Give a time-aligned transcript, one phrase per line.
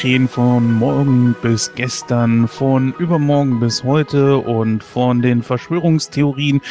[0.00, 6.62] Nachtkrähen von morgen bis gestern, von übermorgen bis heute und von den Verschwörungstheorien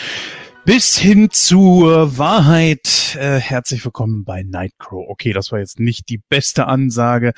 [0.65, 3.15] bis hin zur Wahrheit.
[3.19, 5.05] Äh, herzlich willkommen bei Nightcrow.
[5.09, 7.33] Okay, das war jetzt nicht die beste Ansage,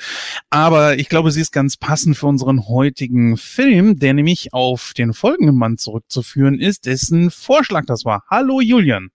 [0.48, 5.12] aber ich glaube, sie ist ganz passend für unseren heutigen Film, der nämlich auf den
[5.12, 8.24] folgenden Mann zurückzuführen ist, dessen Vorschlag das war.
[8.30, 9.10] Hallo Julian.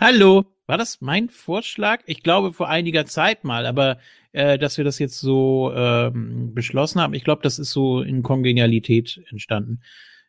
[0.00, 0.44] Hallo.
[0.68, 2.02] War das mein Vorschlag?
[2.06, 3.98] Ich glaube vor einiger Zeit mal, aber
[4.36, 8.22] äh, dass wir das jetzt so ähm, beschlossen haben, ich glaube, das ist so in
[8.22, 9.80] Kongenialität entstanden.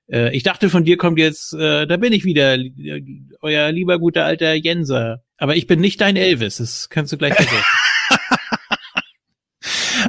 [0.09, 3.03] Äh, ich dachte, von dir kommt jetzt, äh, da bin ich wieder, äh,
[3.41, 5.23] euer lieber guter alter Jenser.
[5.37, 7.57] Aber ich bin nicht dein Elvis, das kannst du gleich vergessen.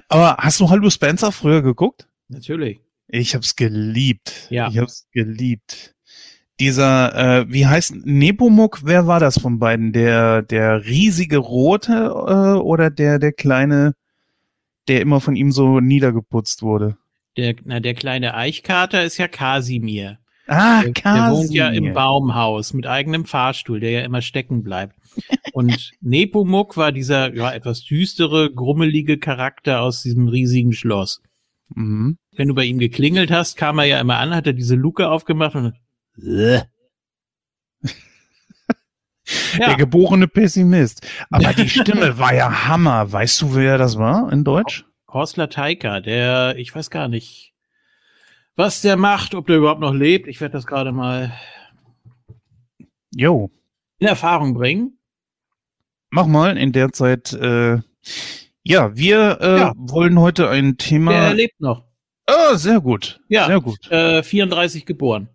[0.08, 2.06] Aber hast du Hallo Spencer früher geguckt?
[2.28, 2.78] Natürlich.
[3.08, 4.46] Ich hab's geliebt.
[4.50, 4.68] Ja.
[4.68, 5.96] Ich hab's geliebt.
[6.60, 9.92] Dieser, äh, wie heißt Nepomuk, wer war das von beiden?
[9.92, 13.94] Der, der riesige rote äh, oder der, der kleine,
[14.88, 16.96] der immer von ihm so niedergeputzt wurde?
[17.36, 20.18] Der, na, der kleine Eichkater ist ja Kasimir.
[20.48, 21.22] Ah, Der, Kasimir.
[21.22, 24.96] der wohnt ja im Baumhaus mit eigenem Fahrstuhl, der ja immer stecken bleibt.
[25.52, 31.20] Und Nepomuk war dieser ja etwas düstere, grummelige Charakter aus diesem riesigen Schloss.
[31.74, 32.18] Mhm.
[32.34, 35.08] Wenn du bei ihm geklingelt hast, kam er ja immer an, hat er diese Luke
[35.08, 35.74] aufgemacht und.
[36.20, 36.66] Der
[39.58, 41.06] ja, geborene Pessimist.
[41.30, 43.10] Aber die Stimme war ja Hammer.
[43.12, 44.84] Weißt du, wer das war in Deutsch?
[45.12, 47.54] Horstler Teiker, der, ich weiß gar nicht,
[48.56, 50.28] was der macht, ob der überhaupt noch lebt.
[50.28, 51.32] Ich werde das gerade mal
[53.14, 53.50] Jo.
[53.98, 54.98] in Erfahrung bringen.
[56.10, 57.78] Mach mal in der Zeit, äh,
[58.62, 59.72] ja, wir äh, Ja.
[59.76, 61.30] wollen heute ein Der Thema.
[61.32, 61.84] lebt noch.
[62.26, 63.20] Ah, sehr gut.
[63.28, 63.46] Ja.
[63.46, 63.90] Sehr gut.
[63.90, 65.28] Äh, 34 geboren.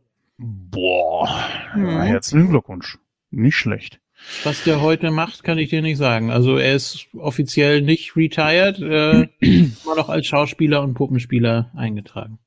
[0.43, 1.49] Boah.
[1.73, 1.89] Mhm.
[1.89, 2.97] Ja, herzlichen Glückwunsch.
[3.31, 3.99] Nicht schlecht.
[4.43, 6.31] Was der heute macht, kann ich dir nicht sagen.
[6.31, 12.39] Also er ist offiziell nicht retired, äh, immer noch als Schauspieler und Puppenspieler eingetragen.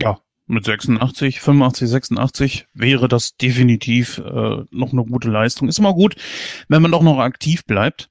[0.00, 5.68] Ja, mit 86, 85, 86 wäre das definitiv äh, noch eine gute Leistung.
[5.68, 6.16] Ist immer gut,
[6.68, 8.10] wenn man doch noch aktiv bleibt.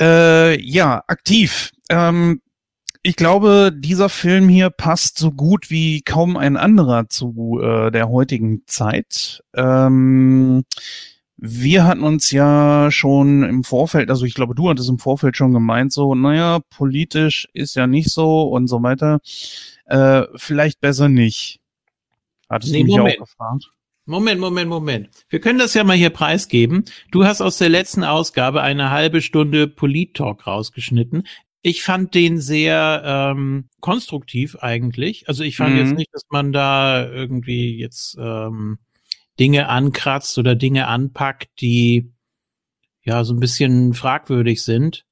[0.00, 1.72] Äh, ja, aktiv.
[1.88, 2.42] Ähm,
[3.06, 8.08] ich glaube, dieser Film hier passt so gut wie kaum ein anderer zu äh, der
[8.08, 9.44] heutigen Zeit.
[9.54, 10.64] Ähm,
[11.36, 15.52] wir hatten uns ja schon im Vorfeld, also ich glaube, du hattest im Vorfeld schon
[15.52, 19.20] gemeint, so, naja, politisch ist ja nicht so und so weiter.
[19.84, 21.60] Äh, vielleicht besser nicht.
[22.50, 23.20] Hattest Nee, du mich Moment.
[23.20, 23.70] auch gefragt?
[24.08, 25.08] Moment, Moment, Moment.
[25.28, 26.84] Wir können das ja mal hier preisgeben.
[27.10, 31.24] Du hast aus der letzten Ausgabe eine halbe Stunde Polit-Talk rausgeschnitten.
[31.68, 35.28] Ich fand den sehr ähm, konstruktiv eigentlich.
[35.28, 35.78] Also ich fand Mhm.
[35.78, 38.78] jetzt nicht, dass man da irgendwie jetzt ähm,
[39.40, 42.12] Dinge ankratzt oder Dinge anpackt, die
[43.02, 45.06] ja so ein bisschen fragwürdig sind.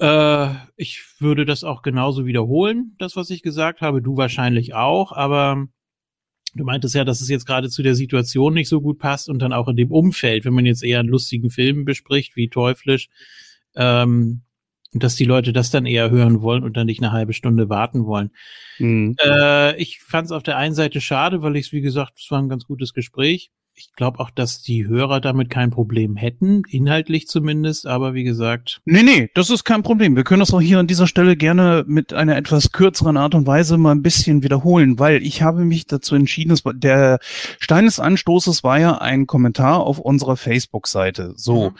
[0.00, 4.02] Äh, ich würde das auch genauso wiederholen, das, was ich gesagt habe.
[4.02, 5.68] Du wahrscheinlich auch, aber
[6.56, 9.38] du meintest ja, dass es jetzt gerade zu der Situation nicht so gut passt und
[9.38, 13.08] dann auch in dem Umfeld, wenn man jetzt eher einen lustigen Film bespricht, wie Teuflisch,
[13.76, 14.42] ähm,
[14.92, 18.06] dass die Leute das dann eher hören wollen und dann nicht eine halbe Stunde warten
[18.06, 18.30] wollen.
[18.78, 19.16] Mhm.
[19.22, 22.30] Äh, ich fand es auf der einen Seite schade, weil ich es, wie gesagt, es
[22.30, 23.50] war ein ganz gutes Gespräch.
[23.74, 28.80] Ich glaube auch, dass die Hörer damit kein Problem hätten, inhaltlich zumindest, aber wie gesagt,
[28.84, 30.16] Nee, nee, das ist kein Problem.
[30.16, 33.46] Wir können das auch hier an dieser Stelle gerne mit einer etwas kürzeren Art und
[33.46, 37.20] Weise mal ein bisschen wiederholen, weil ich habe mich dazu entschieden, es war, der
[37.60, 41.34] Stein des Anstoßes war ja ein Kommentar auf unserer Facebook-Seite.
[41.36, 41.70] So.
[41.70, 41.76] Mhm.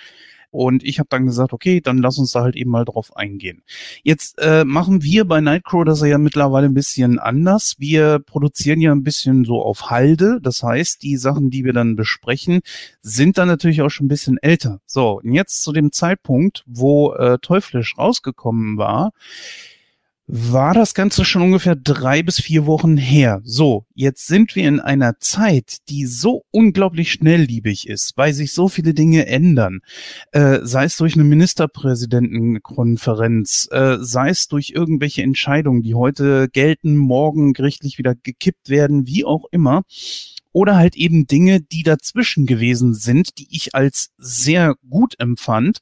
[0.51, 3.63] Und ich habe dann gesagt, okay, dann lass uns da halt eben mal drauf eingehen.
[4.03, 7.75] Jetzt äh, machen wir bei Nightcrow das ja mittlerweile ein bisschen anders.
[7.79, 10.39] Wir produzieren ja ein bisschen so auf Halde.
[10.43, 12.61] Das heißt, die Sachen, die wir dann besprechen,
[13.03, 14.81] sind dann natürlich auch schon ein bisschen älter.
[14.87, 19.13] So, und jetzt zu dem Zeitpunkt, wo äh, Teuflisch rausgekommen war,
[20.31, 23.41] war das Ganze schon ungefähr drei bis vier Wochen her.
[23.45, 28.69] So, jetzt sind wir in einer Zeit, die so unglaublich schnellliebig ist, weil sich so
[28.69, 29.81] viele Dinge ändern.
[30.33, 36.99] Äh, sei es durch eine Ministerpräsidentenkonferenz, äh, sei es durch irgendwelche Entscheidungen, die heute gelten,
[36.99, 39.85] morgen gerichtlich wieder gekippt werden, wie auch immer.
[40.53, 45.79] Oder halt eben Dinge, die dazwischen gewesen sind, die ich als sehr gut empfand.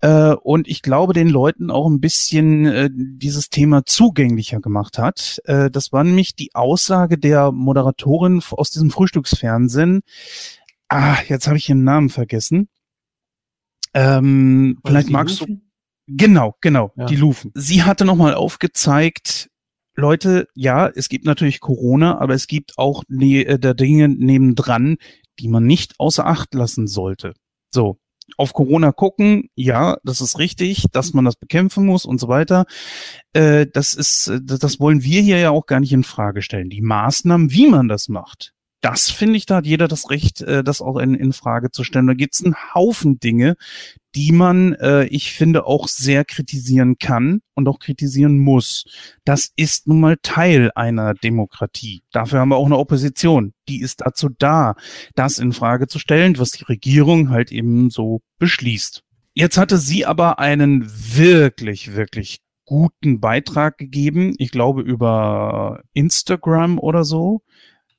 [0.00, 5.40] Äh, und ich glaube, den Leuten auch ein bisschen äh, dieses Thema zugänglicher gemacht hat.
[5.44, 10.00] Äh, das war nämlich die Aussage der Moderatorin aus diesem Frühstücksfernsehen.
[10.88, 12.68] Ah, jetzt habe ich ihren Namen vergessen.
[13.94, 15.46] Ähm, vielleicht magst du.
[15.46, 15.70] Lufen?
[16.06, 17.06] Genau, genau, Ja.
[17.06, 17.50] die Lufen.
[17.54, 19.50] Sie hatte nochmal aufgezeigt,
[19.94, 24.96] Leute, ja, es gibt natürlich Corona, aber es gibt auch ne, äh, da Dinge nebendran,
[25.40, 27.34] die man nicht außer Acht lassen sollte.
[27.74, 27.98] So.
[28.36, 32.66] Auf Corona gucken, ja, das ist richtig, dass man das bekämpfen muss und so weiter.
[33.32, 36.70] Äh, das ist, das wollen wir hier ja auch gar nicht in Frage stellen.
[36.70, 40.62] Die Maßnahmen, wie man das macht, das finde ich, da hat jeder das Recht, äh,
[40.62, 42.06] das auch in, in Frage zu stellen.
[42.06, 43.56] Da gibt's einen Haufen Dinge,
[44.14, 48.84] die man, äh, ich finde, auch sehr kritisieren kann und auch kritisieren muss.
[49.24, 52.02] Das ist nun mal Teil einer Demokratie.
[52.12, 53.52] Dafür haben wir auch eine Opposition.
[53.68, 54.76] Die ist dazu da,
[55.14, 59.02] das in Frage zu stellen, was die Regierung halt eben so beschließt.
[59.34, 64.34] Jetzt hatte sie aber einen wirklich, wirklich guten Beitrag gegeben.
[64.38, 67.42] Ich glaube über Instagram oder so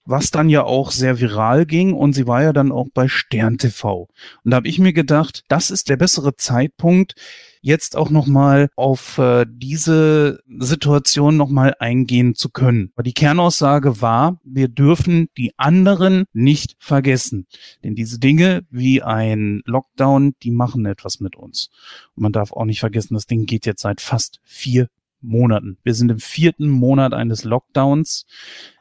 [0.09, 3.59] was dann ja auch sehr viral ging und sie war ja dann auch bei Stern
[3.59, 4.07] TV.
[4.43, 7.13] Und da habe ich mir gedacht, das ist der bessere Zeitpunkt,
[7.61, 12.91] jetzt auch nochmal auf äh, diese Situation nochmal eingehen zu können.
[12.95, 17.45] Aber die Kernaussage war, wir dürfen die anderen nicht vergessen.
[17.83, 21.69] Denn diese Dinge wie ein Lockdown, die machen etwas mit uns.
[22.15, 24.87] Und man darf auch nicht vergessen, das Ding geht jetzt seit fast vier
[25.21, 25.77] Monaten.
[25.83, 28.25] Wir sind im vierten Monat eines Lockdowns.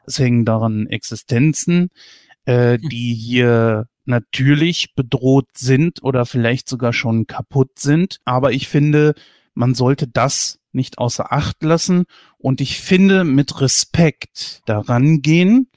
[0.07, 1.91] Es hängen daran Existenzen,
[2.45, 2.89] äh, hm.
[2.89, 8.19] die hier natürlich bedroht sind oder vielleicht sogar schon kaputt sind.
[8.25, 9.15] Aber ich finde,
[9.55, 12.05] man sollte das nicht außer Acht lassen
[12.39, 15.71] und ich finde mit Respekt daran gehen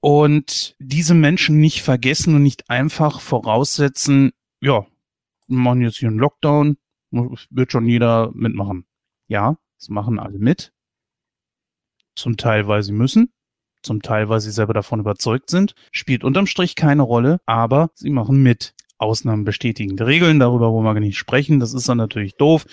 [0.00, 4.86] und diese Menschen nicht vergessen und nicht einfach voraussetzen, ja,
[5.48, 6.76] wir machen jetzt hier einen Lockdown,
[7.10, 8.86] wird schon jeder mitmachen.
[9.28, 10.72] Ja, das machen alle mit.
[12.14, 13.32] Zum Teil, weil sie müssen.
[13.82, 15.74] Zum Teil, weil sie selber davon überzeugt sind.
[15.92, 18.74] Spielt unterm Strich keine Rolle, aber sie machen mit.
[18.98, 21.60] Ausnahmen bestätigen die Regeln, darüber wollen wir nicht sprechen.
[21.60, 22.64] Das ist dann natürlich doof.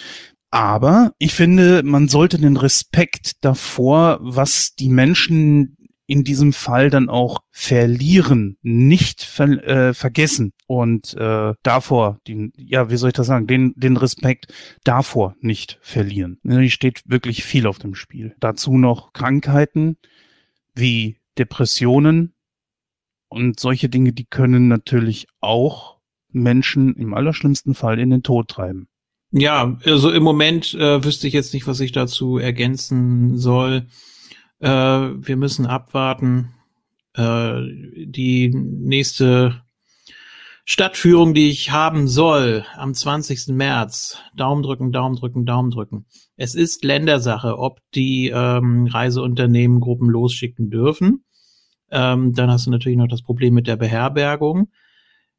[0.50, 7.10] Aber ich finde, man sollte den Respekt davor, was die Menschen in diesem Fall dann
[7.10, 13.28] auch verlieren, nicht ver äh, vergessen und äh, davor, den, ja, wie soll ich das
[13.28, 14.54] sagen, den, den Respekt
[14.84, 16.40] davor nicht verlieren.
[16.44, 18.36] Hier steht wirklich viel auf dem Spiel.
[18.40, 19.98] Dazu noch Krankheiten
[20.76, 22.34] wie Depressionen
[23.30, 28.88] und solche Dinge, die können natürlich auch Menschen im allerschlimmsten Fall in den Tod treiben.
[29.32, 33.88] Ja, also im Moment äh, wüsste ich jetzt nicht, was ich dazu ergänzen soll.
[34.64, 36.54] Äh, wir müssen abwarten.
[37.16, 37.62] Äh,
[38.06, 39.62] die nächste
[40.64, 43.50] Stadtführung, die ich haben soll, am 20.
[43.50, 44.20] März.
[44.38, 46.06] Daumen drücken, Daumen drücken, Daumen drücken.
[46.38, 51.26] Es ist Ländersache, ob die ähm, Reiseunternehmen Gruppen losschicken dürfen.
[51.92, 54.70] Ähm, dann hast du natürlich noch das Problem mit der Beherbergung.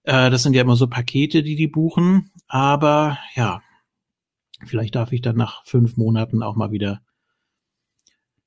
[0.02, 2.30] Äh, das sind ja immer so Pakete, die die buchen.
[2.46, 3.62] Aber ja,
[4.66, 7.00] vielleicht darf ich dann nach fünf Monaten auch mal wieder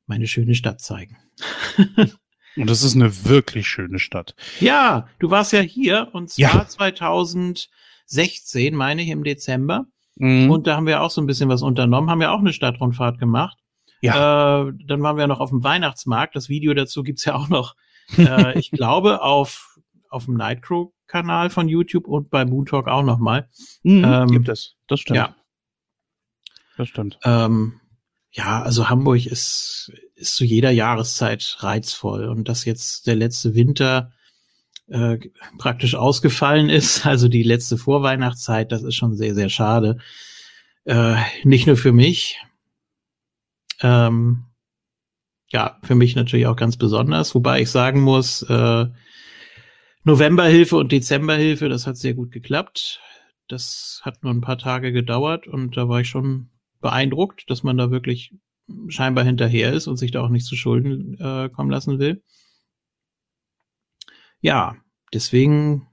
[0.08, 1.18] meine schöne Stadt zeigen.
[2.56, 4.36] und das ist eine wirklich schöne Stadt.
[4.60, 6.68] Ja, du warst ja hier und zwar ja.
[6.68, 9.86] 2016, meine ich, im Dezember.
[10.16, 10.50] Mhm.
[10.50, 13.20] Und da haben wir auch so ein bisschen was unternommen, haben ja auch eine Stadtrundfahrt
[13.20, 13.58] gemacht.
[14.02, 14.68] Ja.
[14.68, 16.36] Äh, dann waren wir noch auf dem Weihnachtsmarkt.
[16.36, 17.76] Das Video dazu gibt's ja auch noch,
[18.18, 23.20] äh, ich glaube, auf, auf dem Nightcrow-Kanal von YouTube und bei Moon Talk auch noch
[23.20, 23.50] mal.
[23.84, 25.18] Mhm, ähm, gibt es, das stimmt.
[25.18, 25.36] Ja.
[26.78, 27.18] Das stimmt.
[27.24, 27.80] Ähm,
[28.32, 32.26] ja, also Hamburg ist, ist zu jeder Jahreszeit reizvoll.
[32.26, 34.12] Und dass jetzt der letzte Winter
[34.88, 35.18] äh,
[35.58, 39.98] praktisch ausgefallen ist, also die letzte Vorweihnachtszeit, das ist schon sehr, sehr schade.
[40.86, 42.40] Äh, nicht nur für mich.
[43.82, 44.46] Ähm,
[45.50, 48.86] ja, für mich natürlich auch ganz besonders, wobei ich sagen muss, äh,
[50.04, 53.02] Novemberhilfe und Dezemberhilfe, das hat sehr gut geklappt.
[53.48, 57.78] Das hat nur ein paar Tage gedauert und da war ich schon beeindruckt, dass man
[57.78, 58.34] da wirklich
[58.90, 62.22] scheinbar hinterher ist und sich da auch nicht zu Schulden äh, kommen lassen will.
[64.42, 64.76] Ja,
[65.14, 65.88] deswegen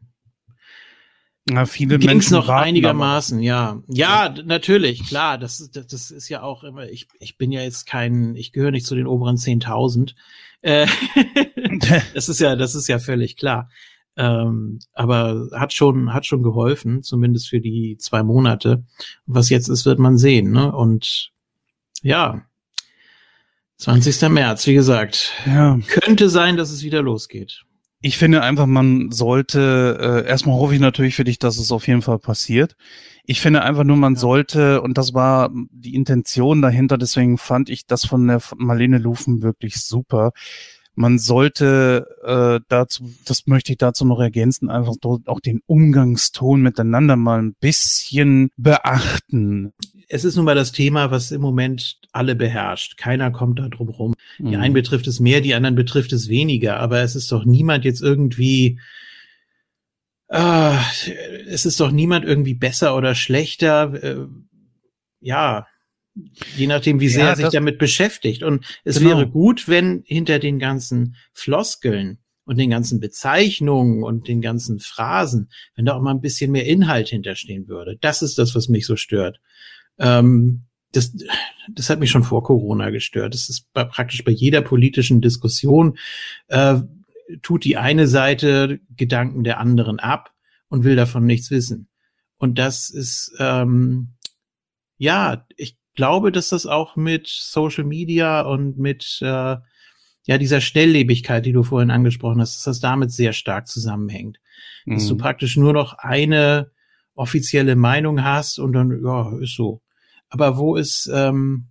[1.49, 3.83] ja, viele ging's noch einigermaßen, ja.
[3.87, 4.35] ja.
[4.35, 5.37] Ja, natürlich, klar.
[5.37, 8.71] Das, das, das ist ja auch immer, ich, ich bin ja jetzt kein, ich gehöre
[8.71, 10.15] nicht zu den oberen 10.000.
[10.63, 10.87] Äh,
[12.15, 13.69] das ist ja, das ist ja völlig klar.
[14.17, 18.85] Ähm, aber hat schon, hat schon geholfen, zumindest für die zwei Monate.
[19.27, 20.53] Was jetzt ist, wird man sehen.
[20.53, 20.73] Ne?
[20.73, 21.33] Und
[22.03, 22.43] ja,
[23.79, 24.29] 20.
[24.31, 25.33] März, wie gesagt.
[25.47, 25.79] Ja.
[25.89, 27.65] Könnte sein, dass es wieder losgeht.
[28.01, 31.89] Ich finde einfach, man sollte, äh, erstmal hoffe ich natürlich für dich, dass es auf
[31.89, 32.77] jeden Fall passiert.
[33.25, 34.21] Ich finde einfach nur, man ja.
[34.21, 39.43] sollte, und das war die Intention dahinter, deswegen fand ich das von der Marlene Lufen
[39.43, 40.33] wirklich super
[40.95, 46.63] man sollte äh, dazu, das möchte ich dazu noch ergänzen, einfach dort auch den Umgangston
[46.63, 49.73] miteinander mal ein bisschen beachten.
[50.09, 52.97] Es ist nun mal das Thema, was im Moment alle beherrscht.
[52.97, 54.15] Keiner kommt da drum rum.
[54.39, 54.61] Die mhm.
[54.61, 56.79] einen betrifft es mehr, die anderen betrifft es weniger.
[56.79, 58.79] Aber es ist doch niemand jetzt irgendwie
[60.29, 60.77] äh,
[61.47, 63.95] es ist doch niemand irgendwie besser oder schlechter.
[64.03, 64.27] Äh,
[65.21, 65.67] ja,
[66.57, 68.43] je nachdem, wie sehr ja, er sich damit beschäftigt.
[68.43, 69.11] Und es genau.
[69.11, 75.51] wäre gut, wenn hinter den ganzen Floskeln und den ganzen Bezeichnungen und den ganzen Phrasen,
[75.75, 77.97] wenn da auch mal ein bisschen mehr Inhalt hinterstehen würde.
[78.01, 79.41] Das ist das, was mich so stört.
[79.99, 81.13] Ähm, das,
[81.73, 83.35] das hat mich schon vor Corona gestört.
[83.35, 85.99] Das ist bei, praktisch bei jeder politischen Diskussion,
[86.49, 86.77] äh,
[87.43, 90.33] tut die eine Seite Gedanken der anderen ab
[90.69, 91.89] und will davon nichts wissen.
[92.37, 94.15] Und das ist, ähm,
[94.99, 99.57] ja, ich glaube, dass das auch mit Social Media und mit äh,
[100.27, 104.39] ja dieser Schnelllebigkeit, die du vorhin angesprochen hast, dass das damit sehr stark zusammenhängt.
[104.85, 104.95] Mhm.
[104.95, 105.19] Dass du mhm.
[105.19, 106.71] praktisch nur noch eine
[107.15, 109.83] offizielle Meinung hast und dann, ja, ist so.
[110.29, 111.69] Aber wo ist, ähm,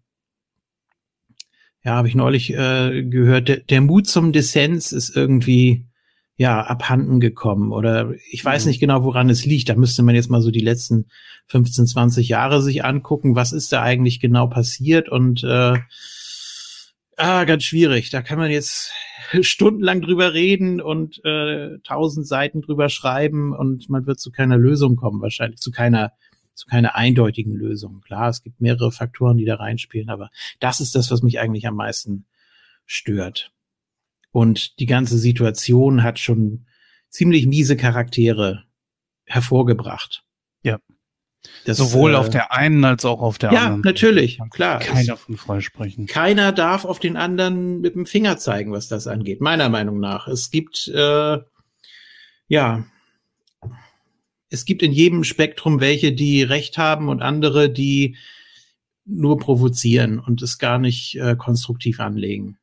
[1.83, 5.85] ja, habe ich neulich äh, gehört, der, der Mut zum Dissens ist irgendwie
[6.35, 8.69] ja abhanden gekommen oder ich weiß mhm.
[8.69, 9.69] nicht genau, woran es liegt.
[9.69, 11.07] Da müsste man jetzt mal so die letzten
[11.47, 15.77] 15, 20 Jahre sich angucken, was ist da eigentlich genau passiert und äh,
[17.17, 18.09] ah, ganz schwierig.
[18.09, 18.91] Da kann man jetzt
[19.41, 24.95] stundenlang drüber reden und äh, tausend Seiten drüber schreiben und man wird zu keiner Lösung
[24.95, 26.13] kommen, wahrscheinlich zu keiner
[26.55, 28.01] zu keiner eindeutigen Lösung.
[28.01, 31.67] Klar, es gibt mehrere Faktoren, die da reinspielen, aber das ist das, was mich eigentlich
[31.67, 32.25] am meisten
[32.85, 33.51] stört.
[34.33, 36.65] Und die ganze Situation hat schon
[37.09, 38.63] ziemlich miese Charaktere
[39.25, 40.23] hervorgebracht.
[40.63, 40.79] Ja.
[41.65, 43.83] Das, Sowohl äh, auf der einen als auch auf der ja, anderen.
[43.83, 44.79] Ja, natürlich, klar.
[44.79, 46.07] Keiner von freisprechen.
[46.07, 50.27] Keiner darf auf den anderen mit dem Finger zeigen, was das angeht, meiner Meinung nach.
[50.27, 51.37] Es gibt, äh,
[52.47, 52.85] ja,
[54.49, 58.17] es gibt in jedem Spektrum welche, die Recht haben und andere, die
[59.05, 62.57] nur provozieren und es gar nicht äh, konstruktiv anlegen.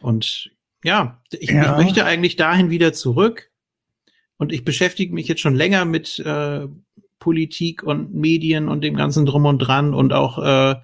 [0.00, 0.50] Und
[0.82, 1.78] ja, ich, ja.
[1.78, 3.50] ich möchte eigentlich dahin wieder zurück.
[4.36, 6.66] Und ich beschäftige mich jetzt schon länger mit äh,
[7.18, 10.76] Politik und Medien und dem ganzen Drum und Dran und auch äh,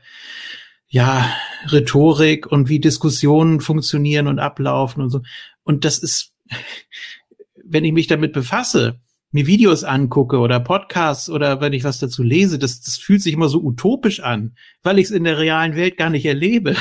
[0.89, 1.31] ja
[1.71, 5.21] Rhetorik und wie Diskussionen funktionieren und ablaufen und so.
[5.63, 6.33] Und das ist,
[7.65, 9.01] wenn ich mich damit befasse,
[9.33, 13.35] mir Videos angucke oder Podcasts oder wenn ich was dazu lese, das, das fühlt sich
[13.35, 16.75] immer so utopisch an, weil ich es in der realen Welt gar nicht erlebe.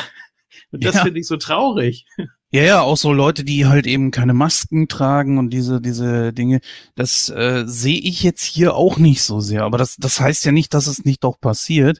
[0.72, 1.04] Und das ja.
[1.04, 2.06] finde ich so traurig.
[2.52, 6.62] Ja, ja, auch so Leute, die halt eben keine Masken tragen und diese, diese Dinge,
[6.96, 9.64] das äh, sehe ich jetzt hier auch nicht so sehr.
[9.64, 12.00] Aber das, das heißt ja nicht, dass es nicht doch passiert.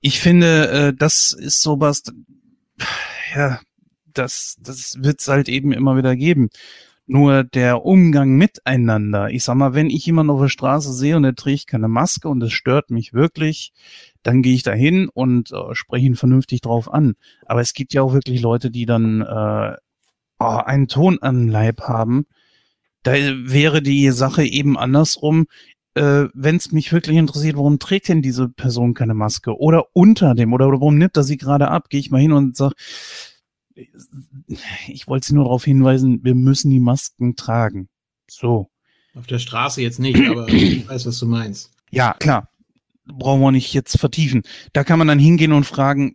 [0.00, 2.04] Ich finde, äh, das ist sowas,
[3.34, 3.60] ja,
[4.14, 6.48] das, das wird's halt eben immer wieder geben.
[7.06, 9.28] Nur der Umgang miteinander.
[9.28, 12.28] Ich sag mal, wenn ich jemanden auf der Straße sehe und er trägt keine Maske
[12.28, 13.72] und es stört mich wirklich,
[14.22, 17.14] dann gehe ich da hin und äh, spreche ihn vernünftig drauf an.
[17.46, 19.76] Aber es gibt ja auch wirklich Leute, die dann äh,
[20.38, 22.26] oh, einen Ton am Leib haben.
[23.02, 25.46] Da wäre die Sache eben andersrum.
[25.94, 29.58] Äh, Wenn es mich wirklich interessiert, warum trägt denn diese Person keine Maske?
[29.58, 31.88] Oder unter dem, oder warum nimmt er sie gerade ab?
[31.90, 32.74] Gehe ich mal hin und sage,
[34.86, 37.88] ich wollte Sie nur darauf hinweisen, wir müssen die Masken tragen.
[38.30, 38.70] So.
[39.14, 41.72] Auf der Straße jetzt nicht, aber ich weiß, was du meinst.
[41.90, 42.48] Ja, klar.
[43.06, 44.42] Brauchen wir nicht jetzt vertiefen.
[44.72, 46.14] Da kann man dann hingehen und fragen,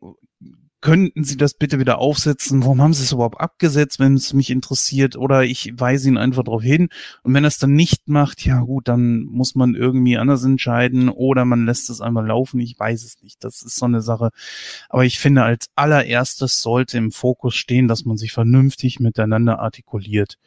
[0.79, 2.63] könnten Sie das bitte wieder aufsetzen?
[2.63, 5.15] Warum haben Sie es überhaupt abgesetzt, wenn es mich interessiert?
[5.17, 6.89] Oder ich weise ihn einfach darauf hin.
[7.23, 11.09] Und wenn er es dann nicht macht, ja gut, dann muss man irgendwie anders entscheiden
[11.09, 12.59] oder man lässt es einmal laufen.
[12.59, 13.43] Ich weiß es nicht.
[13.43, 14.29] Das ist so eine Sache.
[14.87, 20.37] Aber ich finde, als allererstes sollte im Fokus stehen, dass man sich vernünftig miteinander artikuliert.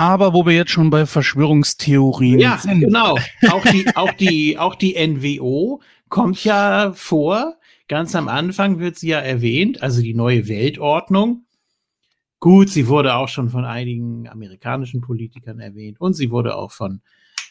[0.00, 2.80] Aber wo wir jetzt schon bei Verschwörungstheorien ja, sind.
[2.80, 3.18] Ja, genau.
[3.50, 7.56] Auch die, auch die, auch die NWO kommt ja vor
[7.90, 11.44] Ganz am Anfang wird sie ja erwähnt, also die neue Weltordnung.
[12.38, 17.00] Gut, sie wurde auch schon von einigen amerikanischen Politikern erwähnt und sie wurde auch von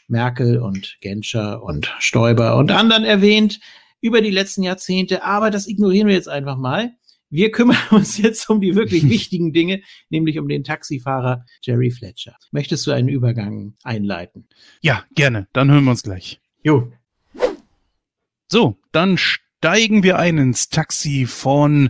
[0.08, 3.60] Merkel und Genscher und Stoiber und anderen erwähnt
[4.00, 5.26] über die letzten Jahrzehnte.
[5.26, 6.94] Aber das ignorieren wir jetzt einfach mal.
[7.30, 12.36] Wir kümmern uns jetzt um die wirklich wichtigen Dinge, nämlich um den Taxifahrer Jerry Fletcher.
[12.52, 14.48] Möchtest du einen Übergang einleiten?
[14.82, 15.48] Ja, gerne.
[15.54, 16.40] Dann hören wir uns gleich.
[16.64, 16.92] Jo.
[18.48, 21.90] So, dann steigen wir ein ins Taxi von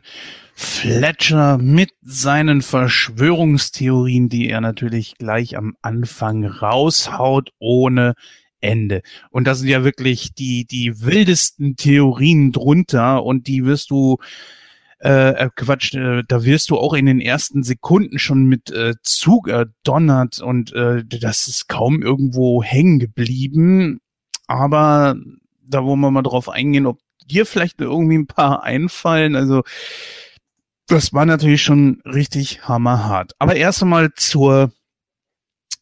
[0.53, 8.13] Fletcher mit seinen Verschwörungstheorien, die er natürlich gleich am Anfang raushaut ohne
[8.59, 9.01] Ende.
[9.31, 14.17] Und das sind ja wirklich die, die wildesten Theorien drunter und die wirst du
[14.99, 18.95] äh, äh Quatsch, äh, da wirst du auch in den ersten Sekunden schon mit äh,
[19.03, 23.99] zugedonnert und äh, das ist kaum irgendwo hängen geblieben.
[24.47, 25.15] Aber
[25.61, 29.35] da wollen wir mal drauf eingehen, ob dir vielleicht irgendwie ein paar einfallen?
[29.35, 29.63] Also,
[30.87, 33.33] das war natürlich schon richtig hammerhart.
[33.39, 34.71] Aber erst einmal zur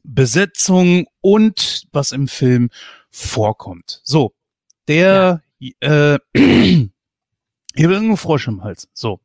[0.04, 2.70] Besetzung und was im Film
[3.10, 4.02] vorkommt.
[4.04, 4.34] So,
[4.88, 6.16] der ja.
[6.16, 6.20] äh,
[7.78, 8.88] hier irgendwo Frosch im Hals.
[8.94, 9.20] So.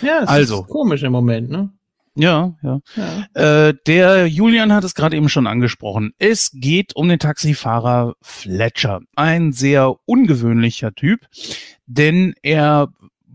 [0.00, 0.62] Ja, es also.
[0.62, 1.70] ist komisch im Moment, ne?
[2.14, 2.80] Ja, ja.
[2.96, 3.68] ja.
[3.68, 6.12] Äh, der Julian hat es gerade eben schon angesprochen.
[6.18, 9.00] Es geht um den Taxifahrer Fletcher.
[9.16, 11.20] Ein sehr ungewöhnlicher Typ,
[11.86, 12.88] denn er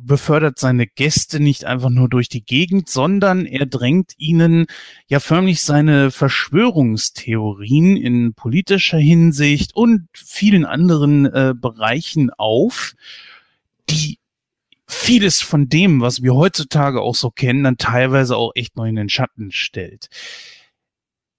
[0.08, 4.68] befördert seine Gäste nicht einfach nur durch die Gegend, sondern er drängt ihnen
[5.08, 12.94] ja förmlich seine Verschwörungstheorien in politischer Hinsicht und vielen anderen äh, Bereichen auf,
[13.90, 14.20] die
[14.88, 18.96] vieles von dem, was wir heutzutage auch so kennen, dann teilweise auch echt noch in
[18.96, 20.10] den Schatten stellt.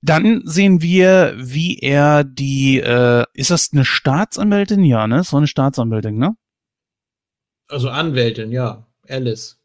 [0.01, 4.85] Dann sehen wir, wie er die, äh, ist das eine Staatsanwältin?
[4.85, 5.25] Ja, ne?
[5.25, 6.37] So eine Staatsanwältin, ne?
[7.69, 8.87] Also Anwältin, ja.
[9.09, 9.59] Alice.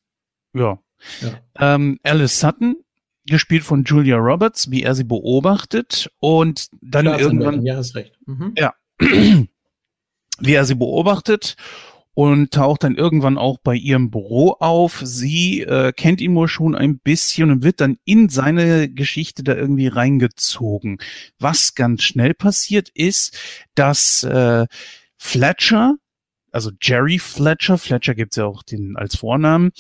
[0.54, 0.80] Ja.
[1.22, 1.40] ja.
[1.76, 2.78] Ähm, Alice Sutton,
[3.26, 7.66] gespielt von Julia Roberts, wie er sie beobachtet und dann irgendwann.
[7.66, 8.18] Ja, hast recht.
[8.26, 8.56] Mhm.
[8.58, 8.74] Ja.
[10.40, 11.56] wie er sie beobachtet
[12.14, 15.02] und taucht dann irgendwann auch bei ihrem Büro auf.
[15.04, 19.56] Sie äh, kennt ihn wohl schon ein bisschen und wird dann in seine Geschichte da
[19.56, 21.00] irgendwie reingezogen.
[21.40, 23.38] Was ganz schnell passiert ist,
[23.76, 24.66] dass äh,
[25.18, 25.96] Fletcher,
[26.52, 29.72] also Jerry Fletcher, Fletcher gibt's ja auch den als Vornamen,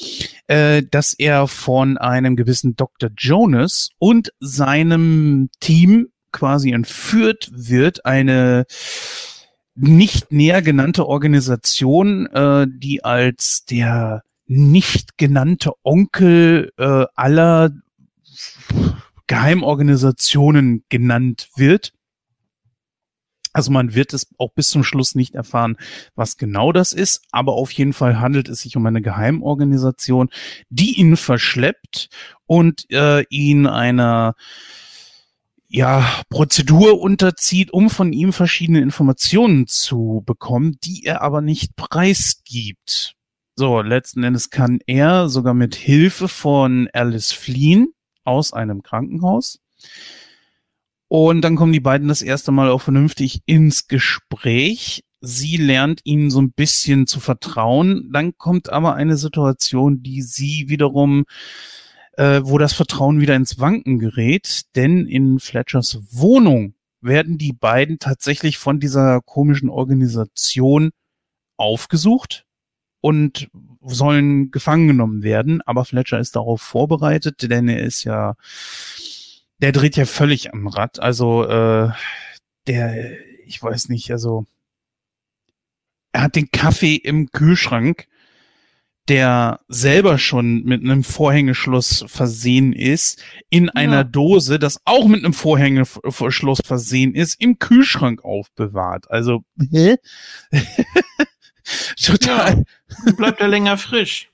[0.47, 3.11] äh, dass er von einem gewissen Dr.
[3.15, 8.65] Jonas und seinem Team quasi entführt wird, eine
[9.75, 17.71] nicht näher genannte Organisation, äh, die als der nicht genannte Onkel äh, aller
[19.27, 21.93] Geheimorganisationen genannt wird.
[23.53, 25.77] Also man wird es auch bis zum Schluss nicht erfahren,
[26.15, 30.29] was genau das ist, aber auf jeden Fall handelt es sich um eine Geheimorganisation,
[30.69, 32.09] die ihn verschleppt
[32.47, 34.33] und äh, ihn einer
[35.75, 43.15] ja, Prozedur unterzieht, um von ihm verschiedene Informationen zu bekommen, die er aber nicht preisgibt.
[43.55, 47.91] So, letzten Endes kann er sogar mit Hilfe von Alice fliehen
[48.23, 49.59] aus einem Krankenhaus.
[51.07, 55.03] Und dann kommen die beiden das erste Mal auch vernünftig ins Gespräch.
[55.21, 58.11] Sie lernt ihnen so ein bisschen zu vertrauen.
[58.13, 61.25] Dann kommt aber eine Situation, die sie wiederum
[62.17, 67.99] äh, wo das Vertrauen wieder ins Wanken gerät, denn in Fletchers Wohnung werden die beiden
[67.99, 70.91] tatsächlich von dieser komischen Organisation
[71.57, 72.45] aufgesucht
[73.01, 73.49] und
[73.81, 75.61] sollen gefangen genommen werden.
[75.61, 78.35] Aber Fletcher ist darauf vorbereitet, denn er ist ja,
[79.59, 80.99] der dreht ja völlig am Rad.
[80.99, 81.89] Also äh,
[82.67, 84.45] der, ich weiß nicht, also
[86.13, 88.07] er hat den Kaffee im Kühlschrank
[89.09, 93.71] der selber schon mit einem Vorhängeschloss versehen ist, in ja.
[93.73, 99.09] einer Dose, das auch mit einem Vorhängeschloss versehen ist, im Kühlschrank aufbewahrt.
[99.11, 99.97] Also, hä?
[102.01, 102.63] Total.
[103.05, 104.29] Ja, bleibt er länger frisch.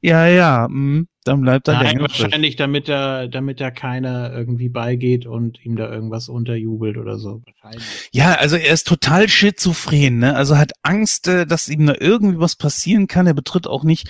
[0.00, 0.66] Ja, ja.
[0.68, 1.04] Mh.
[1.28, 2.56] Dann bleibt er Nein, länger wahrscheinlich, frisch.
[2.56, 7.42] damit er, damit er keiner irgendwie beigeht und ihm da irgendwas unterjubelt oder so.
[8.12, 10.34] Ja, also er ist total schizophren, ne?
[10.34, 13.26] Also hat Angst, äh, dass ihm da irgendwie was passieren kann.
[13.26, 14.08] Er betritt auch nicht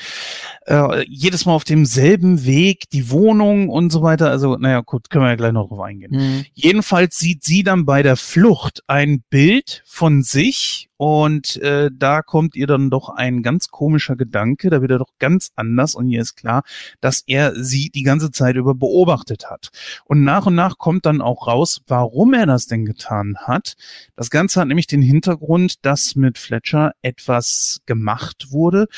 [0.66, 4.31] äh, jedes Mal auf demselben Weg die Wohnung und so weiter.
[4.31, 6.12] Also, naja, gut, können wir ja gleich noch drauf eingehen.
[6.12, 6.44] Mhm.
[6.54, 12.56] Jedenfalls sieht sie dann bei der Flucht ein Bild von sich und äh, da kommt
[12.56, 16.20] ihr dann doch ein ganz komischer Gedanke, da wird er doch ganz anders und ihr
[16.20, 16.64] ist klar,
[17.00, 19.70] dass er sie die ganze Zeit über beobachtet hat.
[20.04, 23.76] Und nach und nach kommt dann auch raus, warum er das denn getan hat.
[24.16, 28.88] Das Ganze hat nämlich den Hintergrund, dass mit Fletcher etwas gemacht wurde,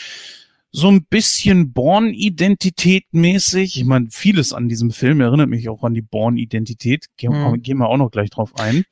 [0.72, 3.76] so ein bisschen Born-Identität mäßig.
[3.76, 7.06] Ich meine, vieles an diesem Film erinnert mich auch an die Born-Identität.
[7.18, 7.60] Gehen, hm.
[7.60, 8.84] gehen wir auch noch gleich drauf ein.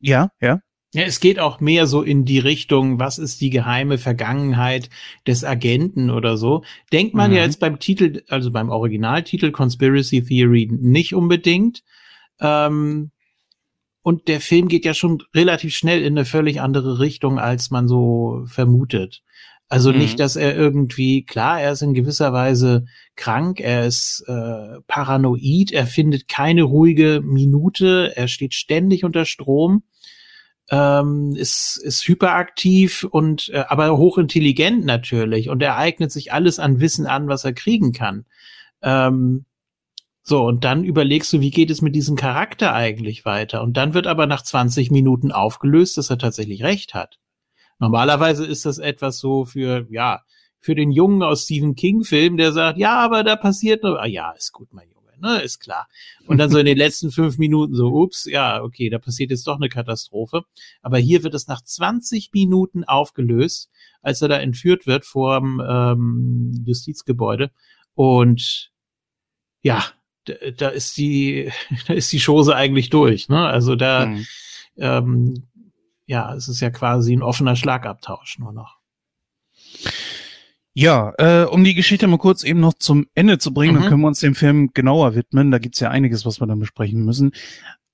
[0.00, 0.60] Ja, ja.
[0.94, 4.88] Ja, es geht auch mehr so in die Richtung, was ist die geheime Vergangenheit
[5.26, 6.64] des Agenten oder so.
[6.92, 7.36] Denkt man mhm.
[7.36, 11.82] ja jetzt beim Titel, also beim Originaltitel Conspiracy Theory nicht unbedingt.
[12.40, 13.10] Ähm,
[14.00, 17.86] und der Film geht ja schon relativ schnell in eine völlig andere Richtung, als man
[17.86, 19.22] so vermutet.
[19.68, 19.98] Also mhm.
[19.98, 25.70] nicht, dass er irgendwie, klar, er ist in gewisser Weise krank, er ist äh, paranoid,
[25.72, 29.82] er findet keine ruhige Minute, er steht ständig unter Strom
[30.70, 36.80] ähm, ist, ist hyperaktiv und äh, aber hochintelligent natürlich und er eignet sich alles an
[36.80, 38.26] Wissen an, was er kriegen kann.
[38.82, 39.46] Ähm,
[40.22, 43.62] so, und dann überlegst du, wie geht es mit diesem Charakter eigentlich weiter?
[43.62, 47.18] Und dann wird aber nach 20 Minuten aufgelöst, dass er tatsächlich recht hat.
[47.78, 50.22] Normalerweise ist das etwas so für, ja,
[50.60, 54.32] für den Jungen aus Stephen King-Film, der sagt, ja, aber da passiert nur, ah ja,
[54.32, 55.88] ist gut, mein Junge, ne, ist klar.
[56.26, 59.46] Und dann so in den letzten fünf Minuten so, ups, ja, okay, da passiert jetzt
[59.46, 60.42] doch eine Katastrophe.
[60.82, 63.70] Aber hier wird es nach 20 Minuten aufgelöst,
[64.02, 67.50] als er da entführt wird vor ähm, Justizgebäude.
[67.94, 68.70] Und
[69.62, 69.84] ja,
[70.24, 71.50] da, da ist die,
[71.86, 73.28] da ist die Chose eigentlich durch.
[73.28, 73.46] Ne?
[73.46, 74.26] Also da, mhm.
[74.76, 75.48] ähm,
[76.06, 78.78] ja, es ist ja quasi ein offener Schlagabtausch nur noch.
[80.80, 83.80] Ja, äh, um die Geschichte mal kurz eben noch zum Ende zu bringen, mhm.
[83.80, 85.50] dann können wir uns dem Film genauer widmen.
[85.50, 87.32] Da gibt's ja einiges, was wir dann besprechen müssen.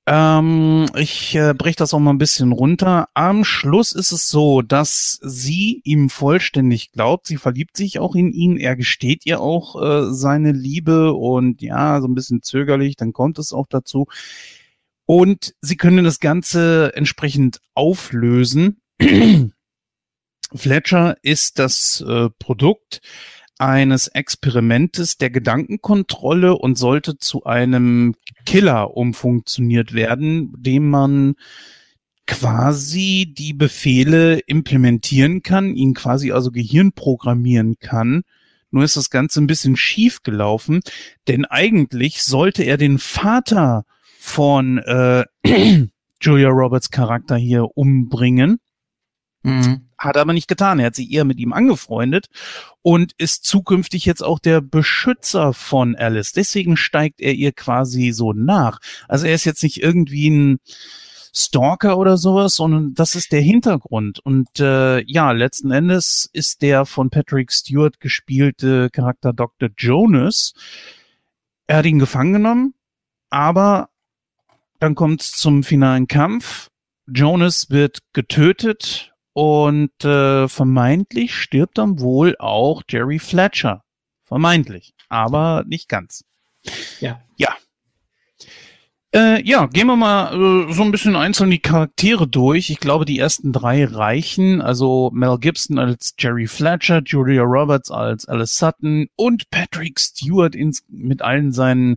[0.06, 3.08] Ähm, ich äh, breche das auch mal ein bisschen runter.
[3.14, 7.26] Am Schluss ist es so, dass sie ihm vollständig glaubt.
[7.26, 8.58] Sie verliebt sich auch in ihn.
[8.58, 12.96] Er gesteht ihr auch äh, seine Liebe und ja, so ein bisschen zögerlich.
[12.96, 14.08] Dann kommt es auch dazu.
[15.06, 18.82] Und sie können das Ganze entsprechend auflösen.
[20.54, 23.00] Fletcher ist das äh, Produkt
[23.58, 28.14] eines Experimentes der Gedankenkontrolle und sollte zu einem
[28.46, 31.34] Killer umfunktioniert werden, dem man
[32.26, 38.22] quasi die Befehle implementieren kann, ihn quasi also Gehirn programmieren kann.
[38.70, 40.80] Nur ist das Ganze ein bisschen schief gelaufen,
[41.28, 43.84] denn eigentlich sollte er den Vater
[44.18, 45.24] von äh,
[46.20, 48.58] Julia Roberts Charakter hier umbringen.
[49.44, 49.82] Mhm.
[49.98, 50.80] Hat er aber nicht getan.
[50.80, 52.28] Er hat sich eher mit ihm angefreundet
[52.82, 56.32] und ist zukünftig jetzt auch der Beschützer von Alice.
[56.32, 58.80] Deswegen steigt er ihr quasi so nach.
[59.06, 60.58] Also er ist jetzt nicht irgendwie ein
[61.36, 64.18] Stalker oder sowas, sondern das ist der Hintergrund.
[64.18, 69.68] Und äh, ja, letzten Endes ist der von Patrick Stewart gespielte Charakter Dr.
[69.76, 70.54] Jonas.
[71.66, 72.74] Er hat ihn gefangen genommen,
[73.30, 73.90] aber
[74.78, 76.68] dann kommt es zum finalen Kampf.
[77.06, 83.82] Jonas wird getötet und äh, vermeintlich stirbt dann wohl auch Jerry Fletcher.
[84.24, 86.24] Vermeintlich, aber nicht ganz.
[87.00, 87.20] Ja.
[87.36, 87.54] Ja.
[89.14, 90.34] Äh, ja, gehen wir mal
[90.68, 92.70] äh, so ein bisschen einzeln die Charaktere durch.
[92.70, 94.60] Ich glaube, die ersten drei reichen.
[94.60, 100.82] Also Mel Gibson als Jerry Fletcher, Julia Roberts als Alice Sutton und Patrick Stewart ins,
[100.88, 101.96] mit allen seinen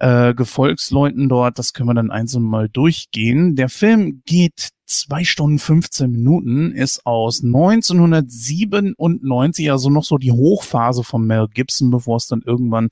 [0.00, 1.58] äh, Gefolgsleuten dort.
[1.58, 3.54] Das können wir dann einzeln mal durchgehen.
[3.54, 11.04] Der Film geht zwei Stunden 15 Minuten, ist aus 1997, also noch so die Hochphase
[11.04, 12.88] von Mel Gibson, bevor es dann irgendwann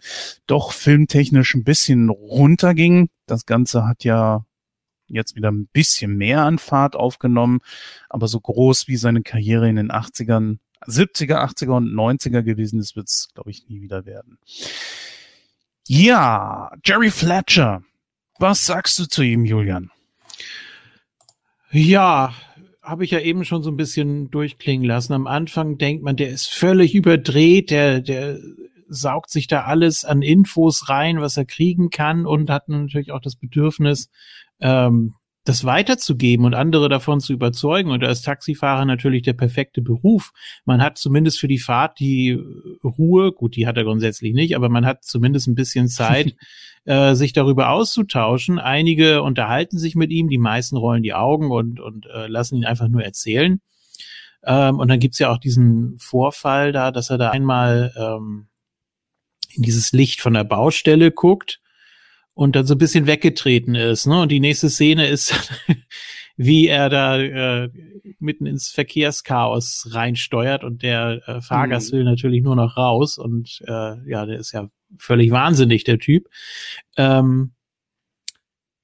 [0.47, 3.09] doch filmtechnisch ein bisschen runterging.
[3.27, 4.45] Das Ganze hat ja
[5.09, 7.61] jetzt wieder ein bisschen mehr an Fahrt aufgenommen,
[8.09, 12.97] aber so groß wie seine Karriere in den 80ern, 70er, 80er und 90er gewesen ist,
[12.97, 14.39] wird es, glaube ich, nie wieder werden.
[15.89, 17.83] Ja, Jerry Fletcher.
[18.39, 19.91] Was sagst du zu ihm, Julian?
[21.71, 22.33] Ja,
[22.83, 25.13] habe ich ja eben schon so ein bisschen durchklingen lassen.
[25.13, 28.39] Am Anfang denkt man, der ist völlig überdreht, der, der
[28.89, 33.21] saugt sich da alles an Infos rein, was er kriegen kann und hat natürlich auch
[33.21, 34.09] das Bedürfnis,
[34.61, 35.15] ähm,
[35.47, 37.91] das weiterzugeben und andere davon zu überzeugen.
[37.91, 40.33] Und da ist Taxifahrer natürlich der perfekte Beruf.
[40.65, 42.39] Man hat zumindest für die Fahrt die
[42.83, 46.35] Ruhe, gut, die hat er grundsätzlich nicht, aber man hat zumindest ein bisschen Zeit,
[46.85, 48.59] äh, sich darüber auszutauschen.
[48.59, 52.65] Einige unterhalten sich mit ihm, die meisten rollen die Augen und, und äh, lassen ihn
[52.65, 53.61] einfach nur erzählen.
[54.45, 58.49] Ähm, und dann gibt's ja auch diesen Vorfall da, dass er da einmal ähm,
[59.55, 61.61] in dieses Licht von der Baustelle guckt
[62.37, 64.07] und dann so ein bisschen weggetreten ist.
[64.07, 64.21] Ne?
[64.21, 65.35] Und die nächste Szene ist,
[66.37, 67.71] wie er da äh,
[68.19, 71.97] mitten ins Verkehrschaos reinsteuert und der äh, Fahrgast mhm.
[71.97, 74.69] will natürlich nur noch raus und äh, ja, der ist ja
[74.99, 76.29] völlig wahnsinnig, der Typ.
[76.99, 77.53] Ähm,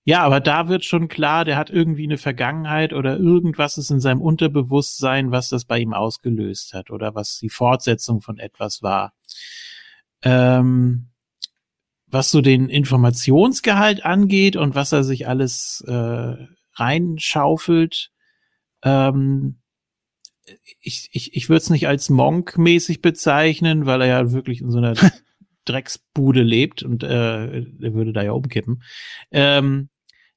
[0.04, 4.00] ja, aber da wird schon klar, der hat irgendwie eine Vergangenheit oder irgendwas ist in
[4.00, 9.12] seinem Unterbewusstsein, was das bei ihm ausgelöst hat oder was die Fortsetzung von etwas war.
[10.22, 11.11] Ähm,
[12.12, 16.34] was so den Informationsgehalt angeht und was er sich alles äh,
[16.74, 18.10] reinschaufelt,
[18.84, 19.58] ähm,
[20.80, 24.78] ich, ich, ich würde es nicht als Monk-mäßig bezeichnen, weil er ja wirklich in so
[24.78, 24.94] einer
[25.64, 28.82] Drecksbude lebt und äh, er würde da ja umkippen.
[29.30, 29.88] Ähm,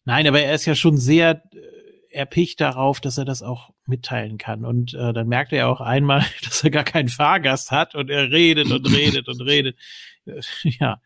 [0.06, 4.38] nein, aber er ist ja schon sehr äh, erpicht darauf, dass er das auch mitteilen
[4.38, 4.64] kann.
[4.64, 8.10] Und äh, dann merkt er ja auch einmal, dass er gar keinen Fahrgast hat und
[8.10, 9.78] er redet und redet und redet.
[10.64, 11.02] ja,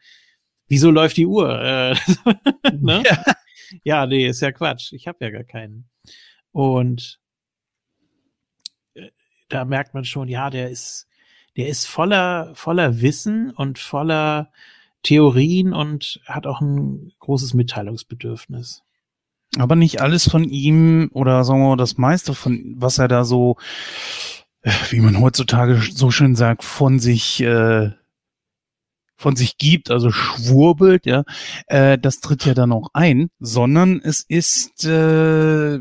[0.70, 1.62] wieso läuft die Uhr?
[1.62, 1.96] Äh,
[2.80, 3.04] ne?
[3.06, 3.24] ja.
[3.84, 4.94] ja, nee, ist ja Quatsch.
[4.94, 5.90] Ich habe ja gar keinen.
[6.52, 7.20] Und
[8.94, 9.10] äh,
[9.50, 11.08] da merkt man schon, ja, der ist,
[11.58, 14.52] der ist voller, voller Wissen und voller
[15.04, 18.84] Theorien und hat auch ein großes Mitteilungsbedürfnis.
[19.58, 23.24] Aber nicht alles von ihm oder sagen wir mal das meiste von, was er da
[23.24, 23.58] so,
[24.62, 27.92] äh, wie man heutzutage so schön sagt, von sich äh,
[29.20, 31.24] von sich gibt, also schwurbelt, ja,
[31.68, 35.80] äh, das tritt ja dann auch ein, sondern es ist, äh,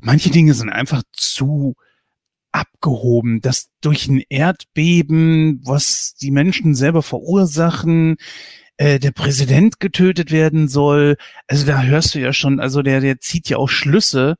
[0.00, 1.76] manche Dinge sind einfach zu
[2.50, 8.16] abgehoben, dass durch ein Erdbeben, was die Menschen selber verursachen,
[8.76, 11.16] äh, der Präsident getötet werden soll.
[11.46, 14.34] Also da hörst du ja schon, also der, der zieht ja auch Schlüsse,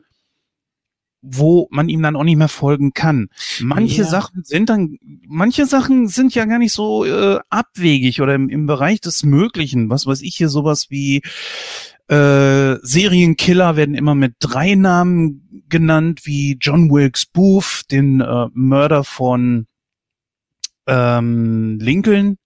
[1.24, 3.28] wo man ihm dann auch nicht mehr folgen kann.
[3.60, 4.08] Manche ja.
[4.08, 8.66] Sachen sind dann, manche Sachen sind ja gar nicht so äh, abwegig oder im, im
[8.66, 9.88] Bereich des Möglichen.
[9.88, 11.22] Was weiß ich hier sowas wie
[12.08, 19.04] äh, Serienkiller werden immer mit drei Namen genannt, wie John Wilkes Booth, den äh, Mörder
[19.04, 19.66] von
[20.86, 22.36] ähm, Lincoln.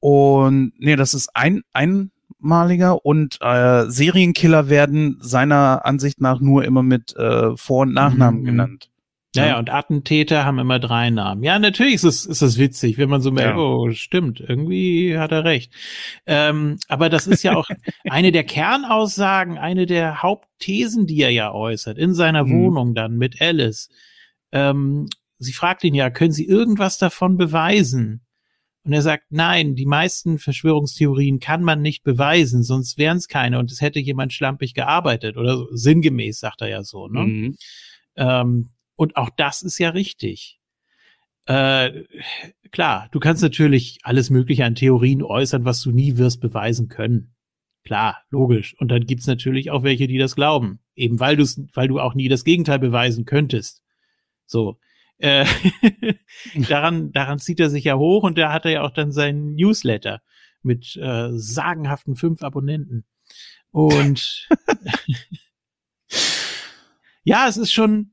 [0.00, 1.62] Und nee, das ist ein
[2.42, 8.40] einmaliger und äh, Serienkiller werden seiner Ansicht nach nur immer mit äh, Vor- und Nachnamen
[8.40, 8.44] mhm.
[8.44, 8.90] genannt.
[9.36, 11.42] Ja, ja, und Attentäter haben immer drei Namen.
[11.42, 13.62] Ja, natürlich ist es, ist es witzig, wenn man so merkt, ja.
[13.62, 15.72] oh, stimmt, irgendwie hat er recht.
[16.26, 17.68] Ähm, aber das ist ja auch
[18.08, 22.52] eine der Kernaussagen, eine der Hauptthesen, die er ja äußert, in seiner mhm.
[22.52, 23.90] Wohnung dann mit Alice.
[24.50, 28.22] Ähm, sie fragt ihn ja, können Sie irgendwas davon beweisen?
[28.88, 33.58] Und er sagt, nein, die meisten Verschwörungstheorien kann man nicht beweisen, sonst wären es keine
[33.58, 37.06] und es hätte jemand schlampig gearbeitet oder so, sinngemäß sagt er ja so.
[37.06, 37.20] Ne?
[37.20, 37.56] Mhm.
[38.16, 40.58] Ähm, und auch das ist ja richtig.
[41.44, 42.04] Äh,
[42.70, 47.34] klar, du kannst natürlich alles Mögliche an Theorien äußern, was du nie wirst beweisen können.
[47.84, 48.74] Klar, logisch.
[48.78, 50.80] Und dann gibt's natürlich auch welche, die das glauben.
[50.94, 53.82] Eben weil du weil du auch nie das Gegenteil beweisen könntest.
[54.46, 54.78] So.
[55.18, 55.44] Äh,
[56.68, 59.54] daran, daran zieht er sich ja hoch und da hat er ja auch dann seinen
[59.54, 60.20] Newsletter
[60.62, 63.04] mit äh, sagenhaften fünf Abonnenten.
[63.70, 64.48] Und
[67.24, 68.12] ja, es ist schon,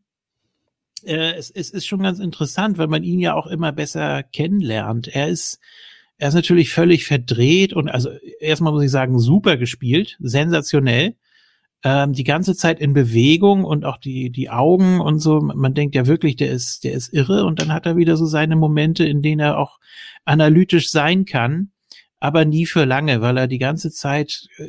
[1.04, 5.08] äh, es, es ist schon ganz interessant, weil man ihn ja auch immer besser kennenlernt.
[5.08, 5.60] Er ist,
[6.18, 11.15] er ist natürlich völlig verdreht und also erstmal muss ich sagen, super gespielt, sensationell.
[11.88, 15.39] Ähm, die ganze Zeit in Bewegung und auch die, die Augen und so.
[15.39, 18.26] Man denkt ja wirklich, der ist, der ist irre und dann hat er wieder so
[18.26, 19.80] seine Momente, in denen er auch
[20.26, 21.69] analytisch sein kann,
[22.19, 24.67] aber nie für lange, weil er die ganze Zeit, äh,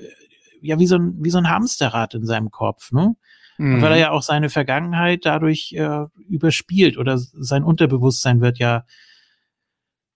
[0.61, 3.17] ja, wie so ein, wie so ein Hamsterrad in seinem Kopf, ne?
[3.57, 3.81] Mhm.
[3.81, 8.85] Weil er ja auch seine Vergangenheit dadurch äh, überspielt oder sein Unterbewusstsein wird ja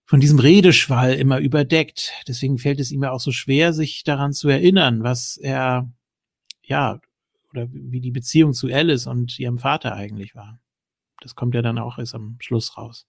[0.04, 2.12] von diesem Redeschwall immer überdeckt.
[2.28, 5.90] Deswegen fällt es ihm ja auch so schwer, sich daran zu erinnern, was er,
[6.70, 7.00] ja,
[7.50, 10.60] oder wie die Beziehung zu Alice und ihrem Vater eigentlich war.
[11.20, 13.06] Das kommt ja dann auch erst am Schluss raus.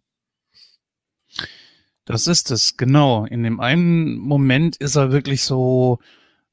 [2.06, 3.26] Das ist es, genau.
[3.26, 6.00] In dem einen Moment ist er wirklich so,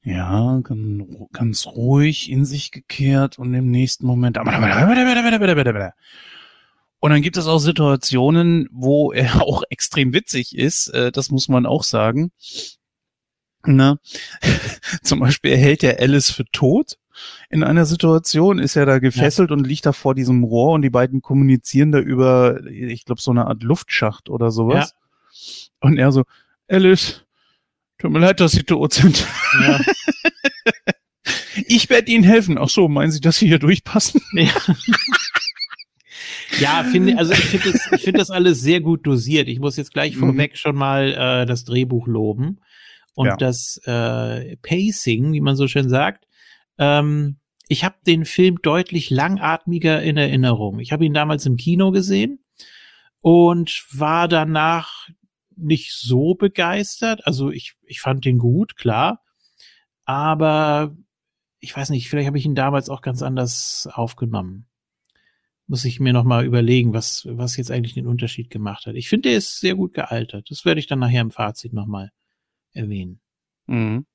[0.03, 0.61] ja,
[1.33, 4.37] ganz ruhig in sich gekehrt und im nächsten Moment.
[7.01, 10.89] Und dann gibt es auch Situationen, wo er auch extrem witzig ist.
[10.89, 12.31] Äh, das muss man auch sagen.
[13.65, 13.97] Na,
[15.03, 16.98] Zum Beispiel erhält er Alice für tot.
[17.49, 19.55] In einer Situation ist er da gefesselt ja.
[19.55, 23.31] und liegt da vor diesem Rohr und die beiden kommunizieren da über, ich glaube, so
[23.31, 24.93] eine Art Luftschacht oder sowas.
[25.31, 25.87] Ja.
[25.87, 26.23] Und er so,
[26.67, 27.25] Alice,
[27.99, 29.27] Tut mir leid, dass Sie tot sind.
[29.61, 29.79] Ja.
[31.67, 32.57] ich werde Ihnen helfen.
[32.57, 34.21] Ach so, meinen Sie, dass Sie hier durchpassen?
[34.33, 34.51] Ja.
[36.59, 39.47] Ja, finde, also ich finde das, ich finde das alles sehr gut dosiert.
[39.47, 40.19] Ich muss jetzt gleich mhm.
[40.19, 42.59] vorweg schon mal äh, das Drehbuch loben
[43.13, 43.37] und ja.
[43.37, 46.25] das äh, Pacing, wie man so schön sagt.
[46.79, 47.37] Ähm,
[47.67, 50.79] ich habe den Film deutlich langatmiger in Erinnerung.
[50.79, 52.43] Ich habe ihn damals im Kino gesehen
[53.21, 55.09] und war danach
[55.55, 57.27] nicht so begeistert.
[57.27, 59.23] Also ich, ich fand den gut, klar.
[60.05, 60.95] Aber
[61.59, 64.65] ich weiß nicht, vielleicht habe ich ihn damals auch ganz anders aufgenommen.
[65.67, 68.95] Muss ich mir nochmal überlegen, was, was jetzt eigentlich den Unterschied gemacht hat.
[68.95, 70.49] Ich finde, der ist sehr gut gealtert.
[70.49, 72.11] Das werde ich dann nachher im Fazit nochmal
[72.71, 73.19] erwähnen.
[73.67, 74.07] Mhm.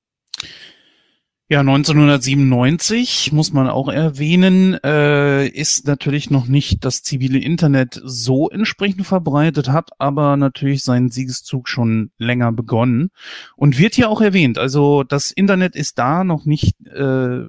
[1.50, 8.48] Ja, 1997 muss man auch erwähnen, äh, ist natürlich noch nicht das zivile Internet so
[8.48, 13.10] entsprechend verbreitet, hat aber natürlich seinen Siegeszug schon länger begonnen
[13.56, 14.56] und wird hier auch erwähnt.
[14.56, 17.44] Also das Internet ist da noch nicht, äh,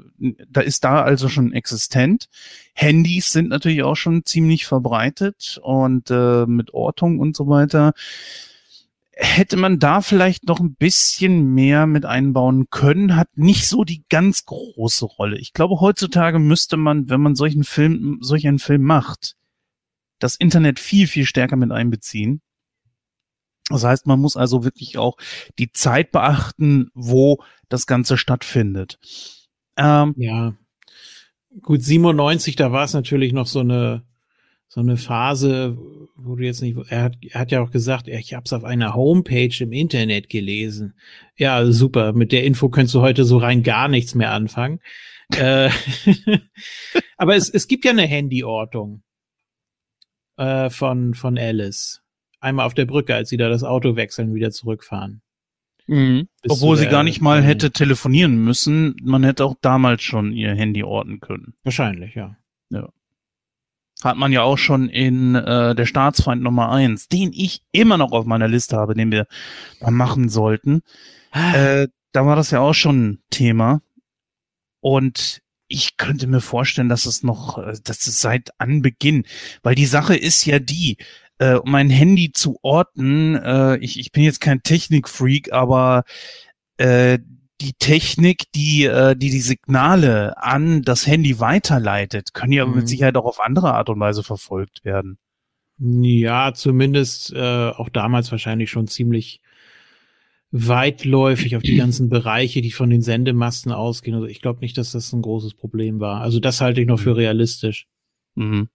[0.49, 2.27] da ist da also schon existent.
[2.73, 7.93] Handys sind natürlich auch schon ziemlich verbreitet und äh, mit Ortung und so weiter
[9.15, 14.03] hätte man da vielleicht noch ein bisschen mehr mit einbauen können, hat nicht so die
[14.09, 15.37] ganz große Rolle.
[15.37, 19.35] Ich glaube, heutzutage müsste man, wenn man solchen Film, solch einen Film macht,
[20.19, 22.41] das Internet viel, viel stärker mit einbeziehen.
[23.69, 25.17] Das heißt, man muss also wirklich auch
[25.57, 28.99] die Zeit beachten, wo das Ganze stattfindet.
[29.77, 30.55] Ähm, ja.
[31.61, 34.03] Gut, 97, da war es natürlich noch so eine,
[34.75, 35.77] so eine Phase,
[36.17, 38.65] wo du jetzt nicht, er hat, er hat ja auch gesagt, ich habe es auf
[38.65, 40.95] einer Homepage im Internet gelesen.
[41.37, 42.11] Ja, super.
[42.11, 44.81] Mit der Info könntest du heute so rein gar nichts mehr anfangen.
[45.37, 45.69] äh,
[47.17, 49.01] aber es, es gibt ja eine Handyortung
[50.35, 52.01] äh, von von Alice.
[52.41, 55.21] Einmal auf der Brücke, als sie da das Auto wechseln, wieder zurückfahren.
[55.87, 56.27] Mhm.
[56.49, 58.97] Obwohl sie gar nicht mal hätte telefonieren müssen.
[59.01, 61.53] Man hätte auch damals schon ihr Handy orten können.
[61.63, 62.35] Wahrscheinlich, ja.
[64.03, 68.11] Hat man ja auch schon in äh, der Staatsfeind Nummer eins, den ich immer noch
[68.11, 69.25] auf meiner Liste habe, den wir
[69.81, 70.81] mal machen sollten.
[71.31, 71.53] Ah.
[71.53, 73.81] Äh, da war das ja auch schon Thema.
[74.81, 79.25] Und ich könnte mir vorstellen, dass es noch, äh, dass es seit Anbeginn,
[79.63, 80.97] weil die Sache ist ja die,
[81.39, 86.03] äh, um ein Handy zu orten, äh, ich, ich bin jetzt kein Technikfreak, aber
[86.77, 87.19] äh,
[87.65, 92.75] die Technik, die, äh, die die Signale an das Handy weiterleitet, können ja mhm.
[92.75, 95.17] mit Sicherheit auch auf andere Art und Weise verfolgt werden.
[95.79, 99.41] Ja, zumindest äh, auch damals wahrscheinlich schon ziemlich
[100.51, 104.15] weitläufig auf die ganzen Bereiche, die von den Sendemasten ausgehen.
[104.15, 106.21] Also ich glaube nicht, dass das ein großes Problem war.
[106.21, 107.17] Also das halte ich noch für mhm.
[107.17, 107.87] realistisch.
[108.35, 108.69] Mhm.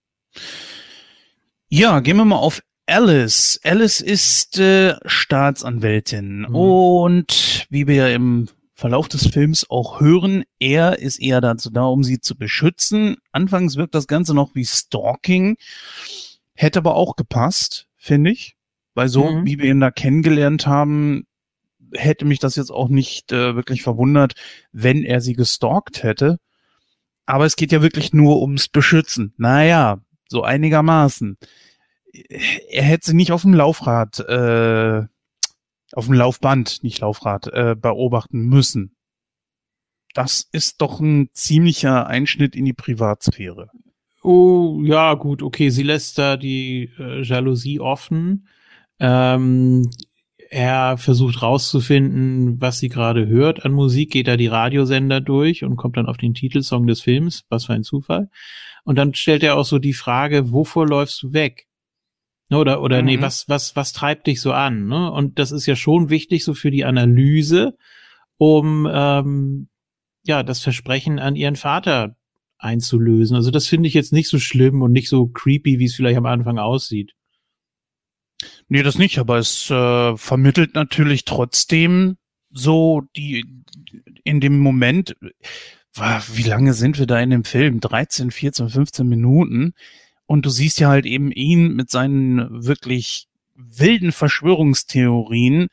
[1.69, 3.59] Ja, gehen wir mal auf Alice.
[3.63, 6.55] Alice ist äh, Staatsanwältin mhm.
[6.55, 8.49] und wie wir ja im
[8.81, 13.17] Verlauf des Films auch hören, er ist eher dazu da, um sie zu beschützen.
[13.31, 15.57] Anfangs wirkt das Ganze noch wie Stalking,
[16.55, 18.55] hätte aber auch gepasst, finde ich.
[18.95, 19.45] Weil so, mhm.
[19.45, 21.27] wie wir ihn da kennengelernt haben,
[21.93, 24.33] hätte mich das jetzt auch nicht äh, wirklich verwundert,
[24.71, 26.39] wenn er sie gestalkt hätte.
[27.27, 29.35] Aber es geht ja wirklich nur ums Beschützen.
[29.37, 31.37] Naja, so einigermaßen.
[32.11, 35.03] Er hätte sie nicht auf dem Laufrad äh,
[35.93, 38.95] auf dem Laufband, nicht Laufrad, äh, beobachten müssen.
[40.13, 43.69] Das ist doch ein ziemlicher Einschnitt in die Privatsphäre.
[44.23, 48.47] Oh, ja, gut, okay, sie lässt da die äh, Jalousie offen.
[48.99, 49.89] Ähm,
[50.49, 55.77] er versucht rauszufinden, was sie gerade hört an Musik, geht da die Radiosender durch und
[55.77, 57.45] kommt dann auf den Titelsong des Films.
[57.49, 58.29] Was für ein Zufall.
[58.83, 61.67] Und dann stellt er auch so die Frage, wovor läufst du weg?
[62.51, 63.05] Ne, oder, oder mhm.
[63.05, 64.87] nee, was, was, was treibt dich so an?
[64.87, 65.09] Ne?
[65.09, 67.77] Und das ist ja schon wichtig so für die Analyse,
[68.35, 69.69] um ähm,
[70.25, 72.17] ja das Versprechen an ihren Vater
[72.57, 73.37] einzulösen.
[73.37, 76.17] Also das finde ich jetzt nicht so schlimm und nicht so creepy, wie es vielleicht
[76.17, 77.13] am Anfang aussieht.
[78.67, 82.17] Nee, das nicht, aber es äh, vermittelt natürlich trotzdem
[82.49, 83.45] so die
[84.25, 85.15] in dem Moment,
[85.95, 87.79] wie lange sind wir da in dem Film?
[87.79, 89.73] 13, 14, 15 Minuten.
[90.31, 95.67] Und du siehst ja halt eben ihn mit seinen wirklich wilden Verschwörungstheorien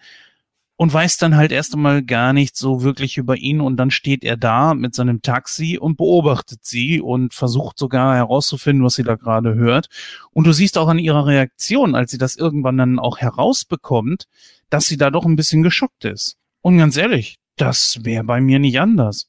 [0.74, 4.24] und weißt dann halt erst einmal gar nicht so wirklich über ihn und dann steht
[4.24, 9.14] er da mit seinem Taxi und beobachtet sie und versucht sogar herauszufinden, was sie da
[9.14, 9.86] gerade hört.
[10.32, 14.24] Und du siehst auch an ihrer Reaktion, als sie das irgendwann dann auch herausbekommt,
[14.70, 16.36] dass sie da doch ein bisschen geschockt ist.
[16.62, 19.28] Und ganz ehrlich, das wäre bei mir nicht anders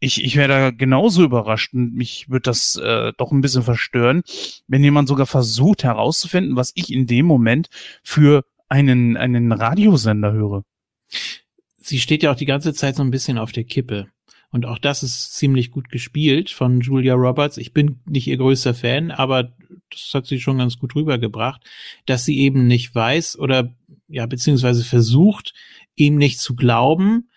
[0.00, 4.22] ich, ich wäre da genauso überrascht und mich würde das äh, doch ein bisschen verstören,
[4.66, 7.68] wenn jemand sogar versucht herauszufinden, was ich in dem Moment
[8.02, 10.64] für einen, einen Radiosender höre.
[11.76, 14.08] Sie steht ja auch die ganze Zeit so ein bisschen auf der Kippe.
[14.52, 17.56] Und auch das ist ziemlich gut gespielt von Julia Roberts.
[17.56, 19.52] Ich bin nicht ihr größter Fan, aber
[19.90, 21.62] das hat sie schon ganz gut rübergebracht,
[22.06, 23.74] dass sie eben nicht weiß oder
[24.08, 25.54] ja, beziehungsweise versucht,
[25.94, 27.29] ihm nicht zu glauben,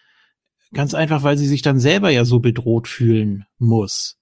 [0.74, 4.18] Ganz einfach, weil sie sich dann selber ja so bedroht fühlen muss.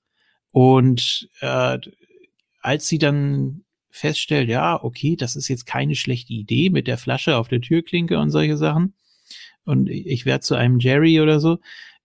[0.52, 1.78] Und äh,
[2.62, 7.38] als sie dann feststellt, ja, okay, das ist jetzt keine schlechte Idee mit der Flasche
[7.38, 8.94] auf der Türklinke und solche Sachen.
[9.64, 11.60] Und ich werde zu einem Jerry oder so.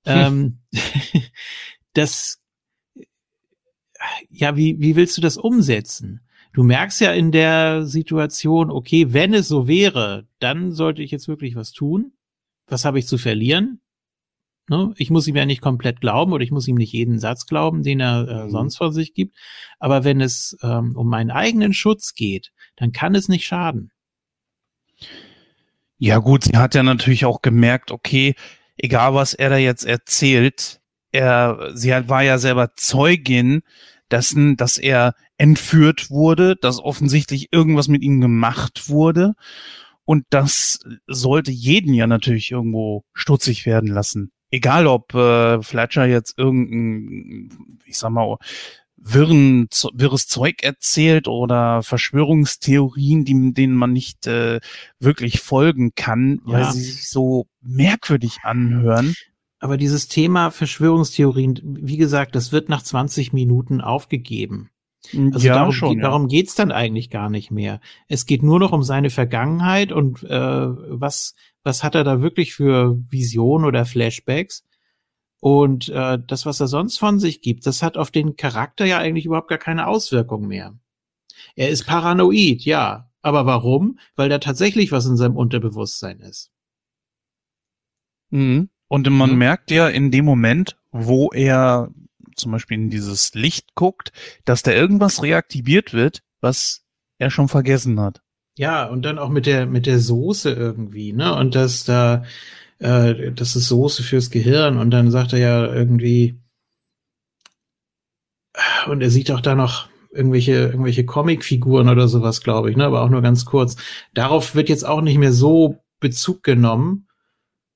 [0.05, 0.61] Hm.
[0.75, 1.23] Ähm,
[1.93, 2.41] das,
[4.29, 6.21] ja, wie, wie willst du das umsetzen?
[6.53, 11.29] Du merkst ja in der Situation, okay, wenn es so wäre, dann sollte ich jetzt
[11.29, 12.13] wirklich was tun.
[12.67, 13.81] Was habe ich zu verlieren?
[14.69, 14.93] Ne?
[14.97, 17.83] Ich muss ihm ja nicht komplett glauben oder ich muss ihm nicht jeden Satz glauben,
[17.83, 18.51] den er äh, mhm.
[18.51, 19.37] sonst von sich gibt.
[19.79, 23.93] Aber wenn es ähm, um meinen eigenen Schutz geht, dann kann es nicht schaden.
[25.99, 28.35] Ja gut, sie hat ja natürlich auch gemerkt, okay,
[28.77, 30.81] egal was er da jetzt erzählt,
[31.13, 33.63] er, sie war ja selber Zeugin
[34.11, 39.35] dessen, dass er entführt wurde, dass offensichtlich irgendwas mit ihm gemacht wurde.
[40.05, 46.39] Und das sollte jeden ja natürlich irgendwo stutzig werden lassen egal ob äh, Fletcher jetzt
[46.39, 48.37] irgendein, ich sag mal,
[48.97, 54.61] wirren, wirres Zeug erzählt oder Verschwörungstheorien, die, denen man nicht äh,
[54.99, 56.53] wirklich folgen kann, ja.
[56.53, 59.15] weil sie sich so merkwürdig anhören.
[59.59, 64.71] Aber dieses Thema Verschwörungstheorien, wie gesagt, das wird nach 20 Minuten aufgegeben.
[65.33, 66.03] Also ja, darum, schon, ja.
[66.03, 67.81] darum geht's dann eigentlich gar nicht mehr.
[68.09, 71.35] Es geht nur noch um seine Vergangenheit und äh, was,
[71.67, 74.65] was hat er da wirklich für Visionen oder Flashbacks.
[75.41, 78.99] Und äh, das, was er sonst von sich gibt, das hat auf den Charakter ja
[78.99, 80.79] eigentlich überhaupt gar keine Auswirkung mehr.
[81.57, 83.11] Er ist paranoid, ja.
[83.21, 83.99] Aber warum?
[84.15, 86.53] Weil da tatsächlich was in seinem Unterbewusstsein ist.
[88.31, 88.71] Mhm.
[88.87, 89.39] Und man mhm.
[89.39, 91.91] merkt ja in dem Moment, wo er
[92.37, 94.13] zum Beispiel in dieses Licht guckt,
[94.45, 96.85] dass da irgendwas reaktiviert wird, was
[97.19, 98.23] er schon vergessen hat.
[98.59, 101.35] Ja, und dann auch mit der, mit der Soße irgendwie, ne?
[101.37, 102.25] Und dass da,
[102.79, 106.41] äh, das ist Soße fürs Gehirn und dann sagt er ja irgendwie,
[108.87, 112.85] und er sieht auch da noch irgendwelche, irgendwelche Comicfiguren oder sowas, glaube ich, ne?
[112.87, 113.77] Aber auch nur ganz kurz.
[114.15, 117.09] Darauf wird jetzt auch nicht mehr so Bezug genommen,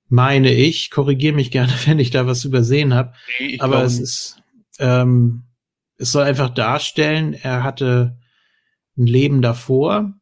[0.08, 0.90] meine ich.
[0.90, 3.12] Korrigiere mich gerne, wenn ich da was übersehen habe.
[3.38, 4.42] Nee, Aber es ist,
[4.78, 5.42] ähm,
[5.98, 8.18] es soll einfach darstellen, er hatte
[8.96, 10.14] ein Leben davor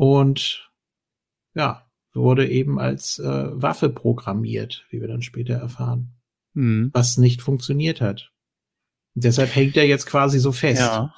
[0.00, 0.70] und
[1.54, 3.22] ja, wurde eben als äh,
[3.52, 6.14] Waffe programmiert, wie wir dann später erfahren,
[6.54, 6.88] mhm.
[6.94, 8.32] was nicht funktioniert hat.
[9.14, 10.80] Und deshalb hängt er jetzt quasi so fest.
[10.80, 11.14] Ja.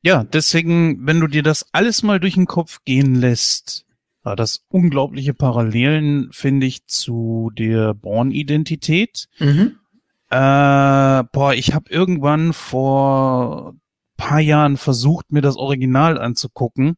[0.00, 3.84] Ja, deswegen, wenn du dir das alles mal durch den Kopf gehen lässt,
[4.22, 9.26] war das unglaubliche Parallelen, finde ich, zu der Born-Identität.
[9.40, 9.80] Mhm.
[10.30, 13.74] Äh, boah, ich habe irgendwann vor
[14.16, 16.94] paar Jahren versucht, mir das Original anzugucken.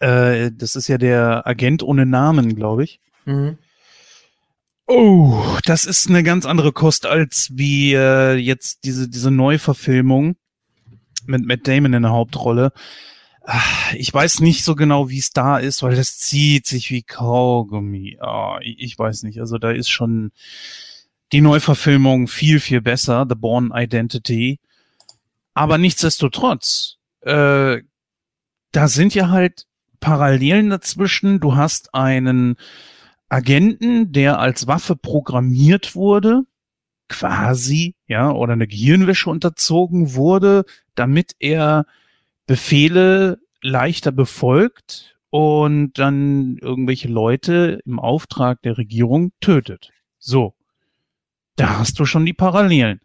[0.00, 3.00] Äh, das ist ja der Agent ohne Namen, glaube ich.
[3.26, 3.58] Mhm.
[4.86, 10.34] Oh, das ist eine ganz andere Kost als wie äh, jetzt diese diese Neuverfilmung
[11.26, 12.72] mit Matt Damon in der Hauptrolle.
[13.42, 13.62] Ah,
[13.94, 18.18] ich weiß nicht so genau, wie es da ist, weil das zieht sich wie Kaugummi.
[18.20, 19.38] Oh, ich weiß nicht.
[19.38, 20.32] Also da ist schon
[21.32, 24.58] die Neuverfilmung viel, viel besser, The Born Identity.
[25.54, 27.78] Aber nichtsdestotrotz, äh,
[28.72, 29.66] da sind ja halt
[30.00, 31.40] Parallelen dazwischen.
[31.40, 32.56] Du hast einen
[33.28, 36.42] Agenten, der als Waffe programmiert wurde,
[37.08, 41.86] quasi, ja, oder eine Gehirnwäsche unterzogen wurde, damit er
[42.46, 49.90] Befehle leichter befolgt und dann irgendwelche Leute im Auftrag der Regierung tötet.
[50.18, 50.54] So.
[51.56, 53.00] Da hast du schon die Parallelen.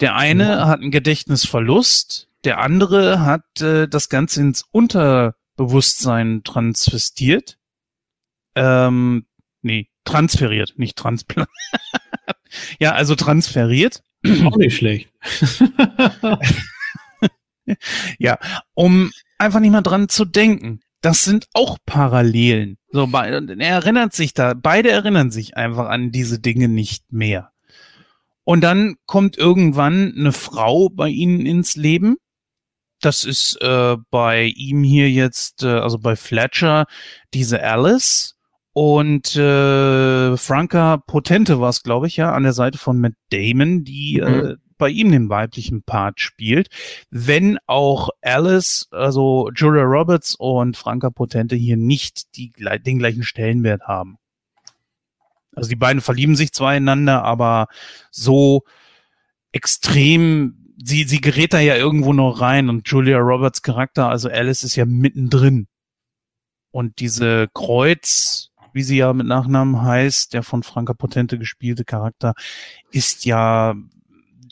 [0.00, 0.68] Der eine ja.
[0.68, 4.64] hat einen Gedächtnisverlust, der andere hat äh, das Ganze ins
[5.60, 7.58] Unterbewusstsein transvestiert.
[8.54, 9.26] Ähm,
[9.60, 11.50] nee, transferiert, nicht transplant.
[12.80, 14.02] ja, also transferiert.
[14.44, 15.10] Auch nicht schlecht.
[18.18, 18.38] ja,
[18.74, 20.80] um einfach nicht mal dran zu denken.
[21.02, 22.76] Das sind auch Parallelen.
[22.90, 27.52] So, er erinnert sich da, beide erinnern sich einfach an diese Dinge nicht mehr.
[28.44, 32.16] Und dann kommt irgendwann eine Frau bei ihnen ins Leben.
[33.00, 36.86] Das ist äh, bei ihm hier jetzt, äh, also bei Fletcher,
[37.32, 38.36] diese Alice.
[38.72, 43.84] Und äh, Franka Potente war es, glaube ich, ja, an der Seite von Matt Damon,
[43.84, 44.26] die mhm.
[44.26, 46.68] äh, bei ihm den weiblichen Part spielt,
[47.10, 52.52] wenn auch Alice, also Julia Roberts und Franka Potente hier nicht die,
[52.84, 54.16] den gleichen Stellenwert haben.
[55.54, 57.68] Also die beiden verlieben sich zwar einander, aber
[58.10, 58.62] so
[59.52, 64.64] extrem, sie, sie gerät da ja irgendwo noch rein und Julia Roberts Charakter, also Alice
[64.64, 65.68] ist ja mittendrin.
[66.72, 72.34] Und diese Kreuz, wie sie ja mit Nachnamen heißt, der von Franka Potente gespielte Charakter,
[72.90, 73.74] ist ja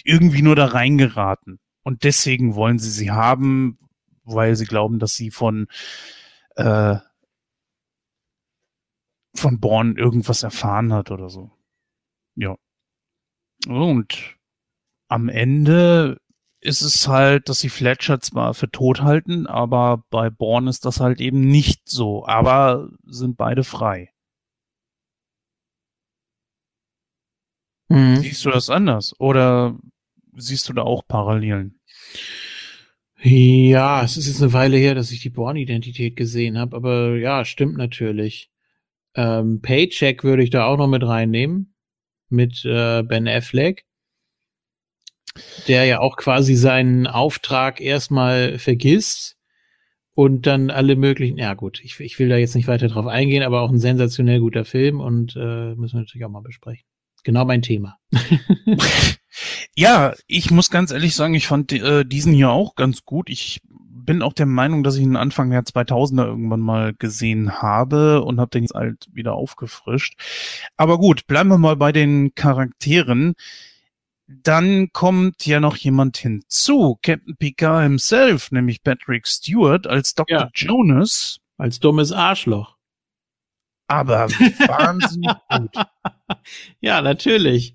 [0.05, 1.61] irgendwie nur da reingeraten.
[1.85, 3.79] Und deswegen wollen sie sie haben,
[4.25, 5.69] weil sie glauben, dass sie von
[6.57, 6.97] äh,
[9.35, 11.53] von Born irgendwas erfahren hat oder so.
[12.35, 12.57] Ja.
[13.69, 14.38] Und
[15.09, 16.19] am Ende
[16.61, 21.01] ist es halt, dass sie Fletcher zwar für tot halten, aber bei Born ist das
[21.01, 22.27] halt eben nicht so.
[22.27, 24.11] Aber sind beide frei.
[27.89, 28.17] Mhm.
[28.17, 29.15] Siehst du das anders?
[29.19, 29.79] Oder
[30.37, 31.81] siehst du da auch Parallelen?
[33.21, 37.45] Ja, es ist jetzt eine Weile her, dass ich die Born-Identität gesehen habe, aber ja,
[37.45, 38.51] stimmt natürlich.
[39.15, 41.75] Ähm, Paycheck würde ich da auch noch mit reinnehmen,
[42.29, 43.88] mit äh, Ben Affleck,
[45.67, 49.37] der ja auch quasi seinen Auftrag erstmal vergisst
[50.15, 53.43] und dann alle möglichen, ja gut, ich, ich will da jetzt nicht weiter drauf eingehen,
[53.43, 56.85] aber auch ein sensationell guter Film und äh, müssen wir natürlich auch mal besprechen.
[57.25, 57.97] Genau mein Thema.
[59.77, 63.31] Ja, ich muss ganz ehrlich sagen, ich fand äh, diesen hier auch ganz gut.
[63.31, 63.61] Ich
[64.09, 68.41] bin auch der Meinung, dass ich ihn Anfang der 2000er irgendwann mal gesehen habe und
[68.41, 70.15] habe den jetzt halt wieder aufgefrischt.
[70.77, 73.35] Aber gut, bleiben wir mal bei den Charakteren.
[74.29, 80.39] Dann kommt ja noch jemand hinzu, Captain Picard himself, nämlich Patrick Stewart als Dr.
[80.39, 80.51] Ja.
[80.55, 81.39] Jonas.
[81.57, 82.77] Als dummes Arschloch.
[83.89, 85.75] Aber wahnsinnig gut.
[86.81, 87.75] Ja, natürlich.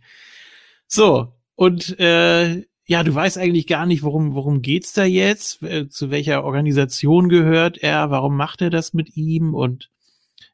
[0.88, 5.90] So, und äh, ja, du weißt eigentlich gar nicht, worum, worum geht's da jetzt, äh,
[5.90, 9.90] zu welcher Organisation gehört er, warum macht er das mit ihm und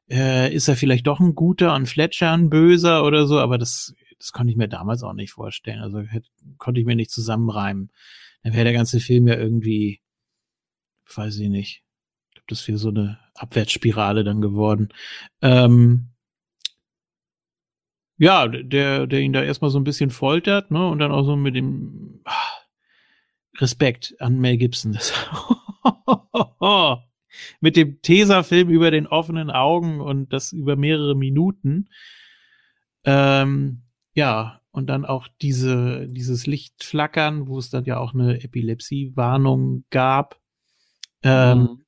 [0.09, 3.93] äh, ist er vielleicht doch ein guter und Fletcher ein böser oder so, aber das,
[4.19, 5.79] das konnte ich mir damals auch nicht vorstellen.
[5.79, 7.91] Also hätte, konnte ich mir nicht zusammenreimen.
[8.43, 10.01] Dann wäre der ganze Film ja irgendwie,
[11.15, 11.83] weiß ich nicht.
[12.29, 14.89] Ich glaube, das wäre so eine Abwärtsspirale dann geworden.
[15.41, 16.09] Ähm,
[18.17, 21.37] ja, der, der ihn da erstmal so ein bisschen foltert, ne, und dann auch so
[21.37, 22.33] mit dem ah,
[23.57, 24.91] Respekt an Mel Gibson.
[24.91, 25.13] Das,
[27.61, 31.89] mit dem Tesafilm über den offenen Augen und das über mehrere Minuten.
[33.05, 33.83] Ähm,
[34.19, 40.41] ja, und dann auch diese, dieses Lichtflackern, wo es dann ja auch eine Epilepsie-Warnung gab.
[41.23, 41.85] Ähm, mhm.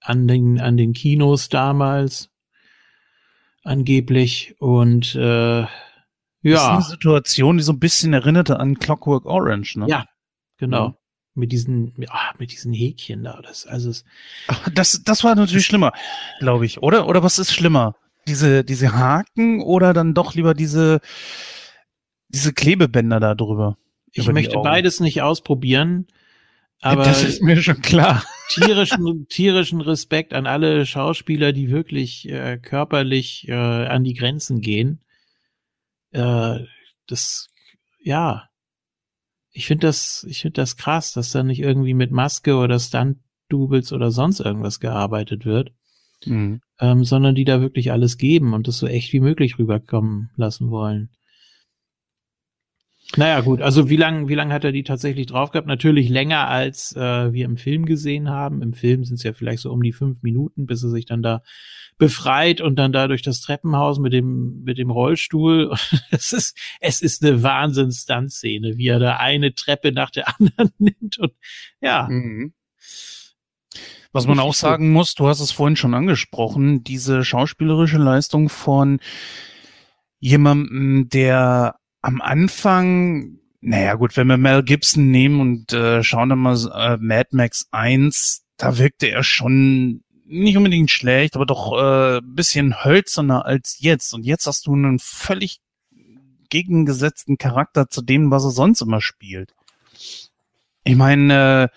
[0.00, 2.30] an den, an den Kinos damals
[3.64, 5.68] angeblich und äh, ja.
[6.42, 9.86] Das ist eine Situation, die so ein bisschen erinnerte an Clockwork Orange, ne?
[9.88, 10.04] Ja,
[10.56, 10.90] genau.
[10.90, 10.94] Mhm.
[11.34, 13.40] Mit diesen, ah, mit diesen Häkchen da.
[13.42, 14.04] Das, also es,
[14.72, 15.92] das, das war natürlich schlimmer,
[16.38, 17.08] glaube ich, oder?
[17.08, 17.96] Oder was ist schlimmer?
[18.28, 21.00] Diese, diese Haken oder dann doch lieber diese,
[22.28, 23.76] diese Klebebänder da drüber?
[24.12, 26.06] Ich möchte beides nicht ausprobieren.
[26.80, 28.22] Aber das ist mir schon klar.
[28.50, 35.02] Tierischen, tierischen Respekt an alle Schauspieler, die wirklich äh, körperlich äh, an die Grenzen gehen.
[36.12, 36.60] Äh,
[37.06, 37.48] das,
[38.00, 38.48] ja,
[39.50, 43.92] ich finde das, ich finde das krass, dass da nicht irgendwie mit Maske oder Stunt-Doubles
[43.92, 45.72] oder sonst irgendwas gearbeitet wird,
[46.26, 46.60] mhm.
[46.80, 50.70] ähm, sondern die da wirklich alles geben und das so echt wie möglich rüberkommen lassen
[50.70, 51.10] wollen.
[53.16, 55.66] Naja, gut, also wie lange wie lang hat er die tatsächlich drauf gehabt?
[55.66, 58.60] Natürlich länger, als äh, wir im Film gesehen haben.
[58.60, 61.22] Im Film sind es ja vielleicht so um die fünf Minuten, bis er sich dann
[61.22, 61.42] da
[61.96, 65.74] befreit und dann da durch das Treppenhaus mit dem, mit dem Rollstuhl.
[66.10, 71.18] es ist, es ist eine Wahnsinns-Stunt-Szene, wie er da eine Treppe nach der anderen nimmt
[71.18, 71.32] und
[71.80, 72.08] ja.
[72.10, 72.52] Mhm.
[74.12, 79.00] Was man auch sagen muss, du hast es vorhin schon angesprochen, diese schauspielerische Leistung von
[80.18, 86.38] jemandem, der am Anfang, naja gut, wenn wir Mel Gibson nehmen und äh, schauen dann
[86.38, 92.20] mal äh, Mad Max 1, da wirkte er schon nicht unbedingt schlecht, aber doch äh,
[92.22, 94.12] bisschen hölzerner als jetzt.
[94.12, 95.60] Und jetzt hast du einen völlig
[96.50, 99.54] gegengesetzten Charakter zu dem, was er sonst immer spielt.
[100.84, 101.76] Ich meine, äh,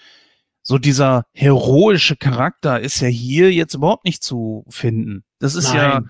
[0.71, 5.25] so dieser heroische Charakter ist ja hier jetzt überhaupt nicht zu finden.
[5.39, 5.75] Das ist Nein.
[5.75, 6.03] ja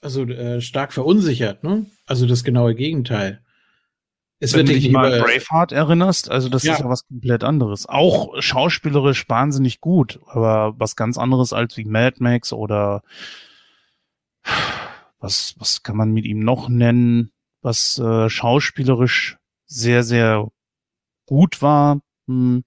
[0.00, 1.86] also äh, stark verunsichert, ne?
[2.06, 3.42] Also das genaue Gegenteil.
[4.38, 6.74] Es Wenn wird du dich mal an Braveheart erinnerst, also das ja.
[6.74, 7.88] ist ja was komplett anderes.
[7.88, 13.02] Auch schauspielerisch wahnsinnig gut, aber was ganz anderes als wie Mad Max oder
[15.18, 17.32] was, was kann man mit ihm noch nennen,
[17.62, 20.46] was äh, schauspielerisch sehr, sehr
[21.26, 22.00] gut war.
[22.26, 22.64] Hm.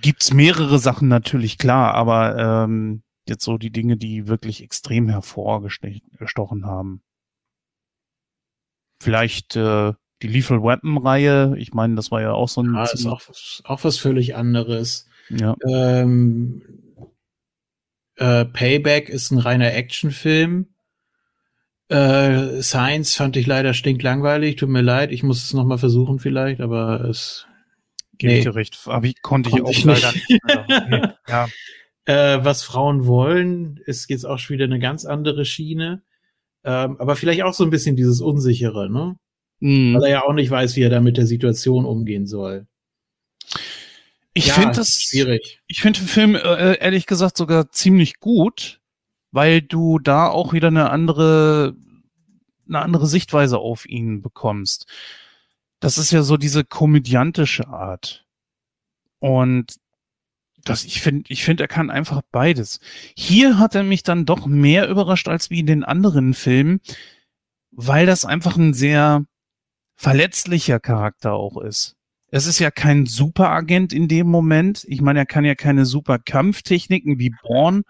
[0.00, 6.66] Gibt's mehrere Sachen natürlich, klar, aber ähm, jetzt so die Dinge, die wirklich extrem hervorgestochen
[6.66, 7.02] haben.
[9.00, 9.92] Vielleicht äh,
[10.22, 12.74] die Lethal Weapon Reihe, ich meine, das war ja auch so ein.
[12.74, 13.22] Ja, ist auch,
[13.64, 15.08] auch was völlig anderes.
[15.28, 15.54] Ja.
[15.66, 16.62] Ähm,
[18.16, 20.68] äh, Payback ist ein reiner Actionfilm.
[21.88, 26.60] Äh, Science fand ich leider stinklangweilig, tut mir leid, ich muss es nochmal versuchen vielleicht,
[26.60, 27.46] aber es.
[28.18, 28.38] Gebe nee.
[28.38, 30.28] ich dir recht, aber ich konnte ich auch ich leider nicht.
[30.30, 30.44] nicht
[30.88, 31.18] mehr.
[31.28, 31.48] ja.
[32.06, 36.02] Äh, was Frauen wollen, ist jetzt auch schon wieder eine ganz andere Schiene.
[36.64, 39.16] Ähm, aber vielleicht auch so ein bisschen dieses Unsichere, ne?
[39.60, 39.94] Mm.
[39.94, 42.66] Weil er ja auch nicht weiß, wie er da mit der Situation umgehen soll.
[44.34, 45.60] Ich ja, finde das schwierig.
[45.66, 48.80] Ich finde den Film äh, ehrlich gesagt sogar ziemlich gut,
[49.30, 51.76] weil du da auch wieder eine andere
[52.66, 54.86] eine andere Sichtweise auf ihn bekommst.
[55.84, 58.24] Das ist ja so diese komödiantische Art.
[59.18, 59.74] Und
[60.64, 62.80] das, ich finde, ich finde, er kann einfach beides.
[63.14, 66.80] Hier hat er mich dann doch mehr überrascht als wie in den anderen Filmen,
[67.70, 69.26] weil das einfach ein sehr
[69.94, 71.96] verletzlicher Charakter auch ist.
[72.28, 74.86] Es ist ja kein Superagent in dem Moment.
[74.88, 77.82] Ich meine, er kann ja keine super Kampftechniken wie Born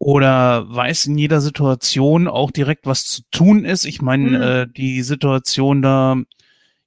[0.00, 3.84] oder weiß in jeder Situation auch direkt, was zu tun ist.
[3.84, 4.42] Ich meine, mhm.
[4.42, 6.16] äh, die Situation da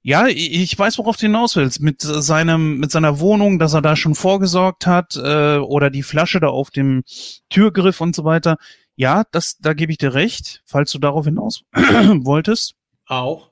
[0.06, 1.80] ja, ich weiß, worauf du hinaus willst.
[1.80, 6.40] Mit seinem, mit seiner Wohnung, dass er da schon vorgesorgt hat, äh, oder die Flasche
[6.40, 7.04] da auf dem
[7.48, 8.58] Türgriff und so weiter.
[8.96, 12.74] Ja, das, da gebe ich dir recht, falls du darauf hinaus wolltest.
[13.06, 13.48] Auch.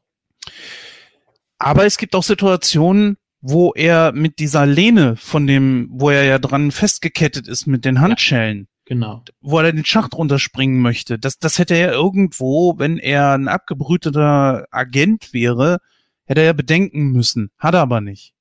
[1.57, 6.39] Aber es gibt auch Situationen, wo er mit dieser Lehne von dem, wo er ja
[6.39, 9.25] dran festgekettet ist mit den Handschellen, Genau.
[9.41, 11.19] wo er den Schacht runterspringen möchte.
[11.19, 15.79] Das, das hätte er irgendwo, wenn er ein abgebrüteter Agent wäre,
[16.27, 17.51] hätte er ja bedenken müssen.
[17.57, 18.35] Hat er aber nicht.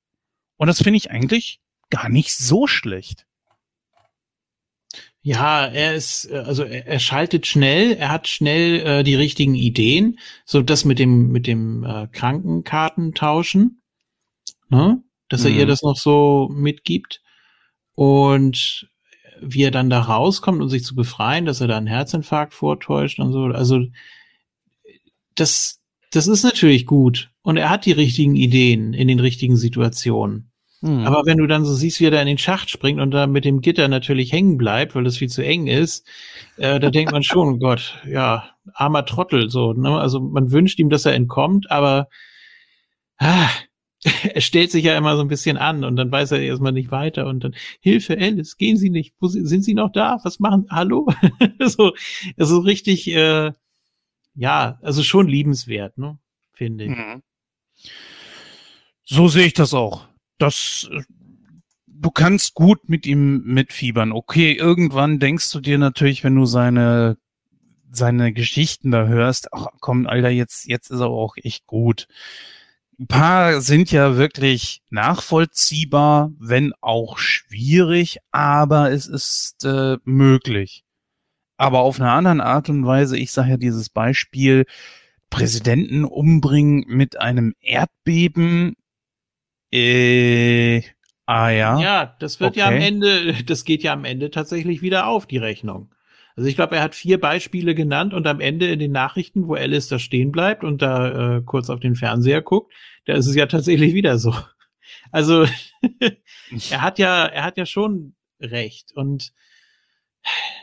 [0.58, 3.24] Und das finde ich eigentlich gar nicht so schlecht.
[5.22, 9.54] Ja, er ist, äh, also er, er schaltet schnell, er hat schnell äh, die richtigen
[9.54, 13.80] Ideen, so das mit dem, mit dem äh, Krankenkartentauschen,
[14.68, 15.02] ne?
[15.28, 15.58] dass er Mhm.
[15.60, 17.22] ihr das noch so mitgibt.
[17.94, 18.90] Und
[19.44, 23.18] wie er dann da rauskommt, um sich zu befreien, dass er da einen Herzinfarkt vortäuscht
[23.18, 23.44] und so.
[23.44, 23.86] Also
[25.34, 25.80] das,
[26.10, 27.30] das ist natürlich gut.
[27.42, 30.52] Und er hat die richtigen Ideen in den richtigen Situationen.
[30.80, 31.06] Hm.
[31.06, 33.26] Aber wenn du dann so siehst, wie er da in den Schacht springt und da
[33.26, 36.06] mit dem Gitter natürlich hängen bleibt, weil das viel zu eng ist,
[36.56, 39.98] äh, da denkt man schon, Gott, ja, armer Trottel, so, ne?
[39.98, 42.08] Also man wünscht ihm, dass er entkommt, aber
[43.18, 43.48] ah,
[44.34, 46.90] er stellt sich ja immer so ein bisschen an und dann weiß er erstmal nicht
[46.90, 50.18] weiter und dann, Hilfe, Alice, gehen Sie nicht, Wo sind Sie noch da?
[50.24, 51.08] Was machen, hallo?
[51.60, 51.92] so,
[52.36, 53.52] also richtig, äh,
[54.34, 56.18] ja, also schon liebenswert, ne?
[56.52, 56.90] Finde ich.
[56.90, 57.22] Mhm.
[59.04, 60.08] So sehe ich das auch.
[60.38, 60.88] Das,
[61.86, 64.12] du kannst gut mit ihm mitfiebern.
[64.12, 67.18] Okay, irgendwann denkst du dir natürlich, wenn du seine,
[67.90, 72.08] seine Geschichten da hörst, ach komm, Alter, jetzt, jetzt ist er auch echt gut.
[73.02, 80.84] Ein paar sind ja wirklich nachvollziehbar, wenn auch schwierig, aber es ist äh, möglich.
[81.56, 84.66] Aber auf eine andere Art und Weise, ich sage ja dieses Beispiel,
[85.30, 88.76] Präsidenten umbringen mit einem Erdbeben,
[89.72, 90.82] äh,
[91.26, 91.80] ah ja.
[91.80, 92.86] Ja, das wird ja am Okay.
[92.86, 95.92] Ende, das geht ja am Ende tatsächlich wieder auf, die Rechnung.
[96.36, 99.54] Also ich glaube, er hat vier Beispiele genannt und am Ende in den Nachrichten, wo
[99.54, 102.72] Alice da stehen bleibt und da äh, kurz auf den Fernseher guckt,
[103.04, 104.34] da ist es ja tatsächlich wieder so.
[105.10, 105.46] Also
[106.70, 109.32] er hat ja, er hat ja schon recht und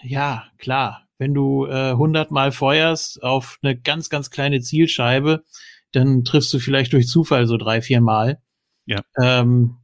[0.03, 5.43] ja, klar, wenn du äh, 100 Mal feuerst auf eine ganz, ganz kleine Zielscheibe,
[5.91, 8.41] dann triffst du vielleicht durch Zufall so drei, vier Mal.
[8.85, 9.01] Ja.
[9.21, 9.77] Ähm,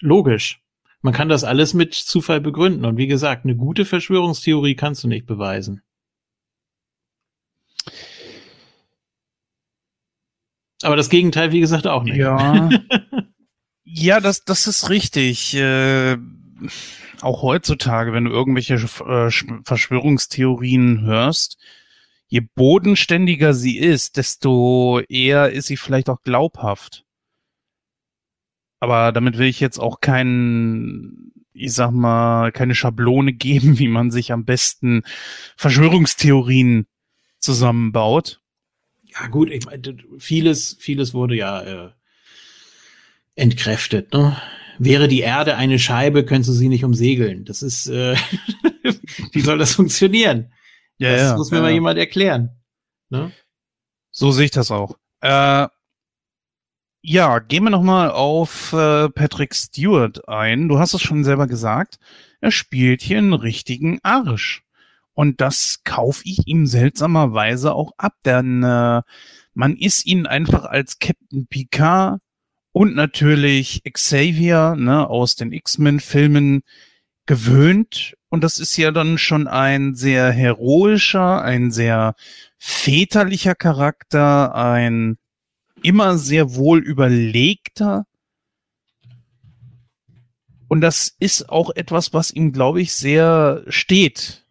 [0.00, 0.60] logisch.
[1.02, 2.84] Man kann das alles mit Zufall begründen.
[2.84, 5.82] Und wie gesagt, eine gute Verschwörungstheorie kannst du nicht beweisen.
[10.82, 12.16] Aber das Gegenteil, wie gesagt, auch nicht.
[12.16, 12.68] Ja.
[13.84, 15.54] ja, das, das ist richtig.
[15.54, 16.16] Äh,
[17.20, 19.30] auch heutzutage, wenn du irgendwelche äh,
[19.64, 21.58] Verschwörungstheorien hörst,
[22.28, 27.04] je bodenständiger sie ist, desto eher ist sie vielleicht auch glaubhaft.
[28.80, 34.10] Aber damit will ich jetzt auch keinen, ich sag mal, keine Schablone geben, wie man
[34.10, 35.02] sich am besten
[35.56, 36.86] Verschwörungstheorien
[37.38, 38.40] zusammenbaut.
[39.04, 41.90] Ja, gut, ich meine, vieles, vieles wurde ja äh,
[43.34, 44.40] entkräftet, ne?
[44.82, 47.44] Wäre die Erde eine Scheibe, könntest du sie nicht umsegeln.
[47.44, 48.16] Das ist, äh,
[49.32, 50.54] wie soll das funktionieren?
[50.96, 51.62] Ja, das ja, muss mir ja.
[51.64, 52.62] mal jemand erklären.
[53.10, 53.30] Ne?
[54.10, 54.96] So sehe ich das auch.
[55.20, 55.68] Äh,
[57.02, 60.68] ja, gehen wir nochmal auf äh, Patrick Stewart ein.
[60.68, 61.98] Du hast es schon selber gesagt.
[62.40, 64.62] Er spielt hier einen richtigen Arsch.
[65.14, 69.02] Und das kaufe ich ihm seltsamerweise auch ab, denn äh,
[69.54, 72.20] man ist ihn einfach als Captain Picard
[72.72, 76.62] und natürlich Xavier ne, aus den X-Men-Filmen
[77.26, 78.14] gewöhnt.
[78.28, 82.14] Und das ist ja dann schon ein sehr heroischer, ein sehr
[82.58, 85.18] väterlicher Charakter, ein
[85.82, 88.06] immer sehr wohl überlegter.
[90.68, 94.44] Und das ist auch etwas, was ihm, glaube ich, sehr steht.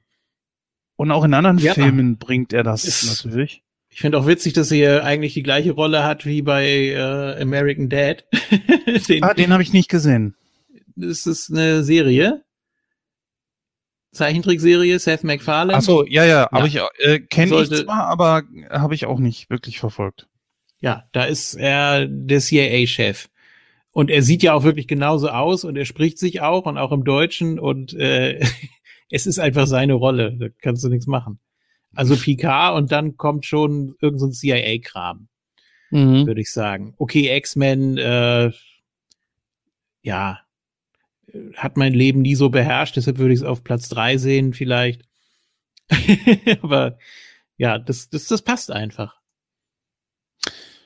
[0.97, 1.73] Und auch in anderen Ja.
[1.73, 3.63] Filmen bringt er das Ist- natürlich.
[3.91, 7.89] Ich finde auch witzig, dass er eigentlich die gleiche Rolle hat wie bei äh, American
[7.89, 8.23] Dad.
[9.09, 10.35] den, Ah, den habe ich nicht gesehen.
[10.95, 12.43] das ist eine Serie.
[14.11, 15.77] Zeichentrickserie, Seth MacFarlane.
[15.77, 19.49] Ach so, ja, ja, aber ich äh, kenne ich zwar, aber habe ich auch nicht
[19.49, 20.27] wirklich verfolgt.
[20.81, 23.29] Ja, da ist er der CIA-Chef.
[23.91, 26.91] Und er sieht ja auch wirklich genauso aus und er spricht sich auch und auch
[26.91, 28.39] im Deutschen und äh,
[29.09, 30.37] es ist einfach seine Rolle.
[30.39, 31.39] Da kannst du nichts machen.
[31.95, 35.27] Also Picard und dann kommt schon irgend so CIA-Kram,
[35.91, 36.27] Mhm.
[36.27, 36.93] würde ich sagen.
[36.97, 38.51] Okay, X-Men, äh,
[40.03, 40.39] ja,
[41.55, 45.01] hat mein Leben nie so beherrscht, deshalb würde ich es auf Platz drei sehen vielleicht.
[46.61, 46.97] Aber
[47.57, 49.18] ja, das, das, das passt einfach.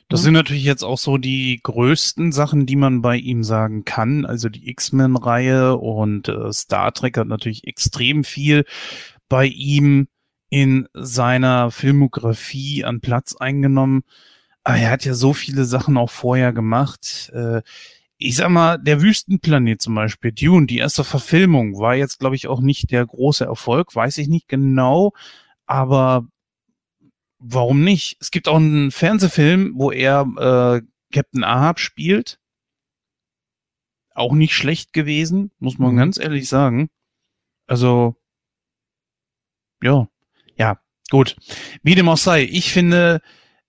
[0.09, 0.23] Das Mhm.
[0.25, 4.25] sind natürlich jetzt auch so die größten Sachen, die man bei ihm sagen kann.
[4.25, 8.65] Also die X-Men-Reihe und äh, Star Trek hat natürlich extrem viel
[9.29, 10.07] bei ihm
[10.49, 14.03] in seiner Filmografie an Platz eingenommen.
[14.63, 17.31] Aber er hat ja so viele Sachen auch vorher gemacht.
[17.33, 17.61] Äh,
[18.17, 22.47] ich sag mal, der Wüstenplanet zum Beispiel, Dune, die erste Verfilmung, war jetzt, glaube ich,
[22.47, 25.13] auch nicht der große Erfolg, weiß ich nicht genau,
[25.65, 26.27] aber
[27.43, 28.17] warum nicht?
[28.19, 30.81] Es gibt auch einen Fernsehfilm, wo er äh,
[31.13, 32.39] Captain Ahab spielt.
[34.15, 35.97] Auch nicht schlecht gewesen, muss man mhm.
[35.97, 36.89] ganz ehrlich sagen.
[37.67, 38.15] Also,
[39.81, 40.07] ja,
[40.55, 40.79] ja,
[41.09, 41.35] gut.
[41.81, 43.21] Wie dem auch sei, ich finde,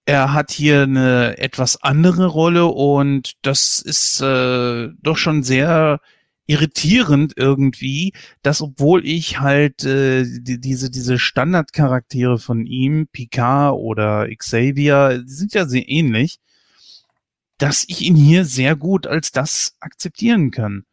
[0.07, 6.01] er hat hier eine etwas andere Rolle und das ist äh, doch schon sehr
[6.47, 14.29] irritierend irgendwie, dass obwohl ich halt äh, die, diese diese Standardcharaktere von ihm, Picard oder
[14.35, 16.39] Xavier, die sind ja sehr ähnlich,
[17.59, 20.85] dass ich ihn hier sehr gut als das akzeptieren kann.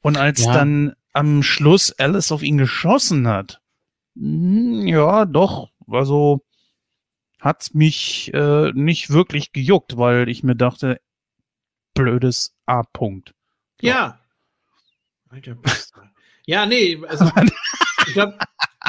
[0.00, 0.52] Und als ja.
[0.52, 3.60] dann am Schluss Alice auf ihn geschossen hat,
[4.16, 6.42] hm, ja, doch, also
[7.40, 11.00] hat mich äh, nicht wirklich gejuckt, weil ich mir dachte,
[11.92, 13.34] blödes A-Punkt.
[13.80, 13.88] So.
[13.88, 14.20] Ja.
[15.34, 16.10] Alter Bastard.
[16.46, 17.24] Ja, nee, also
[18.06, 18.36] ich glaube,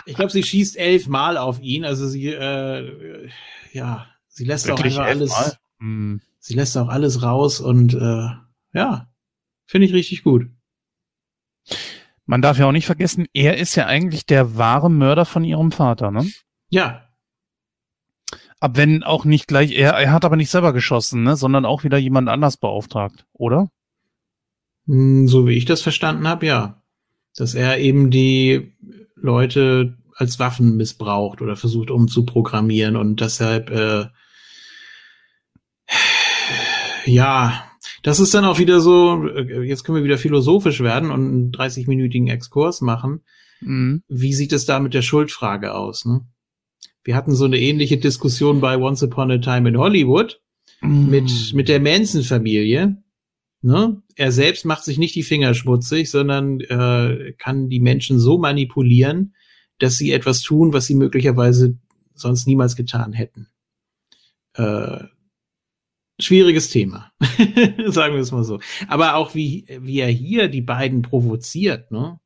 [0.05, 3.29] ich glaub, sie schießt elfmal auf ihn, also sie, äh,
[3.71, 6.19] ja, sie lässt wirklich auch einfach alles, hm.
[6.37, 8.27] sie lässt auch alles raus und äh,
[8.73, 9.07] ja,
[9.65, 10.49] finde ich richtig gut.
[12.25, 15.71] Man darf ja auch nicht vergessen, er ist ja eigentlich der wahre Mörder von ihrem
[15.71, 16.29] Vater, ne?
[16.67, 17.05] Ja,
[18.59, 21.83] Ab wenn auch nicht gleich, er, er hat aber nicht selber geschossen, ne, sondern auch
[21.83, 23.69] wieder jemand anders beauftragt, oder?
[24.87, 26.81] Hm, so wie ich das verstanden habe, ja.
[27.35, 28.73] Dass er eben die
[29.15, 34.05] Leute als Waffen missbraucht oder versucht umzuprogrammieren und deshalb, äh,
[37.05, 37.65] ja,
[38.01, 41.51] das ist dann auch wieder so, äh, jetzt können wir wieder philosophisch werden und einen
[41.51, 43.21] 30-minütigen Exkurs machen.
[43.61, 44.03] Mhm.
[44.07, 46.05] Wie sieht es da mit der Schuldfrage aus?
[46.05, 46.21] Ne?
[47.05, 50.41] Wir hatten so eine ähnliche Diskussion bei Once Upon a Time in Hollywood
[50.81, 51.09] mm.
[51.09, 52.97] mit, mit der Manson-Familie.
[53.65, 53.99] Ne?
[54.15, 59.33] Er selbst macht sich nicht die Finger schmutzig, sondern äh, kann die Menschen so manipulieren,
[59.79, 61.79] dass sie etwas tun, was sie möglicherweise
[62.13, 63.47] sonst niemals getan hätten.
[64.53, 65.05] Äh,
[66.19, 67.11] schwieriges Thema,
[67.87, 68.59] sagen wir es mal so.
[68.87, 72.19] Aber auch wie, wie er hier die beiden provoziert, ne?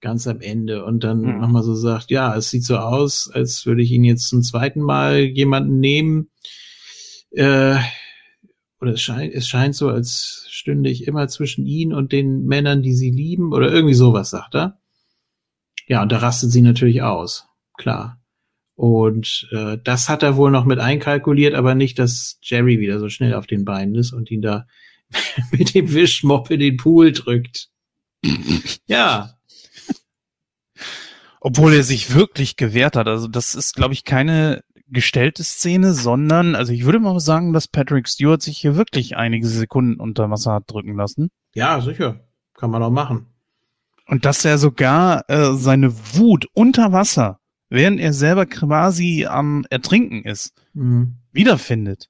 [0.00, 1.38] ganz am Ende und dann mhm.
[1.42, 4.80] nochmal so sagt, ja, es sieht so aus, als würde ich ihn jetzt zum zweiten
[4.80, 6.32] Mal jemanden nehmen.
[7.30, 7.78] Äh,
[8.82, 12.82] oder es scheint, es scheint so, als stünde ich immer zwischen ihn und den Männern,
[12.82, 14.80] die sie lieben, oder irgendwie sowas, sagt er.
[15.86, 17.46] Ja, und da rastet sie natürlich aus,
[17.78, 18.20] klar.
[18.74, 23.08] Und äh, das hat er wohl noch mit einkalkuliert, aber nicht, dass Jerry wieder so
[23.08, 24.66] schnell auf den Beinen ist und ihn da
[25.52, 27.68] mit dem Wischmopp in den Pool drückt.
[28.86, 29.36] ja,
[31.40, 33.06] obwohl er sich wirklich gewehrt hat.
[33.06, 34.62] Also das ist, glaube ich, keine
[34.92, 39.46] gestellte Szene, sondern, also ich würde mal sagen, dass Patrick Stewart sich hier wirklich einige
[39.46, 41.30] Sekunden unter Wasser hat drücken lassen.
[41.54, 42.20] Ja, sicher.
[42.54, 43.26] Kann man auch machen.
[44.06, 50.24] Und dass er sogar äh, seine Wut unter Wasser, während er selber quasi am Ertrinken
[50.24, 51.16] ist, mhm.
[51.32, 52.08] wiederfindet.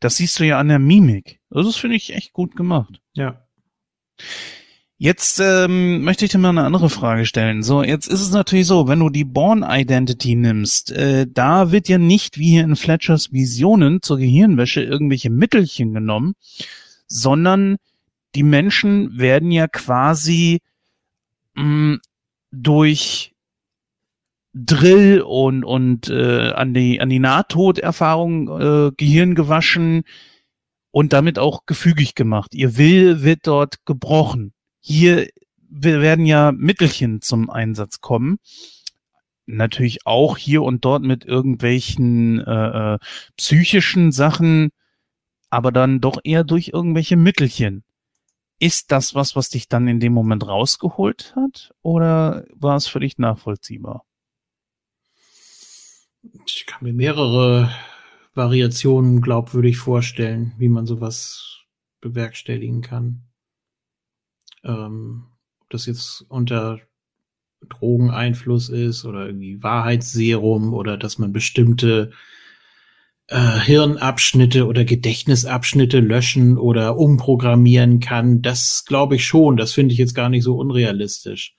[0.00, 1.40] Das siehst du ja an der Mimik.
[1.50, 3.00] Also das finde ich echt gut gemacht.
[3.14, 3.46] Ja.
[5.02, 7.64] Jetzt ähm, möchte ich dir mal eine andere Frage stellen.
[7.64, 11.88] So, jetzt ist es natürlich so, wenn du die Born Identity nimmst, äh, da wird
[11.88, 16.34] ja nicht wie hier in Fletchers Visionen zur Gehirnwäsche irgendwelche Mittelchen genommen,
[17.08, 17.78] sondern
[18.36, 20.60] die Menschen werden ja quasi
[21.54, 22.00] mh, mm,
[22.52, 23.34] durch
[24.54, 30.04] Drill und und äh, an die an die Nahtoderfahrung äh, Gehirn gewaschen
[30.92, 32.54] und damit auch gefügig gemacht.
[32.54, 34.52] Ihr Will wird dort gebrochen.
[34.84, 35.28] Hier
[35.70, 38.40] werden ja Mittelchen zum Einsatz kommen.
[39.46, 42.98] Natürlich auch hier und dort mit irgendwelchen äh, äh,
[43.36, 44.70] psychischen Sachen,
[45.50, 47.84] aber dann doch eher durch irgendwelche Mittelchen.
[48.58, 51.72] Ist das was, was dich dann in dem Moment rausgeholt hat?
[51.82, 54.04] Oder war es für dich nachvollziehbar?
[56.44, 57.72] Ich kann mir mehrere
[58.34, 61.60] Variationen glaubwürdig vorstellen, wie man sowas
[62.00, 63.31] bewerkstelligen kann
[64.64, 65.24] ähm,
[65.60, 66.80] ob das jetzt unter
[67.68, 72.12] Drogeneinfluss ist oder irgendwie Wahrheitsserum oder dass man bestimmte
[73.28, 78.42] äh, Hirnabschnitte oder Gedächtnisabschnitte löschen oder umprogrammieren kann.
[78.42, 79.56] Das glaube ich schon.
[79.56, 81.54] Das finde ich jetzt gar nicht so unrealistisch.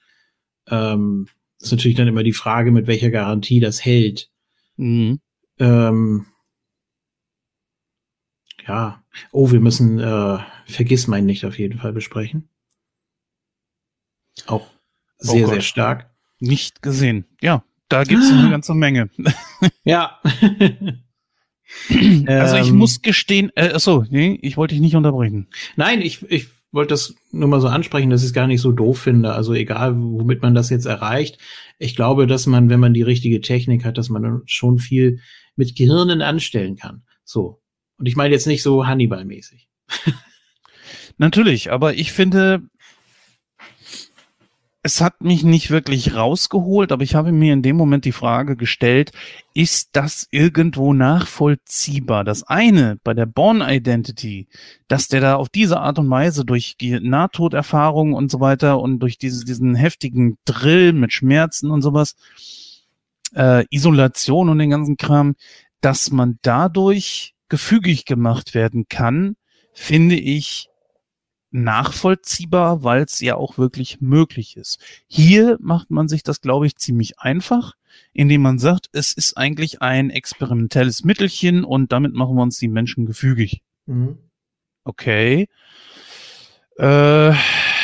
[0.67, 1.27] Ähm,
[1.59, 4.29] ist natürlich dann immer die Frage, mit welcher Garantie das hält.
[4.77, 5.19] Mhm.
[5.59, 6.25] Ähm,
[8.67, 9.03] ja.
[9.31, 12.49] Oh, wir müssen äh, Vergiss mein nicht auf jeden Fall besprechen.
[14.47, 14.67] Auch
[15.17, 16.09] sehr, oh sehr stark.
[16.39, 17.25] Nicht gesehen.
[17.41, 19.09] Ja, Da gibt's eine ganze Menge.
[19.83, 20.19] Ja.
[22.27, 25.47] Also ich Ähm, muss gestehen, äh, achso, nee, ich wollte dich nicht unterbrechen.
[25.75, 28.71] Nein, ich, ich wollte das nur mal so ansprechen, dass ich es gar nicht so
[28.71, 29.33] doof finde.
[29.33, 31.39] Also egal, womit man das jetzt erreicht.
[31.79, 35.19] Ich glaube, dass man, wenn man die richtige Technik hat, dass man schon viel
[35.55, 37.03] mit Gehirnen anstellen kann.
[37.23, 37.61] So.
[37.97, 39.67] Und ich meine jetzt nicht so Hannibal-mäßig.
[41.17, 42.61] Natürlich, aber ich finde,
[44.85, 48.57] es hat mich nicht wirklich rausgeholt, aber ich habe mir in dem Moment die Frage
[48.57, 49.13] gestellt,
[49.53, 52.25] ist das irgendwo nachvollziehbar?
[52.25, 54.49] Das eine bei der Born Identity,
[54.89, 58.99] dass der da auf diese Art und Weise durch die Nahtoderfahrung und so weiter und
[58.99, 62.17] durch diese, diesen heftigen Drill mit Schmerzen und sowas,
[63.33, 65.35] äh, Isolation und den ganzen Kram,
[65.79, 69.37] dass man dadurch gefügig gemacht werden kann,
[69.71, 70.69] finde ich
[71.53, 74.79] nachvollziehbar, weil es ja auch wirklich möglich ist.
[75.07, 77.73] Hier macht man sich das, glaube ich, ziemlich einfach,
[78.11, 82.67] indem man sagt, es ist eigentlich ein experimentelles Mittelchen und damit machen wir uns die
[82.67, 83.61] Menschen gefügig.
[84.83, 85.47] Okay.
[86.77, 87.33] Äh,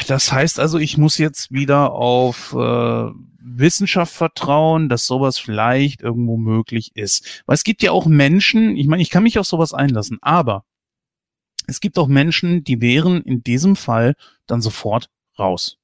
[0.08, 6.38] das heißt also, ich muss jetzt wieder auf äh, Wissenschaft vertrauen, dass sowas vielleicht irgendwo
[6.38, 7.44] möglich ist.
[7.46, 10.66] Weil es gibt ja auch Menschen, ich meine, ich kann mich auf sowas einlassen, aber
[11.70, 14.16] es gibt auch Menschen, die wären in diesem Fall
[14.48, 15.78] dann sofort raus.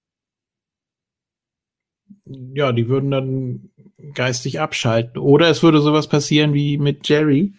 [2.26, 3.70] Ja, die würden dann
[4.14, 5.20] geistig abschalten.
[5.20, 7.54] Oder es würde sowas passieren wie mit Jerry.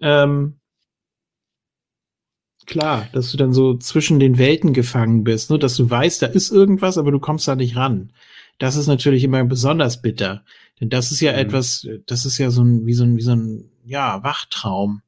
[0.00, 0.56] Ähm,
[2.66, 5.58] klar, dass du dann so zwischen den Welten gefangen bist, ne?
[5.58, 8.12] dass du weißt, da ist irgendwas, aber du kommst da nicht ran.
[8.58, 10.44] Das ist natürlich immer besonders bitter.
[10.80, 11.38] Denn das ist ja Mhm.
[11.38, 15.02] etwas, das ist ja so ein, wie so ein, wie so ein, ja, Wachtraum.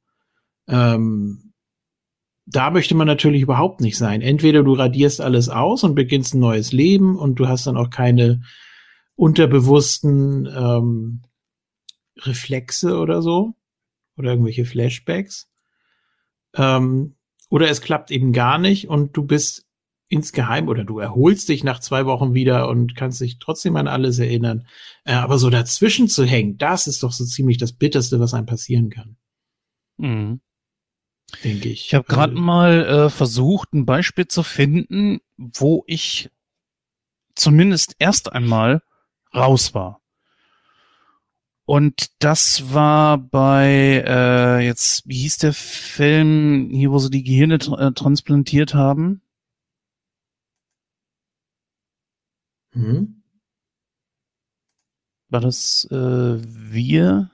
[0.69, 1.52] Ähm,
[2.57, 4.21] da möchte man natürlich überhaupt nicht sein.
[4.21, 7.91] Entweder du radierst alles aus und beginnst ein neues Leben und du hast dann auch
[7.91, 8.43] keine
[9.17, 11.23] unterbewussten ähm,
[12.19, 13.55] Reflexe oder so
[14.17, 15.49] oder irgendwelche Flashbacks.
[16.55, 17.17] Ähm,
[17.51, 19.67] oder es klappt eben gar nicht und du bist
[20.09, 24.19] insgeheim oder du erholst dich nach zwei Wochen wieder und kannst dich trotzdem an alles
[24.19, 24.67] erinnern.
[25.05, 28.47] Äh, aber so dazwischen zu hängen, das ist doch so ziemlich das Bitterste, was einem
[28.47, 29.17] passieren kann,
[29.99, 30.41] Mhm.
[31.45, 31.87] Denke ich.
[31.87, 36.31] Ich habe gerade Also, mal äh, versucht, ein Beispiel zu finden, wo ich
[37.35, 38.83] zumindest erst einmal
[39.35, 40.01] raus war.
[41.65, 47.59] Und das war bei, äh, jetzt, wie hieß der Film, hier, wo sie die Gehirne
[47.59, 49.23] tra äh, transplantiert haben?
[52.75, 53.23] hm?
[55.29, 57.32] War das äh, Wir?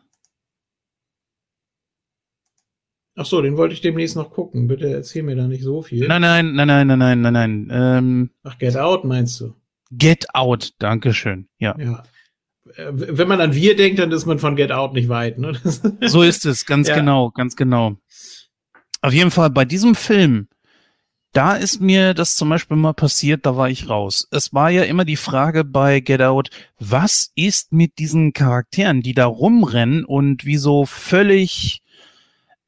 [3.20, 4.68] Ach so, den wollte ich demnächst noch gucken.
[4.68, 6.06] Bitte erzähl mir da nicht so viel.
[6.06, 7.68] Nein, nein, nein, nein, nein, nein, nein, nein.
[7.72, 9.54] Ähm, Ach, Get Out meinst du?
[9.90, 11.48] Get Out, Dankeschön.
[11.58, 12.04] Ja, Ja.
[12.76, 15.52] Äh, Wenn man an wir denkt, dann ist man von Get Out nicht weit, ne?
[16.06, 16.94] So ist es, ganz Ja.
[16.94, 17.96] genau, ganz genau.
[19.02, 20.46] Auf jeden Fall, bei diesem Film,
[21.32, 24.28] da ist mir das zum Beispiel mal passiert, da war ich raus.
[24.30, 29.14] Es war ja immer die Frage bei Get Out, was ist mit diesen Charakteren, die
[29.14, 31.82] da rumrennen und wie so völlig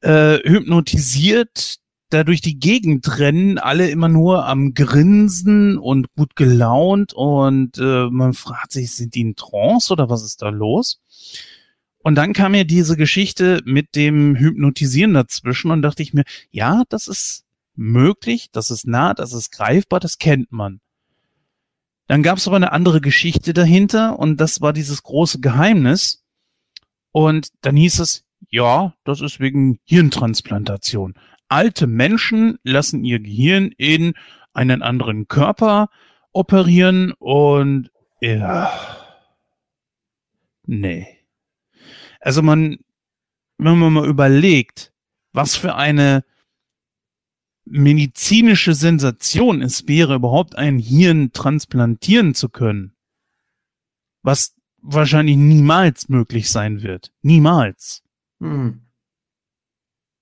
[0.01, 1.77] äh, hypnotisiert
[2.09, 8.09] da durch die Gegend rennen, alle immer nur am Grinsen und gut gelaunt und äh,
[8.09, 10.99] man fragt sich, sind die in Trance oder was ist da los?
[11.99, 16.83] Und dann kam mir diese Geschichte mit dem Hypnotisieren dazwischen und dachte ich mir, ja,
[16.89, 17.45] das ist
[17.75, 20.81] möglich, das ist nah, das ist greifbar, das kennt man.
[22.07, 26.23] Dann gab es aber eine andere Geschichte dahinter und das war dieses große Geheimnis.
[27.13, 31.15] Und dann hieß es, ja, das ist wegen Hirntransplantation.
[31.47, 34.13] Alte Menschen lassen ihr Gehirn in
[34.53, 35.89] einen anderen Körper
[36.33, 37.89] operieren und
[38.19, 38.71] ja,
[40.65, 41.07] nee.
[42.19, 42.77] Also man,
[43.57, 44.93] wenn man mal überlegt,
[45.33, 46.23] was für eine
[47.65, 52.93] medizinische Sensation es wäre, überhaupt ein Hirn transplantieren zu können,
[54.23, 57.13] was wahrscheinlich niemals möglich sein wird.
[57.21, 58.03] Niemals.
[58.41, 58.81] Hm.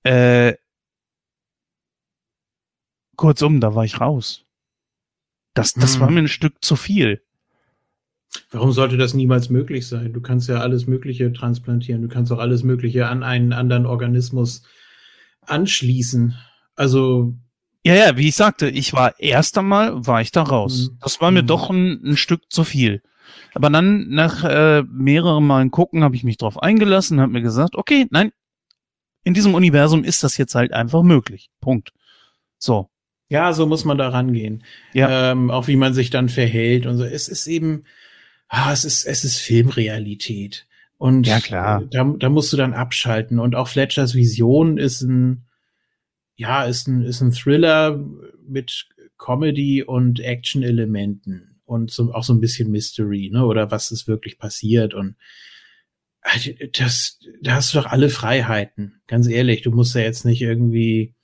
[0.03, 0.53] Äh,
[3.15, 4.45] kurzum, da war ich raus.
[5.53, 6.01] Das, das Hm.
[6.01, 7.21] war mir ein Stück zu viel.
[8.51, 10.13] Warum sollte das niemals möglich sein?
[10.13, 12.01] Du kannst ja alles Mögliche transplantieren.
[12.03, 14.63] Du kannst auch alles Mögliche an einen anderen Organismus
[15.41, 16.35] anschließen.
[16.75, 17.33] Also,
[17.83, 20.89] Ja, ja, wie ich sagte, ich war erst einmal, war ich da raus.
[20.91, 20.97] Mhm.
[21.01, 21.47] Das war mir Mhm.
[21.47, 23.01] doch ein, ein Stück zu viel.
[23.53, 27.75] Aber dann nach äh, mehreren Malen gucken, habe ich mich drauf eingelassen, habe mir gesagt,
[27.75, 28.31] okay, nein,
[29.23, 31.49] in diesem Universum ist das jetzt halt einfach möglich.
[31.61, 31.91] Punkt.
[32.57, 32.89] So.
[33.29, 34.63] ja, so muss man da rangehen.
[34.93, 35.31] Ja.
[35.31, 37.03] Ähm, auch wie man sich dann verhält und so.
[37.03, 37.83] Es ist eben,
[38.47, 40.67] ah, es ist, es ist Filmrealität.
[40.97, 41.83] Und Ja, klar.
[41.91, 43.39] Da, da musst du dann abschalten.
[43.39, 45.45] Und auch Fletchers Vision ist ein,
[46.35, 47.99] ja, ist ein, ist ein Thriller
[48.47, 53.45] mit Comedy und Action-Elementen und so, auch so ein bisschen Mystery, ne?
[53.45, 55.15] Oder was ist wirklich passiert und
[56.23, 59.01] äh, das, da hast du doch alle Freiheiten.
[59.07, 61.15] Ganz ehrlich, du musst ja jetzt nicht irgendwie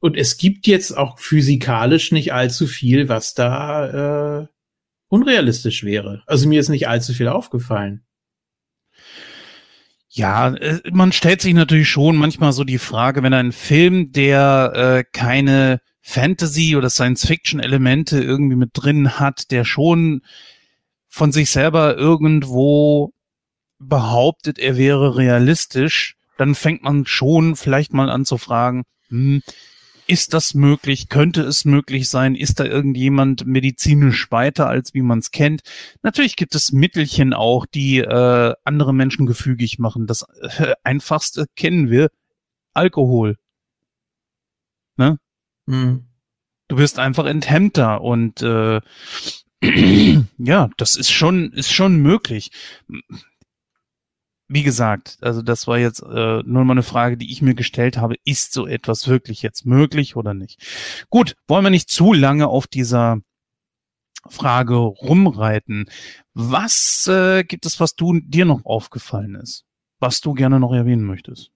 [0.00, 4.46] und es gibt jetzt auch physikalisch nicht allzu viel, was da äh,
[5.08, 6.22] unrealistisch wäre.
[6.26, 8.04] Also mir ist nicht allzu viel aufgefallen.
[10.08, 14.72] Ja, äh, man stellt sich natürlich schon manchmal so die Frage, wenn ein Film, der
[14.74, 20.22] äh, keine Fantasy- oder Science-Fiction-Elemente irgendwie mit drin hat, der schon
[21.06, 23.12] von sich selber irgendwo
[23.78, 29.42] behauptet, er wäre realistisch, dann fängt man schon vielleicht mal an zu fragen, hm,
[30.06, 31.10] ist das möglich?
[31.10, 32.34] Könnte es möglich sein?
[32.34, 35.60] Ist da irgendjemand medizinisch weiter, als wie man es kennt?
[36.02, 40.06] Natürlich gibt es Mittelchen auch, die äh, andere Menschen gefügig machen.
[40.06, 42.08] Das äh, einfachste kennen wir.
[42.72, 43.36] Alkohol.
[44.96, 45.18] Ne?
[45.68, 46.04] Hm.
[46.68, 48.80] Du bist einfach enthemmter und äh,
[50.38, 52.50] ja, das ist schon, ist schon möglich.
[54.48, 57.98] Wie gesagt, also das war jetzt äh, nur mal eine Frage, die ich mir gestellt
[57.98, 58.16] habe.
[58.24, 61.06] Ist so etwas wirklich jetzt möglich oder nicht?
[61.10, 63.20] Gut, wollen wir nicht zu lange auf dieser
[64.26, 65.90] Frage rumreiten.
[66.32, 69.64] Was äh, gibt es, was du dir noch aufgefallen ist,
[70.00, 71.50] was du gerne noch erwähnen möchtest?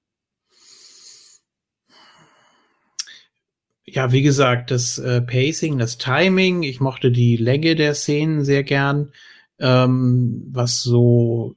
[3.85, 8.62] Ja, wie gesagt, das äh, Pacing, das Timing, ich mochte die Länge der Szenen sehr
[8.62, 9.12] gern.
[9.59, 11.57] Ähm, was so,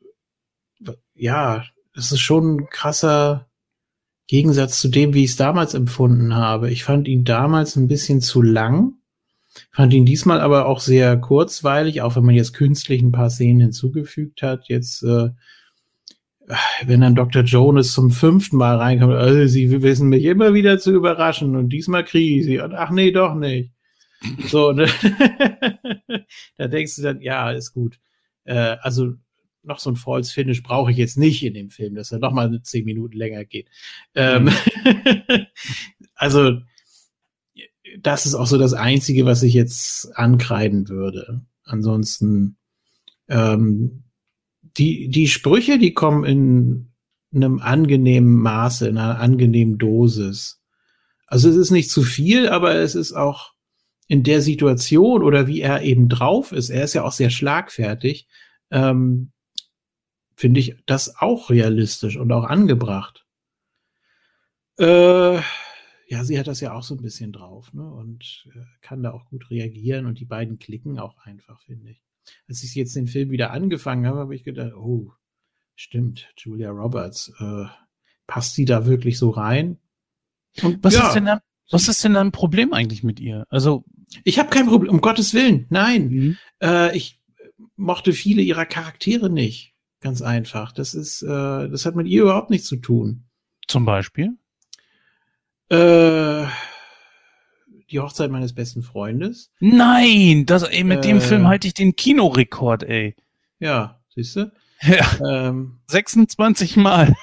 [1.14, 3.48] ja, das ist schon ein krasser
[4.28, 6.72] Gegensatz zu dem, wie ich es damals empfunden habe.
[6.72, 8.94] Ich fand ihn damals ein bisschen zu lang,
[9.72, 13.62] fand ihn diesmal aber auch sehr kurzweilig, auch wenn man jetzt künstlich ein paar Szenen
[13.62, 14.68] hinzugefügt hat.
[14.68, 15.30] Jetzt äh,
[16.86, 17.44] wenn dann Dr.
[17.44, 22.04] Jonas zum fünften Mal reinkommt, also sie wissen mich immer wieder zu überraschen und diesmal
[22.04, 23.72] kriege ich sie und ach nee, doch nicht.
[24.48, 24.88] So, ne?
[26.58, 28.00] da denkst du dann, ja, ist gut.
[28.44, 29.14] Äh, also
[29.64, 32.32] noch so ein False Finish brauche ich jetzt nicht in dem Film, dass er noch
[32.32, 33.68] mal zehn Minuten länger geht.
[34.14, 34.50] Ähm,
[36.16, 36.60] also
[38.00, 41.42] das ist auch so das Einzige, was ich jetzt ankreiden würde.
[41.64, 42.58] Ansonsten
[43.28, 44.04] ähm,
[44.78, 46.92] die, die Sprüche, die kommen in
[47.34, 50.62] einem angenehmen Maße, in einer angenehmen Dosis.
[51.28, 53.54] Also es ist nicht zu viel, aber es ist auch
[54.08, 58.28] in der Situation oder wie er eben drauf ist, er ist ja auch sehr schlagfertig,
[58.70, 59.32] ähm,
[60.36, 63.26] finde ich das auch realistisch und auch angebracht.
[64.78, 65.38] Äh,
[66.08, 67.84] ja, sie hat das ja auch so ein bisschen drauf, ne?
[67.90, 72.05] Und äh, kann da auch gut reagieren und die beiden klicken auch einfach, finde ich
[72.48, 75.12] als ich jetzt den Film wieder angefangen habe, habe ich gedacht, oh,
[75.76, 77.66] stimmt, Julia Roberts, äh,
[78.28, 79.78] passt die da wirklich so rein?
[80.62, 83.46] Und was ja, ist denn da, was ist denn da ein Problem eigentlich mit ihr?
[83.50, 83.84] Also
[84.24, 86.08] ich habe kein Problem, um Gottes Willen, nein.
[86.08, 86.38] Mhm.
[86.62, 87.20] Äh, ich
[87.76, 90.72] mochte viele ihrer Charaktere nicht, ganz einfach.
[90.72, 91.28] Das ist, äh,
[91.70, 93.26] das hat mit ihr überhaupt nichts zu tun.
[93.68, 94.38] Zum Beispiel?
[95.70, 96.46] Äh,
[97.92, 99.52] die Hochzeit meines besten Freundes.
[99.60, 103.16] Nein, das, ey, mit äh, dem Film halte ich den Kinorekord, ey.
[103.60, 104.52] Ja, siehst du?
[104.82, 105.08] Ja.
[105.26, 107.16] Ähm, 26 Mal.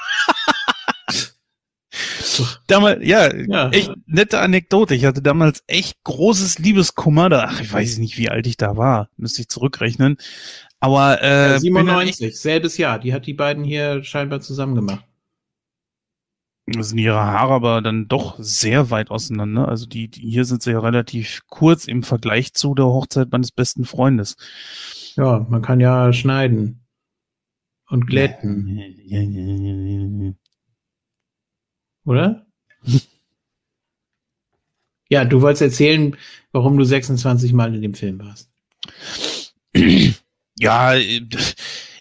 [2.66, 4.94] damals, ja, ja, echt nette Anekdote.
[4.94, 7.28] Ich hatte damals echt großes Liebeskummer.
[7.28, 9.10] Da, ach, ich weiß nicht, wie alt ich da war.
[9.16, 10.16] Müsste ich zurückrechnen.
[10.80, 12.98] Aber äh, 97, selbes Jahr.
[12.98, 15.04] Die hat die beiden hier scheinbar zusammen gemacht
[16.66, 19.68] sind ihre Haare aber dann doch sehr weit auseinander.
[19.68, 23.50] Also die, die hier sind sie ja relativ kurz im Vergleich zu der Hochzeit meines
[23.50, 24.36] besten Freundes.
[25.16, 26.86] Ja, man kann ja schneiden
[27.88, 28.78] und glätten.
[32.04, 32.46] Oder?
[35.08, 36.16] ja, du wolltest erzählen,
[36.52, 38.50] warum du 26 Mal in dem Film warst.
[40.58, 40.94] Ja,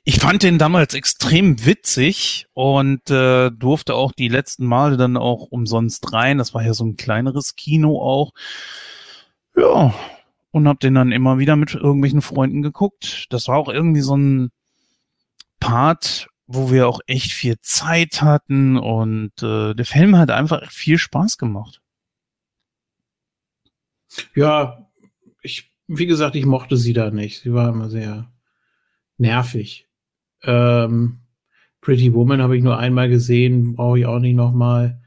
[0.03, 5.43] ich fand den damals extrem witzig und äh, durfte auch die letzten Male dann auch
[5.43, 6.39] umsonst rein.
[6.39, 8.33] Das war ja so ein kleineres Kino auch.
[9.55, 9.93] Ja,
[10.51, 13.27] und hab den dann immer wieder mit irgendwelchen Freunden geguckt.
[13.29, 14.51] Das war auch irgendwie so ein
[15.59, 20.97] Part, wo wir auch echt viel Zeit hatten und äh, der Film hat einfach viel
[20.97, 21.81] Spaß gemacht.
[24.35, 24.89] Ja,
[25.41, 27.41] ich, wie gesagt, ich mochte sie da nicht.
[27.41, 28.29] Sie war immer sehr
[29.17, 29.87] nervig.
[30.43, 31.19] Ähm,
[31.81, 35.01] Pretty Woman habe ich nur einmal gesehen, brauche ich auch nicht nochmal.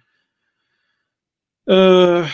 [1.66, 2.24] Äh,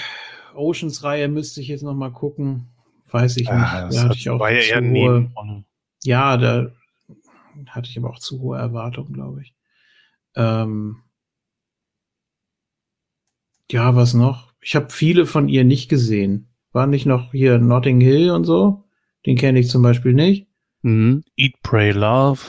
[0.54, 2.68] Oceans Reihe müsste ich jetzt nochmal gucken.
[3.10, 3.50] Weiß ich nicht.
[3.50, 5.64] Ah, das da hatte ich auch war ja eher Nebenrolle.
[6.04, 6.72] ja, da
[7.66, 9.54] hatte ich aber auch zu hohe Erwartungen, glaube ich.
[10.36, 11.02] Ähm,
[13.70, 14.52] ja, was noch?
[14.60, 16.48] Ich habe viele von ihr nicht gesehen.
[16.72, 18.84] War nicht noch hier Notting Hill und so?
[19.26, 20.48] Den kenne ich zum Beispiel nicht.
[20.82, 21.24] Mhm.
[21.36, 22.40] Eat, Pray, Love.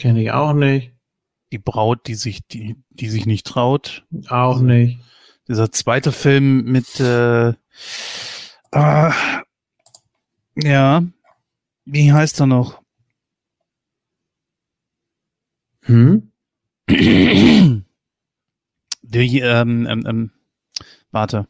[0.00, 0.94] Kenne ich auch nicht.
[1.52, 4.06] Die Braut, die sich, die, die sich nicht traut.
[4.28, 4.98] Auch nicht.
[5.46, 9.10] Dieser zweite Film mit, äh, äh,
[10.56, 11.04] ja,
[11.84, 12.80] wie heißt er noch?
[15.82, 16.32] Hm?
[16.88, 17.84] Die,
[19.40, 20.30] ähm, ähm, ähm,
[21.10, 21.46] warte.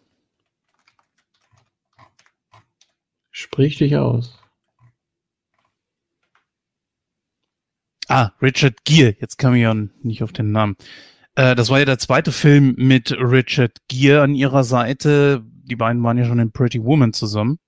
[3.30, 4.39] Sprich dich aus.
[8.10, 9.14] Ah, Richard Gere.
[9.20, 10.76] Jetzt kam ich ja nicht auf den Namen.
[11.36, 15.42] Äh, das war ja der zweite Film mit Richard Gere an ihrer Seite.
[15.44, 17.58] Die beiden waren ja schon in Pretty Woman zusammen.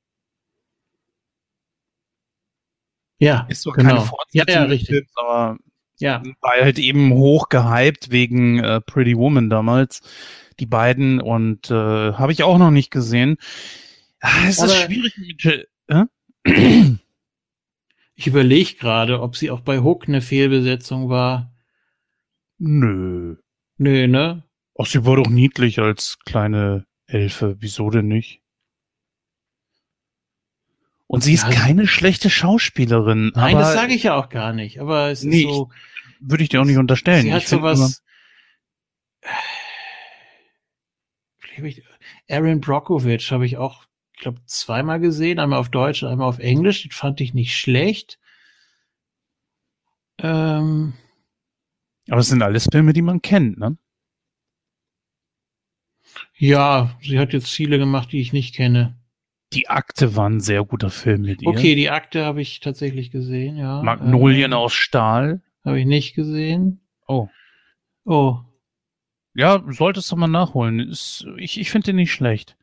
[3.18, 3.88] Ja, Ist zwar genau.
[3.90, 4.88] keine Ja, Fortsetzung ja, des richtig.
[4.88, 5.59] Films, aber
[6.01, 10.01] Ja, war halt eben hoch gehypt wegen äh, Pretty Woman damals.
[10.59, 11.74] Die beiden und äh,
[12.14, 13.36] habe ich auch noch nicht gesehen.
[14.20, 15.68] Ah, es ist Aber- schwierig mit.
[15.86, 16.05] Äh?
[18.15, 21.53] ich überlege gerade, ob sie auch bei Hook eine Fehlbesetzung war.
[22.59, 23.37] Nö.
[23.79, 24.45] Nö, ne?
[24.79, 27.57] Ach, sie war doch niedlich als kleine Elfe.
[27.59, 28.41] Wieso denn nicht?
[31.07, 31.51] Und sie ist Ja.
[31.51, 33.33] keine schlechte Schauspielerin.
[33.35, 34.81] Nein, das sage ich ja auch gar nicht.
[34.81, 35.71] Aber es Nee, ist so,
[36.21, 37.23] Würde ich dir auch nicht unterstellen.
[37.23, 38.03] sie hat sowas.
[42.31, 43.85] Aaron Brockovich habe ich auch,
[44.15, 46.87] ich glaube, zweimal gesehen, einmal auf Deutsch und einmal auf Englisch.
[46.87, 48.19] Das fand ich nicht schlecht.
[50.19, 50.93] Ähm,
[52.09, 53.77] Aber es sind alles Filme, die man kennt, ne?
[56.37, 58.97] ja, sie hat jetzt viele gemacht, die ich nicht kenne.
[59.53, 61.49] Die Akte war ein sehr guter Film mit ihr.
[61.49, 63.83] Okay, die Akte habe ich tatsächlich gesehen, ja.
[63.83, 65.43] Magnolien Ähm, aus Stahl.
[65.65, 66.81] Habe ich nicht gesehen.
[67.07, 67.29] Oh.
[68.05, 68.39] Oh.
[69.35, 70.81] Ja, solltest du mal nachholen.
[70.81, 72.57] Ist, ich ich finde den nicht schlecht.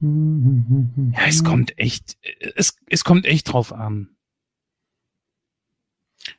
[0.00, 2.16] Ja, es kommt echt,
[2.54, 4.10] es, es kommt echt drauf an.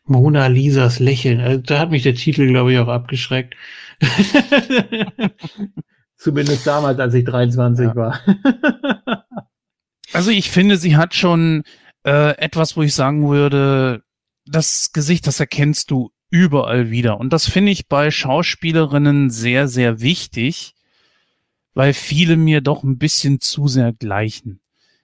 [0.03, 1.39] Mona Lisas Lächeln.
[1.39, 3.55] Also, da hat mich der Titel, glaube ich, auch abgeschreckt.
[6.17, 7.95] Zumindest damals, als ich 23 Ja.
[7.95, 8.19] war.
[10.13, 11.63] Also ich finde, sie hat schon
[12.05, 14.03] äh, etwas, wo ich sagen würde,
[14.45, 17.19] das Gesicht, das erkennst du überall wieder.
[17.19, 20.75] Und das finde ich bei Schauspielerinnen sehr, sehr wichtig,
[21.77, 24.61] weil viele mir doch ein bisschen zu sehr gleichen.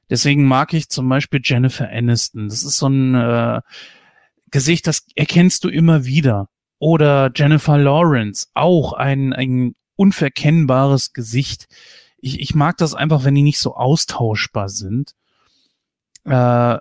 [0.09, 2.49] Deswegen mag ich zum Beispiel Jennifer Aniston.
[2.49, 3.61] Das ist so ein äh,
[4.49, 6.49] Gesicht, das erkennst du immer wieder.
[6.80, 11.67] Oder Jennifer Lawrence, auch ein, ein unverkennbares Gesicht.
[12.17, 15.13] Ich, ich mag das einfach, wenn die nicht so austauschbar sind.
[16.26, 16.80] Äh,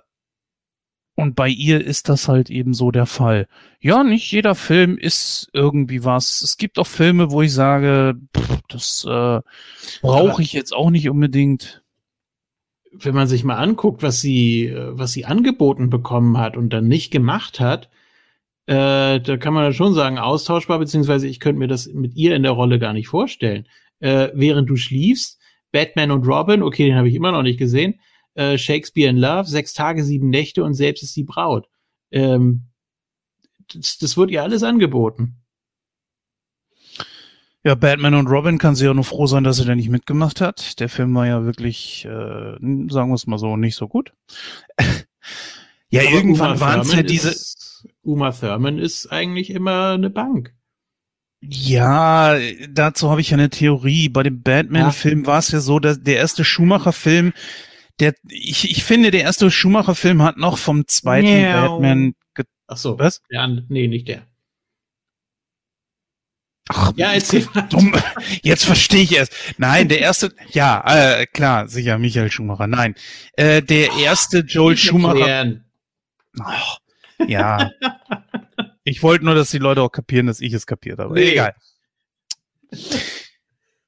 [1.15, 3.47] und bei ihr ist das halt eben so der Fall.
[3.79, 6.41] Ja, nicht jeder Film ist irgendwie was.
[6.41, 9.41] Es gibt auch Filme, wo ich sage, pff, das äh,
[10.01, 11.83] brauche ich jetzt auch nicht unbedingt.
[12.91, 16.87] Wenn man sich mal anguckt, was sie, äh, was sie angeboten bekommen hat und dann
[16.87, 17.89] nicht gemacht hat,
[18.65, 22.43] äh, da kann man schon sagen, austauschbar, beziehungsweise ich könnte mir das mit ihr in
[22.43, 23.67] der Rolle gar nicht vorstellen.
[23.99, 25.39] Äh, während du schliefst,
[25.71, 27.99] Batman und Robin, okay, den habe ich immer noch nicht gesehen,
[28.35, 31.67] äh, Shakespeare in Love, sechs Tage, sieben Nächte und selbst ist die Braut.
[32.11, 32.65] Ähm,
[33.73, 35.43] das, das wird ihr alles angeboten.
[37.65, 40.41] Ja, Batman und Robin kann sie ja nur froh sein, dass sie da nicht mitgemacht
[40.41, 40.81] hat.
[40.81, 44.13] Der Film war ja wirklich, äh, sagen wir es mal so, nicht so gut.
[45.89, 47.29] ja, Aber irgendwann waren es ja diese.
[47.29, 50.53] Ist, Uma Thurman ist eigentlich immer eine Bank.
[51.41, 52.37] Ja,
[52.69, 54.09] dazu habe ich ja eine Theorie.
[54.09, 57.33] Bei dem Batman-Film war es ja so, dass der erste Schumacher-Film,
[57.99, 61.79] der, ich, ich finde, der erste Schumacher-Film hat noch vom zweiten Miau.
[61.79, 62.15] Batman.
[62.67, 62.97] Ach so.
[62.97, 63.21] was?
[63.29, 64.25] Der nee, nicht der.
[66.69, 67.93] Ach, Ja, erzähl dumm.
[68.41, 69.29] Jetzt verstehe ich es.
[69.57, 70.83] Nein, der erste, ja,
[71.19, 72.67] äh, klar, sicher, Michael Schumacher.
[72.67, 72.95] Nein,
[73.33, 75.61] äh, der erste Joel Schumacher.
[76.39, 77.71] Oh, ja.
[78.85, 81.13] Ich wollte nur, dass die Leute auch kapieren, dass ich es kapiert habe.
[81.13, 81.31] Nee.
[81.31, 81.55] Egal.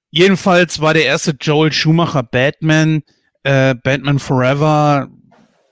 [0.09, 3.03] Jedenfalls war der erste Joel Schumacher Batman,
[3.45, 5.07] äh, Batman Forever.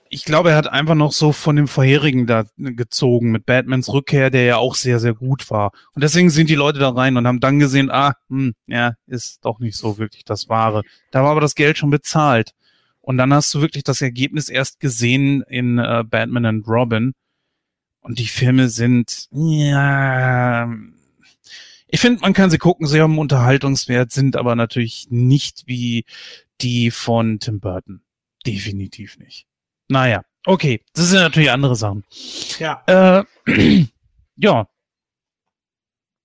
[0.08, 4.30] Ich glaube, er hat einfach noch so von dem vorherigen da gezogen mit Batmans Rückkehr,
[4.30, 5.72] der ja auch sehr, sehr gut war.
[5.92, 9.44] Und deswegen sind die Leute da rein und haben dann gesehen, ah, hm, ja, ist
[9.44, 10.82] doch nicht so wirklich das Wahre.
[11.10, 12.52] Da war aber das Geld schon bezahlt.
[13.00, 17.12] Und dann hast du wirklich das Ergebnis erst gesehen in äh, Batman and Robin.
[18.00, 20.68] Und die Filme sind, ja,
[21.88, 26.04] ich finde, man kann sie gucken, sie haben Unterhaltungswert, sind aber natürlich nicht wie
[26.60, 28.02] die von Tim Burton.
[28.46, 29.46] Definitiv nicht.
[29.88, 32.04] Naja, Okay, das sind natürlich andere Sachen.
[32.58, 32.82] Ja.
[32.86, 33.24] Äh,
[34.36, 34.68] ja.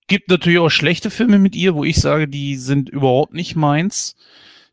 [0.08, 4.16] Gibt natürlich auch schlechte Filme mit ihr, wo ich sage, die sind überhaupt nicht meins.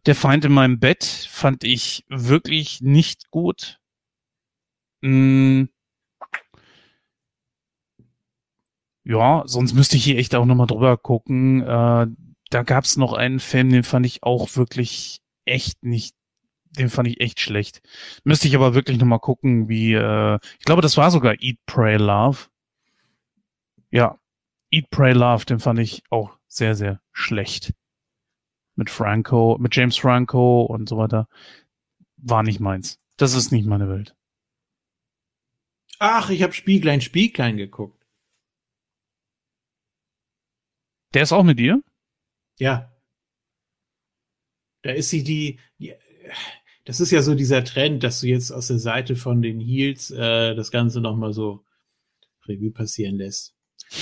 [0.07, 3.79] Der Feind in meinem Bett fand ich wirklich nicht gut.
[5.03, 5.69] Hm.
[9.05, 11.63] Ja, sonst müsste ich hier echt auch nochmal drüber gucken.
[11.63, 12.07] Äh,
[12.51, 16.15] da gab's noch einen Film, den fand ich auch wirklich echt nicht
[16.77, 17.83] den fand ich echt schlecht.
[18.25, 21.97] Müsste ich aber wirklich nochmal gucken, wie, äh, ich glaube, das war sogar Eat, Pray,
[21.97, 22.49] Love.
[23.91, 24.19] Ja,
[24.71, 27.73] Eat, Pray, Love, den fand ich auch sehr, sehr schlecht.
[28.75, 31.29] Mit Franco, mit James Franco und so weiter.
[32.19, 32.99] War nicht meins.
[33.17, 34.15] Das ist nicht meine Welt.
[35.99, 38.05] Ach, ich habe Spieglein, Spieglein geguckt.
[41.15, 41.83] Der ist auch mit dir?
[42.59, 42.96] Ja.
[44.87, 45.95] Da ist sie die, die
[46.85, 50.13] das ist ja so dieser Trend, dass du jetzt aus der Seite von den Heels
[50.13, 51.65] äh, das Ganze nochmal so
[52.47, 53.55] Revue passieren lässt.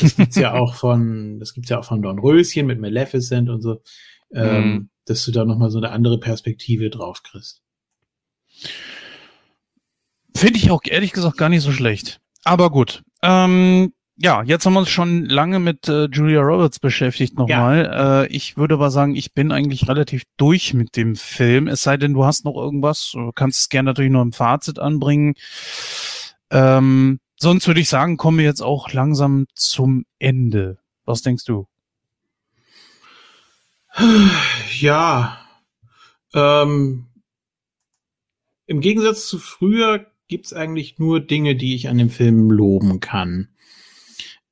[0.03, 3.63] Das gibt's ja auch von, das gibt's ja auch von Don Röschen mit Maleficent und
[3.63, 3.81] so,
[4.35, 4.91] ähm, mm.
[5.07, 7.63] dass du da nochmal so eine andere Perspektive drauf kriegst.
[10.37, 12.21] Finde ich auch ehrlich gesagt gar nicht so schlecht.
[12.45, 13.03] Aber gut.
[13.23, 17.85] Ähm, ja, jetzt haben wir uns schon lange mit äh, Julia Roberts beschäftigt nochmal.
[17.85, 18.23] Ja.
[18.23, 21.67] Äh, ich würde aber sagen, ich bin eigentlich relativ durch mit dem Film.
[21.67, 23.11] Es sei denn, du hast noch irgendwas.
[23.13, 25.35] Du kannst es gerne natürlich noch im Fazit anbringen.
[26.51, 30.79] Ähm, sonst würde ich sagen, kommen wir jetzt auch langsam zum Ende.
[31.05, 31.67] Was denkst du?
[34.79, 35.39] Ja.
[36.33, 37.07] Ähm,
[38.67, 43.49] Im Gegensatz zu früher gibt's eigentlich nur Dinge, die ich an dem Film loben kann.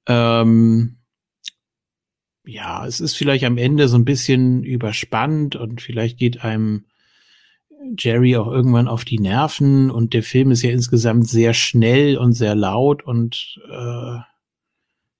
[0.06, 0.98] Ähm,
[2.44, 6.86] ja, es ist vielleicht am Ende so ein bisschen überspannt und vielleicht geht einem
[7.98, 12.32] Jerry auch irgendwann auf die Nerven und der Film ist ja insgesamt sehr schnell und
[12.32, 14.18] sehr laut und äh,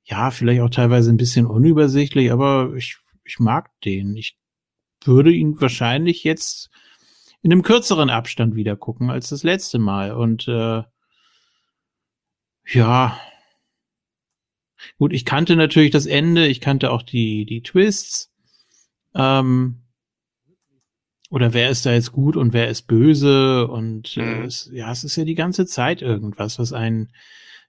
[0.05, 4.17] ja, vielleicht auch teilweise ein bisschen unübersichtlich, aber ich, ich mag den.
[4.17, 4.37] Ich
[5.05, 6.71] würde ihn wahrscheinlich jetzt
[7.43, 10.83] in einem kürzeren Abstand wieder gucken als das letzte Mal und äh,
[12.67, 13.19] ja,
[14.99, 18.33] Gut, ich kannte natürlich das Ende, ich kannte auch die, die Twists.
[19.15, 19.83] Ähm,
[21.31, 24.45] oder wer ist da jetzt gut und wer ist böse und äh, mhm.
[24.45, 27.13] es, ja, es ist ja die ganze Zeit irgendwas, was einen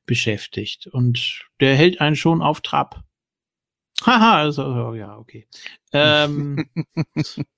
[0.06, 3.04] beschäftigt und der hält einen schon auf Trab.
[4.06, 5.48] Haha, also oh, ja, okay.
[5.94, 6.66] Ähm,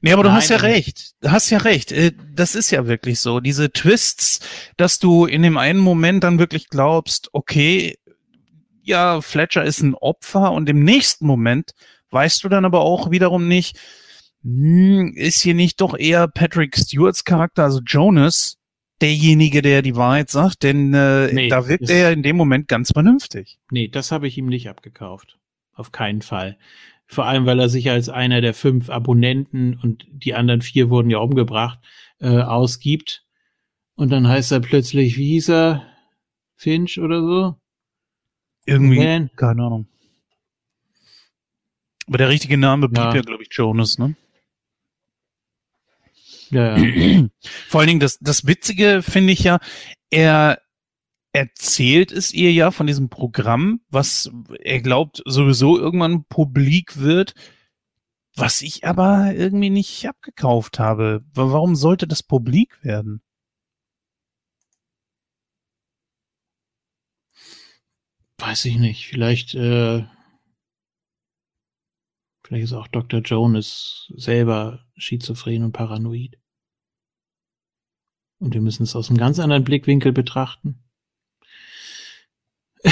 [0.00, 1.12] Nee, aber du Nein, hast ja recht.
[1.20, 1.92] Du hast ja recht.
[1.92, 3.40] Äh, das ist ja wirklich so.
[3.40, 4.40] Diese Twists,
[4.76, 7.98] dass du in dem einen Moment dann wirklich glaubst, okay,
[8.90, 11.72] ja, Fletcher ist ein Opfer und im nächsten Moment
[12.10, 13.78] weißt du dann aber auch wiederum nicht,
[14.42, 18.58] hm, ist hier nicht doch eher Patrick Stewarts Charakter, also Jonas,
[19.00, 22.90] derjenige, der die Wahrheit sagt, denn äh, nee, da wirkt er in dem Moment ganz
[22.92, 23.58] vernünftig.
[23.70, 25.38] Nee, das habe ich ihm nicht abgekauft.
[25.72, 26.58] Auf keinen Fall.
[27.06, 31.10] Vor allem, weil er sich als einer der fünf Abonnenten und die anderen vier wurden
[31.10, 31.78] ja umgebracht,
[32.20, 33.24] äh, ausgibt.
[33.94, 35.86] Und dann heißt er plötzlich, wie hieß er?
[36.56, 37.59] Finch oder so?
[38.70, 39.30] Irgendwie, Man.
[39.34, 39.88] keine Ahnung.
[42.06, 44.14] Aber der richtige Name blieb ja, ja glaube ich, Jonas, ne?
[46.50, 47.28] Ja, ja.
[47.68, 49.58] Vor allen Dingen, das, das Witzige finde ich ja,
[50.10, 50.60] er
[51.32, 54.30] erzählt es ihr ja von diesem Programm, was
[54.62, 57.34] er glaubt sowieso irgendwann publik wird,
[58.36, 61.24] was ich aber irgendwie nicht abgekauft habe.
[61.34, 63.20] Warum sollte das publik werden?
[68.40, 69.06] Weiß ich nicht.
[69.06, 70.04] Vielleicht, äh,
[72.42, 73.20] vielleicht ist auch Dr.
[73.20, 76.38] Jonas selber schizophren und paranoid.
[78.38, 80.82] Und wir müssen es aus einem ganz anderen Blickwinkel betrachten.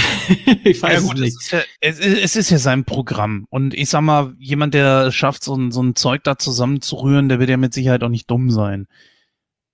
[0.64, 1.40] ich weiß ja, gut, es nicht.
[1.40, 3.46] Ist ja, es, ist, es ist ja sein Programm.
[3.48, 7.38] Und ich sag mal, jemand, der schafft, so ein, so ein Zeug da zusammenzurühren, der
[7.38, 8.86] wird ja mit Sicherheit auch nicht dumm sein.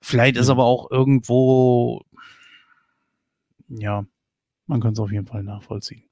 [0.00, 2.04] Vielleicht ist aber auch irgendwo,
[3.68, 4.06] ja,
[4.66, 6.04] man kann es auf jeden Fall nachvollziehen.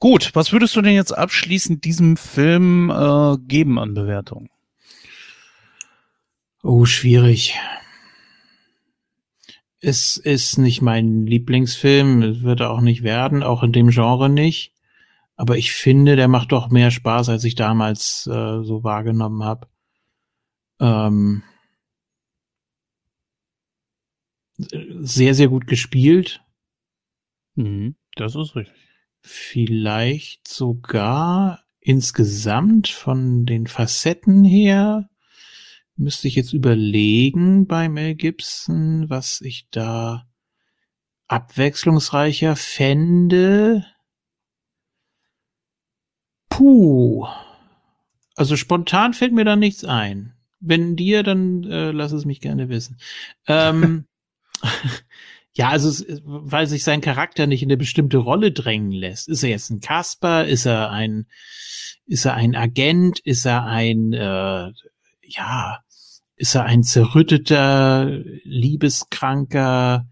[0.00, 4.48] Gut, was würdest du denn jetzt abschließend diesem Film äh, geben an Bewertung?
[6.62, 7.58] Oh, schwierig.
[9.80, 14.72] Es ist nicht mein Lieblingsfilm, es wird auch nicht werden, auch in dem Genre nicht.
[15.36, 19.68] Aber ich finde, der macht doch mehr Spaß, als ich damals äh, so wahrgenommen habe.
[20.80, 21.42] Ähm,
[24.56, 26.42] sehr, sehr gut gespielt.
[27.58, 28.76] Mhm, das ist richtig.
[29.20, 35.10] Vielleicht sogar insgesamt von den Facetten her
[35.96, 40.28] müsste ich jetzt überlegen bei Mel Gibson, was ich da
[41.26, 43.84] abwechslungsreicher fände.
[46.48, 47.26] Puh.
[48.36, 50.34] Also spontan fällt mir da nichts ein.
[50.60, 52.98] Wenn dir, dann äh, lass es mich gerne wissen.
[53.48, 54.06] Ähm,
[55.58, 59.28] ja, also es, weil sich sein Charakter nicht in eine bestimmte Rolle drängen lässt.
[59.28, 60.46] Ist er jetzt ein Kasper?
[60.46, 61.26] Ist er ein,
[62.06, 63.18] ist er ein Agent?
[63.18, 64.70] Ist er ein, äh,
[65.22, 65.80] ja,
[66.36, 70.06] ist er ein zerrütteter, liebeskranker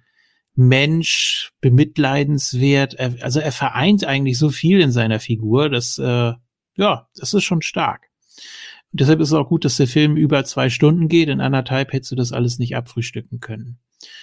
[0.57, 2.95] Mensch, bemitleidenswert?
[2.95, 6.33] Er, also er vereint eigentlich so viel in seiner Figur, dass, äh,
[6.75, 8.09] ja, das ist schon stark.
[8.91, 11.29] Und deshalb ist es auch gut, dass der Film über zwei Stunden geht.
[11.29, 13.79] In anderthalb hättest du das alles nicht abfrühstücken können.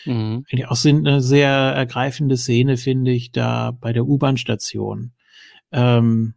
[0.06, 0.46] Mhm.
[0.68, 5.14] Auch sind eine sehr ergreifende Szene, finde ich, da bei der U-Bahn-Station.
[5.72, 6.36] Ähm,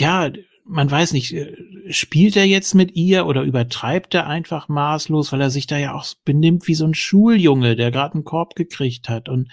[0.00, 0.30] ja,
[0.64, 1.54] man weiß nicht, äh,
[1.90, 5.94] spielt er jetzt mit ihr oder übertreibt er einfach maßlos, weil er sich da ja
[5.94, 9.28] auch benimmt wie so ein Schuljunge, der gerade einen Korb gekriegt hat.
[9.28, 9.48] Und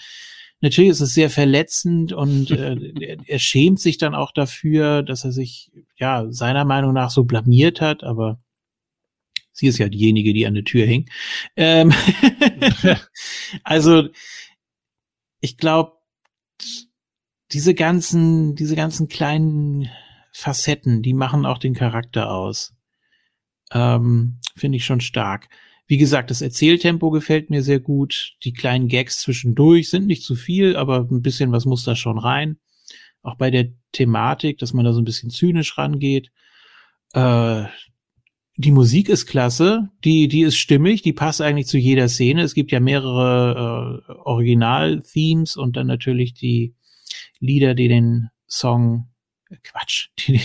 [0.62, 5.24] natürlich ist es sehr verletzend und äh, er, er schämt sich dann auch dafür, dass
[5.24, 8.40] er sich ja seiner Meinung nach so blamiert hat, aber
[9.56, 11.10] sie ist ja diejenige, die an der Tür hing.
[11.56, 11.94] Ähm
[13.64, 14.10] also
[15.40, 15.94] ich glaube,
[17.52, 19.90] diese ganzen, diese ganzen kleinen
[20.32, 22.76] Facetten, die machen auch den Charakter aus.
[23.72, 25.48] Ähm, Finde ich schon stark.
[25.88, 28.36] Wie gesagt, das Erzähltempo gefällt mir sehr gut.
[28.44, 32.18] Die kleinen Gags zwischendurch sind nicht zu viel, aber ein bisschen was muss da schon
[32.18, 32.58] rein.
[33.22, 36.32] Auch bei der Thematik, dass man da so ein bisschen zynisch rangeht.
[37.14, 37.66] Äh,
[38.58, 42.42] die Musik ist klasse, die, die ist stimmig, die passt eigentlich zu jeder Szene.
[42.42, 46.76] Es gibt ja mehrere äh, Original-Themes und dann natürlich die
[47.40, 49.10] Lieder, die den Song,
[49.50, 50.40] äh, Quatsch, die,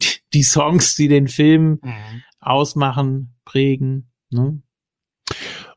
[0.00, 2.22] die, die Songs, die den Film mhm.
[2.38, 4.12] ausmachen, prägen.
[4.30, 4.62] Ne?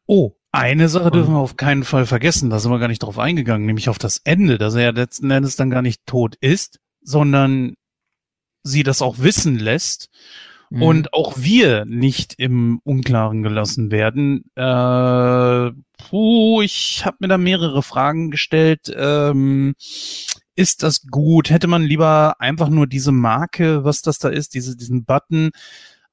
[0.05, 3.19] Oh, eine Sache dürfen wir auf keinen Fall vergessen, da sind wir gar nicht drauf
[3.19, 6.79] eingegangen, nämlich auf das Ende, dass er ja letzten Endes dann gar nicht tot ist,
[7.01, 7.75] sondern
[8.63, 10.09] sie das auch wissen lässt
[10.69, 10.81] mhm.
[10.81, 14.45] und auch wir nicht im Unklaren gelassen werden.
[14.55, 18.91] Äh, puh, ich habe mir da mehrere Fragen gestellt.
[18.95, 19.75] Ähm,
[20.55, 21.49] ist das gut?
[21.49, 25.51] Hätte man lieber einfach nur diese Marke, was das da ist, diese, diesen Button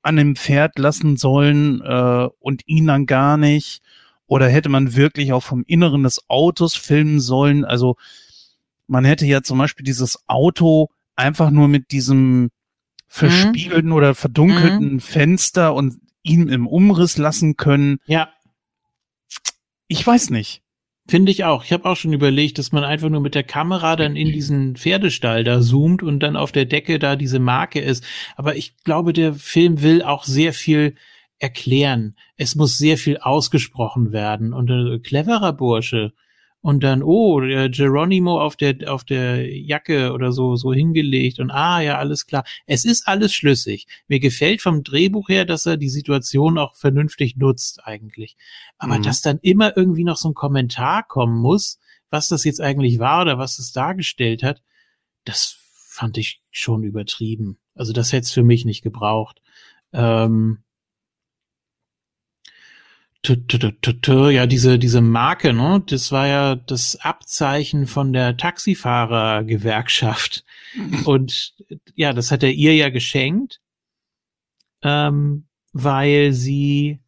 [0.02, 3.82] an dem Pferd lassen sollen äh, und ihn dann gar nicht?
[4.26, 7.64] Oder hätte man wirklich auch vom Inneren des Autos filmen sollen?
[7.64, 7.96] Also
[8.86, 12.50] man hätte ja zum Beispiel dieses Auto einfach nur mit diesem
[13.06, 13.96] verspiegelten mhm.
[13.96, 15.00] oder verdunkelten mhm.
[15.00, 17.98] Fenster und ihn im Umriss lassen können.
[18.06, 18.30] Ja.
[19.88, 20.62] Ich weiß nicht.
[21.08, 21.64] Finde ich auch.
[21.64, 24.74] Ich habe auch schon überlegt, dass man einfach nur mit der Kamera dann in diesen
[24.74, 28.04] Pferdestall da zoomt und dann auf der Decke da diese Marke ist.
[28.34, 30.96] Aber ich glaube, der Film will auch sehr viel
[31.38, 32.16] erklären.
[32.36, 34.52] Es muss sehr viel ausgesprochen werden.
[34.52, 36.12] Und ein äh, cleverer Bursche,
[36.66, 41.52] und dann, oh, der Geronimo auf der, auf der Jacke oder so, so hingelegt und
[41.52, 42.42] ah, ja, alles klar.
[42.66, 43.86] Es ist alles schlüssig.
[44.08, 48.36] Mir gefällt vom Drehbuch her, dass er die Situation auch vernünftig nutzt eigentlich.
[48.78, 49.04] Aber mhm.
[49.04, 51.78] dass dann immer irgendwie noch so ein Kommentar kommen muss,
[52.10, 54.60] was das jetzt eigentlich war oder was es dargestellt hat,
[55.24, 57.58] das fand ich schon übertrieben.
[57.76, 59.40] Also das hätte es für mich nicht gebraucht.
[59.92, 60.64] Ähm,
[64.30, 70.44] ja, diese, diese Marke, ne, das war ja das Abzeichen von der Taxifahrergewerkschaft.
[71.04, 71.54] Und
[71.94, 73.60] ja, das hat er ihr ja geschenkt,
[74.82, 77.00] ähm, weil sie,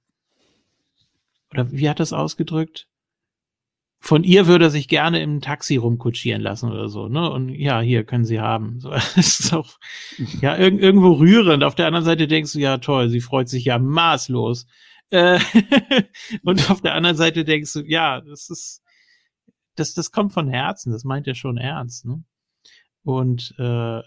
[1.50, 2.86] oder wie hat das ausgedrückt?
[4.00, 7.28] Von ihr würde er sich gerne im Taxi rumkutschieren lassen oder so, ne?
[7.30, 8.78] Und ja, hier können sie haben.
[8.78, 9.78] So, das ist auch
[10.40, 11.64] ja irg irgendwo rührend.
[11.64, 14.66] Auf der anderen Seite denkst du, ja toll, sie freut sich ja maßlos.
[16.42, 18.82] Und auf der anderen Seite denkst du, ja, das ist,
[19.74, 22.22] das, das kommt von Herzen, das meint er schon ernst, ne?
[23.04, 24.02] Und äh,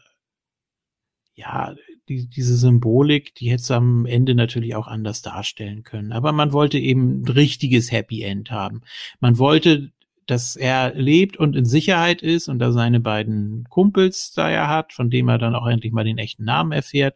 [1.33, 1.75] ja,
[2.07, 6.11] die, diese Symbolik, die hätte es am Ende natürlich auch anders darstellen können.
[6.11, 8.81] Aber man wollte eben ein richtiges Happy End haben.
[9.19, 9.91] Man wollte,
[10.27, 14.93] dass er lebt und in Sicherheit ist und da seine beiden Kumpels da er hat,
[14.93, 17.15] von dem er dann auch endlich mal den echten Namen erfährt.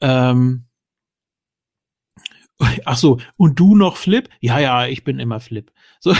[0.00, 0.66] Ähm,
[2.84, 4.28] Ach so, und du noch Flip?
[4.40, 5.70] Ja, ja, ich bin immer Flip.
[6.00, 6.14] So.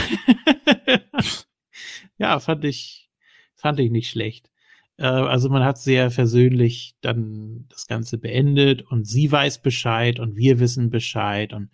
[2.17, 3.09] ja, fand ich,
[3.55, 4.49] fand ich nicht schlecht.
[4.97, 10.35] Äh, also man hat sehr versöhnlich dann das Ganze beendet und sie weiß Bescheid und
[10.35, 11.69] wir wissen Bescheid und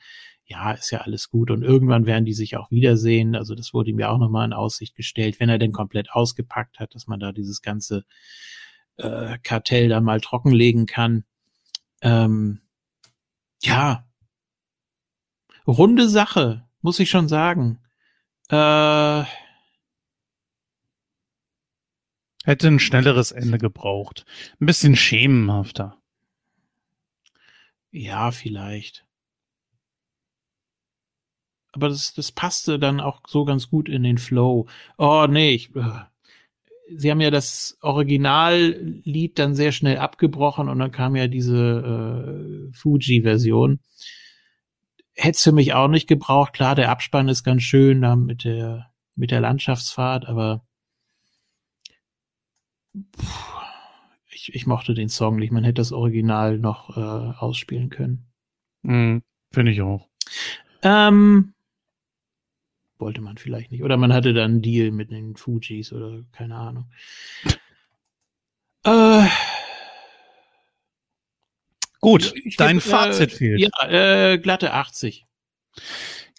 [0.45, 3.36] ja, ist ja alles gut und irgendwann werden die sich auch wiedersehen.
[3.36, 6.80] Also das wurde ihm ja auch nochmal in Aussicht gestellt, wenn er denn komplett ausgepackt
[6.80, 8.03] hat, dass man da dieses ganze
[8.98, 11.23] äh, Kartell da mal trockenlegen kann.
[12.02, 12.61] Ähm,
[13.64, 14.09] Ja.
[15.70, 17.80] Runde Sache, muss ich schon sagen.
[18.50, 19.24] Äh,
[22.44, 24.26] Hätte ein schnelleres Ende gebraucht.
[24.60, 26.02] Ein bisschen schemenhafter.
[27.91, 29.06] ja, vielleicht.
[31.72, 34.68] Aber das, das passte dann auch so ganz gut in den Flow.
[34.98, 36.06] Oh, nee, ich, äh,
[36.96, 42.76] sie haben ja das Originallied dann sehr schnell abgebrochen und dann kam ja diese äh,
[42.76, 43.80] Fuji-Version.
[45.22, 46.54] Hätte für mich auch nicht gebraucht.
[46.54, 50.66] Klar, der Abspann ist ganz schön da mit der, mit der Landschaftsfahrt, aber
[52.94, 53.26] Puh,
[54.32, 55.52] ich, ich mochte den Song nicht.
[55.52, 57.00] Man hätte das Original noch äh,
[57.38, 58.26] ausspielen können.
[58.84, 59.22] Mhm,
[59.52, 60.08] Finde ich auch.
[60.82, 61.54] Ähm,
[62.98, 63.84] wollte man vielleicht nicht.
[63.84, 66.90] Oder man hatte dann einen Deal mit den Fujis oder keine Ahnung.
[68.84, 69.28] Äh,
[72.02, 73.60] Gut, ich dein geb, Fazit äh, fehlt.
[73.60, 73.90] Ja,
[74.32, 75.26] äh, glatte 80.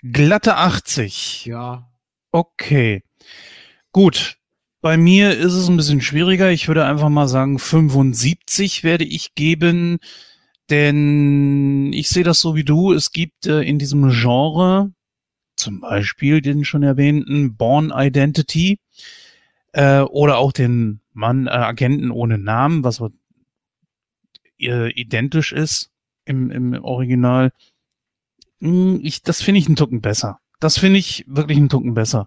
[0.02, 1.46] Glatte 80.
[1.46, 1.90] Ja.
[2.32, 3.02] Okay.
[3.92, 4.36] Gut.
[4.82, 6.50] Bei mir ist es ein bisschen schwieriger.
[6.50, 9.98] Ich würde einfach mal sagen, 75 werde ich geben,
[10.70, 12.92] denn ich sehe das so wie du.
[12.94, 14.90] Es gibt äh, in diesem Genre
[15.56, 18.78] zum Beispiel den schon erwähnten Born Identity
[19.72, 23.10] äh, oder auch den Mann äh, Agenten ohne Namen, was so,
[24.60, 25.90] äh, identisch ist
[26.24, 27.52] im, im Original.
[28.60, 30.38] Hm, Ich, das finde ich einen Tucken besser.
[30.60, 32.26] Das finde ich wirklich einen Tucken besser.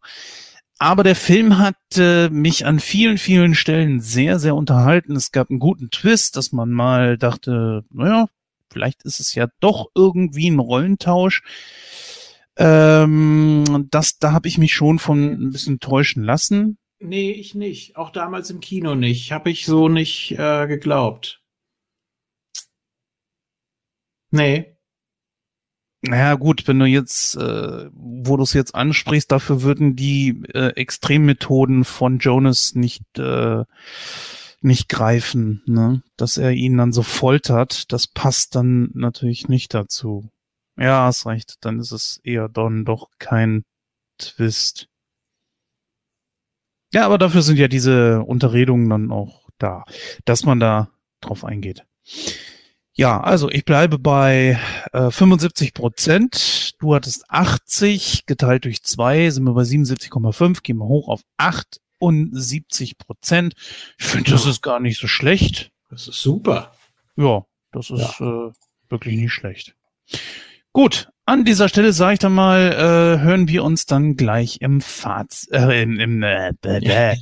[0.79, 5.15] Aber der Film hat äh, mich an vielen, vielen Stellen sehr, sehr unterhalten.
[5.15, 8.27] Es gab einen guten Twist, dass man mal dachte, naja,
[8.71, 11.43] vielleicht ist es ja doch irgendwie ein Rollentausch.
[12.57, 16.77] Ähm, das, da habe ich mich schon von ein bisschen täuschen lassen.
[16.99, 17.95] Nee, ich nicht.
[17.95, 19.31] Auch damals im Kino nicht.
[19.31, 21.42] Habe ich so nicht äh, geglaubt.
[24.33, 24.75] Nee.
[26.01, 30.69] Naja, gut, wenn du jetzt, äh, wo du es jetzt ansprichst, dafür würden die äh,
[30.69, 33.63] Extremmethoden von Jonas nicht, äh,
[34.59, 36.01] nicht greifen, ne?
[36.17, 40.31] Dass er ihn dann so foltert, das passt dann natürlich nicht dazu.
[40.77, 43.63] Ja, hast recht, dann ist es eher dann doch kein
[44.17, 44.87] Twist.
[46.91, 49.83] Ja, aber dafür sind ja diese Unterredungen dann auch da,
[50.25, 50.89] dass man da
[51.21, 51.85] drauf eingeht.
[52.95, 54.59] Ja, also ich bleibe bei
[54.91, 56.75] äh, 75 Prozent.
[56.79, 62.99] Du hattest 80, geteilt durch zwei, sind wir bei 77,5, gehen wir hoch auf 78
[62.99, 63.55] Prozent.
[63.97, 65.71] Ich finde, das ist gar nicht so schlecht.
[65.89, 66.73] Das ist super.
[67.15, 68.51] Ja, das ist äh,
[68.89, 69.75] wirklich nicht schlecht.
[70.71, 74.81] Gut, an dieser Stelle sage ich dann mal, äh, hören wir uns dann gleich im
[74.81, 76.53] Faz äh, im, im äh.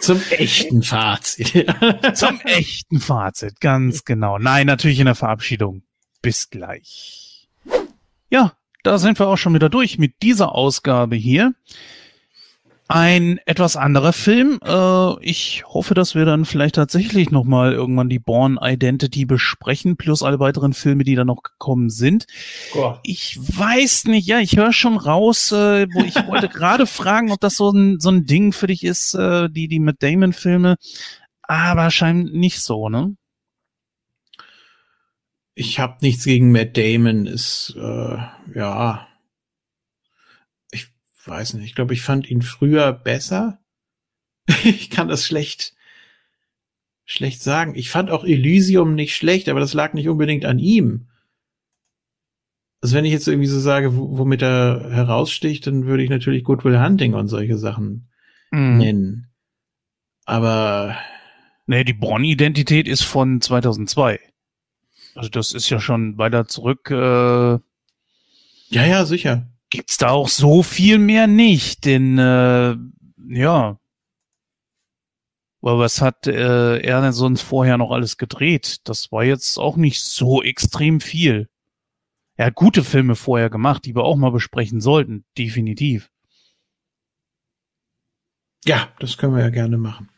[0.00, 1.66] Zum echten Fazit.
[2.14, 4.38] Zum echten Fazit, ganz genau.
[4.38, 5.82] Nein, natürlich in der Verabschiedung.
[6.22, 7.48] Bis gleich.
[8.30, 11.54] Ja, da sind wir auch schon wieder durch mit dieser Ausgabe hier.
[12.88, 14.60] Ein etwas anderer Film.
[14.64, 20.22] Äh, ich hoffe, dass wir dann vielleicht tatsächlich nochmal irgendwann die Born Identity besprechen, plus
[20.22, 22.26] alle weiteren Filme, die da noch gekommen sind.
[22.72, 23.00] Gott.
[23.02, 27.40] Ich weiß nicht, ja, ich höre schon raus, äh, wo ich wollte gerade fragen, ob
[27.40, 30.76] das so ein, so ein Ding für dich ist, äh, die, die mit Damon-Filme,
[31.42, 33.16] aber scheint nicht so, ne?
[35.58, 37.26] Ich habe nichts gegen Matt Damon.
[37.26, 38.18] Ist äh,
[38.54, 39.08] ja,
[41.26, 41.64] weiß nicht.
[41.66, 43.58] Ich glaube, ich fand ihn früher besser.
[44.64, 45.74] ich kann das schlecht
[47.04, 47.74] schlecht sagen.
[47.76, 51.06] Ich fand auch Elysium nicht schlecht, aber das lag nicht unbedingt an ihm.
[52.82, 56.44] Also wenn ich jetzt irgendwie so sage, wo- womit er heraussticht, dann würde ich natürlich
[56.44, 58.08] Goodwill Hunting und solche Sachen
[58.50, 58.78] Mhm.
[58.78, 59.30] nennen.
[60.24, 60.96] Aber
[61.68, 64.20] Nee, die Born-Identität ist von 2002.
[65.16, 66.90] Also das ist ja schon weiter zurück.
[66.90, 67.60] Äh, ja,
[68.70, 69.48] ja, sicher.
[69.76, 72.76] Gibt's da auch so viel mehr nicht, denn äh,
[73.28, 73.78] ja,
[75.60, 78.88] weil was hat äh, er denn sonst vorher noch alles gedreht?
[78.88, 81.48] Das war jetzt auch nicht so extrem viel.
[82.36, 86.10] Er hat gute Filme vorher gemacht, die wir auch mal besprechen sollten, definitiv.
[88.64, 90.08] Ja, das können wir ja gerne machen.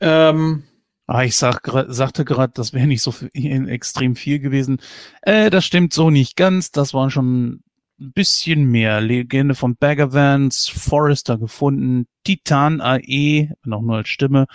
[0.00, 0.64] Ähm,
[1.10, 3.30] Ah, ich sag, sagte gerade, das wäre nicht so viel,
[3.68, 4.78] extrem viel gewesen.
[5.22, 6.70] Äh, das stimmt so nicht ganz.
[6.70, 7.62] Das waren schon
[8.00, 9.00] ein bisschen mehr.
[9.00, 14.46] Legende von Baggervans, Forrester gefunden, Titan AE, auch nur als Stimme,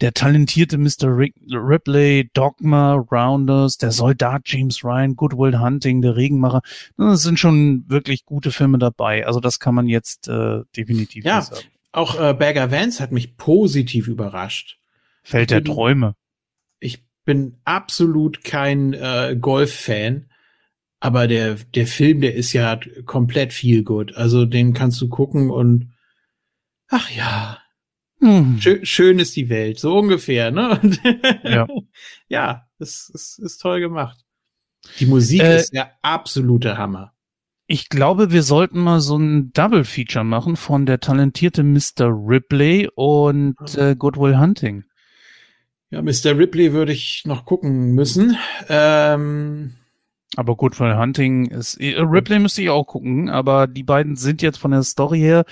[0.00, 1.16] der talentierte Mr.
[1.16, 6.62] Rick, Ripley, Dogma, Rounders, der Soldat James Ryan, Goodwill Hunting, der Regenmacher.
[6.96, 9.26] Das sind schon wirklich gute Filme dabei.
[9.26, 11.42] Also das kann man jetzt äh, definitiv Ja.
[11.42, 11.60] sagen.
[11.92, 14.78] auch äh, Bagger Vance hat mich positiv überrascht.
[15.22, 16.16] Feld der Träume.
[16.80, 20.28] Ich bin absolut kein äh, Golf-Fan,
[21.04, 24.16] Aber der, der Film, der ist ja komplett viel gut.
[24.16, 25.92] Also den kannst du gucken und
[26.88, 27.58] ach ja,
[28.20, 28.58] hm.
[28.58, 30.80] schön, schön ist die Welt, so ungefähr, ne?
[30.80, 30.98] Und
[31.44, 31.66] ja,
[32.28, 34.24] ja es, es ist toll gemacht.
[34.98, 37.12] Die Musik äh, ist der absolute Hammer.
[37.66, 42.08] Ich glaube, wir sollten mal so ein Double Feature machen von der talentierte Mr.
[42.08, 44.84] Ripley und äh, Good Will Hunting.
[45.90, 46.38] Ja, Mr.
[46.38, 48.38] Ripley würde ich noch gucken müssen.
[48.70, 49.74] Ähm,
[50.36, 51.80] aber Good Will Hunting ist.
[51.80, 55.44] Äh, Ripley müsste ich auch gucken, aber die beiden sind jetzt von der Story her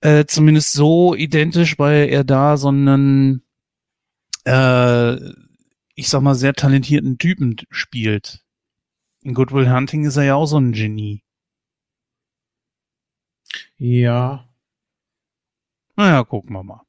[0.00, 3.42] äh, zumindest so identisch, weil er da so einen,
[4.44, 5.14] äh,
[5.94, 8.44] ich sag mal, sehr talentierten Typen spielt.
[9.22, 11.22] In Good Will Hunting ist er ja auch so ein Genie.
[13.78, 14.48] Ja.
[15.96, 16.82] Naja, gucken wir mal.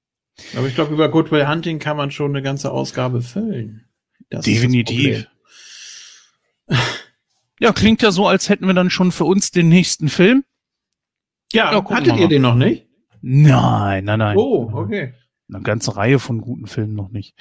[0.57, 3.87] Aber ich glaube, über Good Will Hunting kann man schon eine ganze Ausgabe füllen.
[4.29, 5.27] Das Definitiv.
[7.59, 10.43] Ja, klingt ja so, als hätten wir dann schon für uns den nächsten Film.
[11.53, 12.87] Ja, ja hattet ihr den noch nicht?
[13.21, 14.37] Nein, nein, nein.
[14.37, 15.13] Oh, okay.
[15.47, 17.35] Eine ganze Reihe von guten Filmen noch nicht.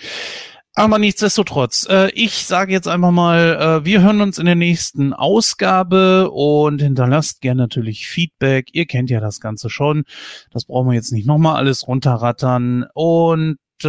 [0.77, 5.13] Aber nichtsdestotrotz, äh, ich sage jetzt einfach mal, äh, wir hören uns in der nächsten
[5.13, 8.71] Ausgabe und hinterlasst gerne natürlich Feedback.
[8.73, 10.05] Ihr kennt ja das Ganze schon.
[10.51, 12.87] Das brauchen wir jetzt nicht nochmal alles runterrattern.
[12.93, 13.89] Und äh,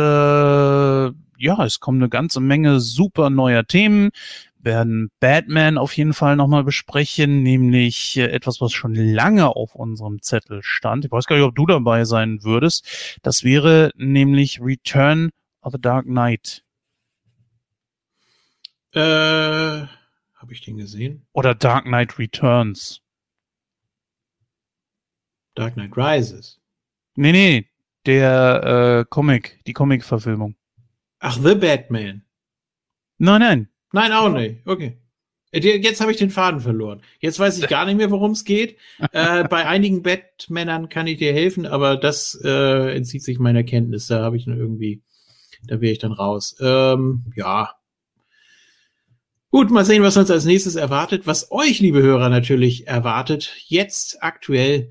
[1.37, 4.11] ja, es kommen eine ganze Menge super neuer Themen.
[4.65, 9.75] Wir werden Batman auf jeden Fall nochmal besprechen, nämlich äh, etwas, was schon lange auf
[9.75, 11.05] unserem Zettel stand.
[11.05, 13.19] Ich weiß gar nicht, ob du dabei sein würdest.
[13.21, 15.29] Das wäre nämlich Return
[15.61, 16.63] of the Dark Knight.
[18.93, 21.27] Äh, habe ich den gesehen?
[21.33, 23.01] Oder Dark Knight Returns.
[25.53, 26.59] Dark Knight Rises.
[27.13, 27.69] Nee, nee,
[28.07, 30.55] der äh, Comic, die Comic-Verfilmung.
[31.19, 32.23] Ach, The Batman.
[33.19, 33.69] Nein, nein.
[33.95, 34.57] Nein, auch nicht.
[34.65, 34.97] Okay.
[35.51, 37.01] Äh, jetzt habe ich den Faden verloren.
[37.21, 38.77] Jetzt weiß ich gar nicht mehr, worum es geht.
[39.13, 44.07] äh, bei einigen Batmännern kann ich dir helfen, aber das äh, entzieht sich meiner Kenntnis.
[44.07, 45.01] Da habe ich nur irgendwie,
[45.63, 46.57] da wäre ich dann raus.
[46.59, 47.71] Ähm, ja,
[49.49, 51.27] Gut, mal sehen, was uns als nächstes erwartet.
[51.27, 53.55] Was euch, liebe Hörer, natürlich erwartet.
[53.67, 54.89] Jetzt aktuell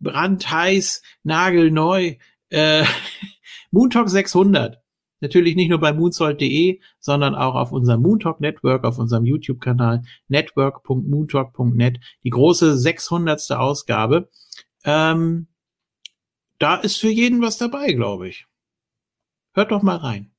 [0.00, 2.14] brandheiß, nagelneu.
[2.48, 2.84] Äh,
[3.70, 4.80] Moontalk 600.
[5.20, 12.00] Natürlich nicht nur bei moonsold.de, sondern auch auf unserem Moontalk Network, auf unserem YouTube-Kanal network.moontalk.net.
[12.22, 13.52] Die große 600.
[13.52, 14.28] Ausgabe.
[14.84, 15.46] Ähm,
[16.58, 18.46] da ist für jeden was dabei, glaube ich.
[19.54, 20.30] Hört doch mal rein.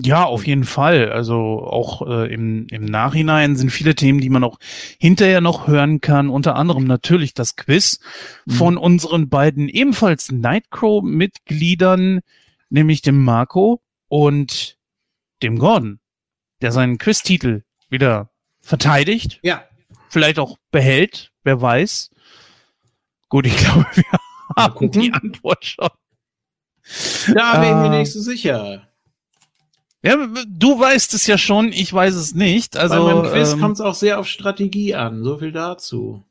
[0.00, 1.10] Ja, auf jeden Fall.
[1.10, 4.60] Also auch äh, im, im Nachhinein sind viele Themen, die man auch
[5.00, 6.28] hinterher noch hören kann.
[6.28, 7.98] Unter anderem natürlich das Quiz
[8.46, 8.52] mhm.
[8.52, 12.20] von unseren beiden ebenfalls Nightcrow-Mitgliedern,
[12.70, 14.78] nämlich dem Marco und
[15.42, 16.00] dem Gordon,
[16.60, 18.30] der seinen Quiz-Titel wieder
[18.60, 19.38] verteidigt.
[19.42, 19.64] Ja.
[20.08, 22.10] Vielleicht auch behält, wer weiß.
[23.28, 24.04] Gut, ich glaube, wir
[24.56, 25.88] haben die Antwort schon.
[27.34, 28.88] Da bin ich mir nicht so sicher.
[30.02, 30.16] Ja,
[30.46, 32.76] du weißt es ja schon, ich weiß es nicht.
[32.76, 35.24] Also, Bei meinem Quiz ähm, kommt es auch sehr auf Strategie an.
[35.24, 36.24] So viel dazu.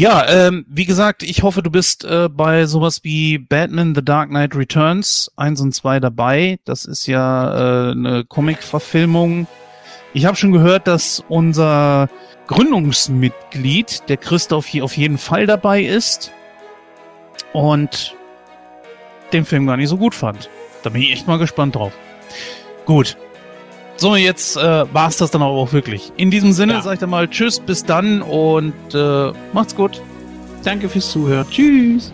[0.00, 4.28] Ja, ähm, wie gesagt, ich hoffe, du bist äh, bei sowas wie Batman The Dark
[4.28, 6.60] Knight Returns 1 und 2 dabei.
[6.64, 9.48] Das ist ja äh, eine Comic-Verfilmung.
[10.14, 12.08] Ich habe schon gehört, dass unser
[12.46, 16.30] Gründungsmitglied, der Christoph, hier auf jeden Fall dabei ist
[17.52, 18.14] und
[19.32, 20.48] den Film gar nicht so gut fand.
[20.84, 21.92] Da bin ich echt mal gespannt drauf.
[22.84, 23.16] Gut.
[24.00, 26.12] So, jetzt äh, war es das dann aber auch wirklich.
[26.16, 26.82] In diesem Sinne ja.
[26.82, 30.00] sage ich dann mal Tschüss, bis dann und äh, macht's gut.
[30.62, 31.46] Danke fürs Zuhören.
[31.50, 32.12] Tschüss.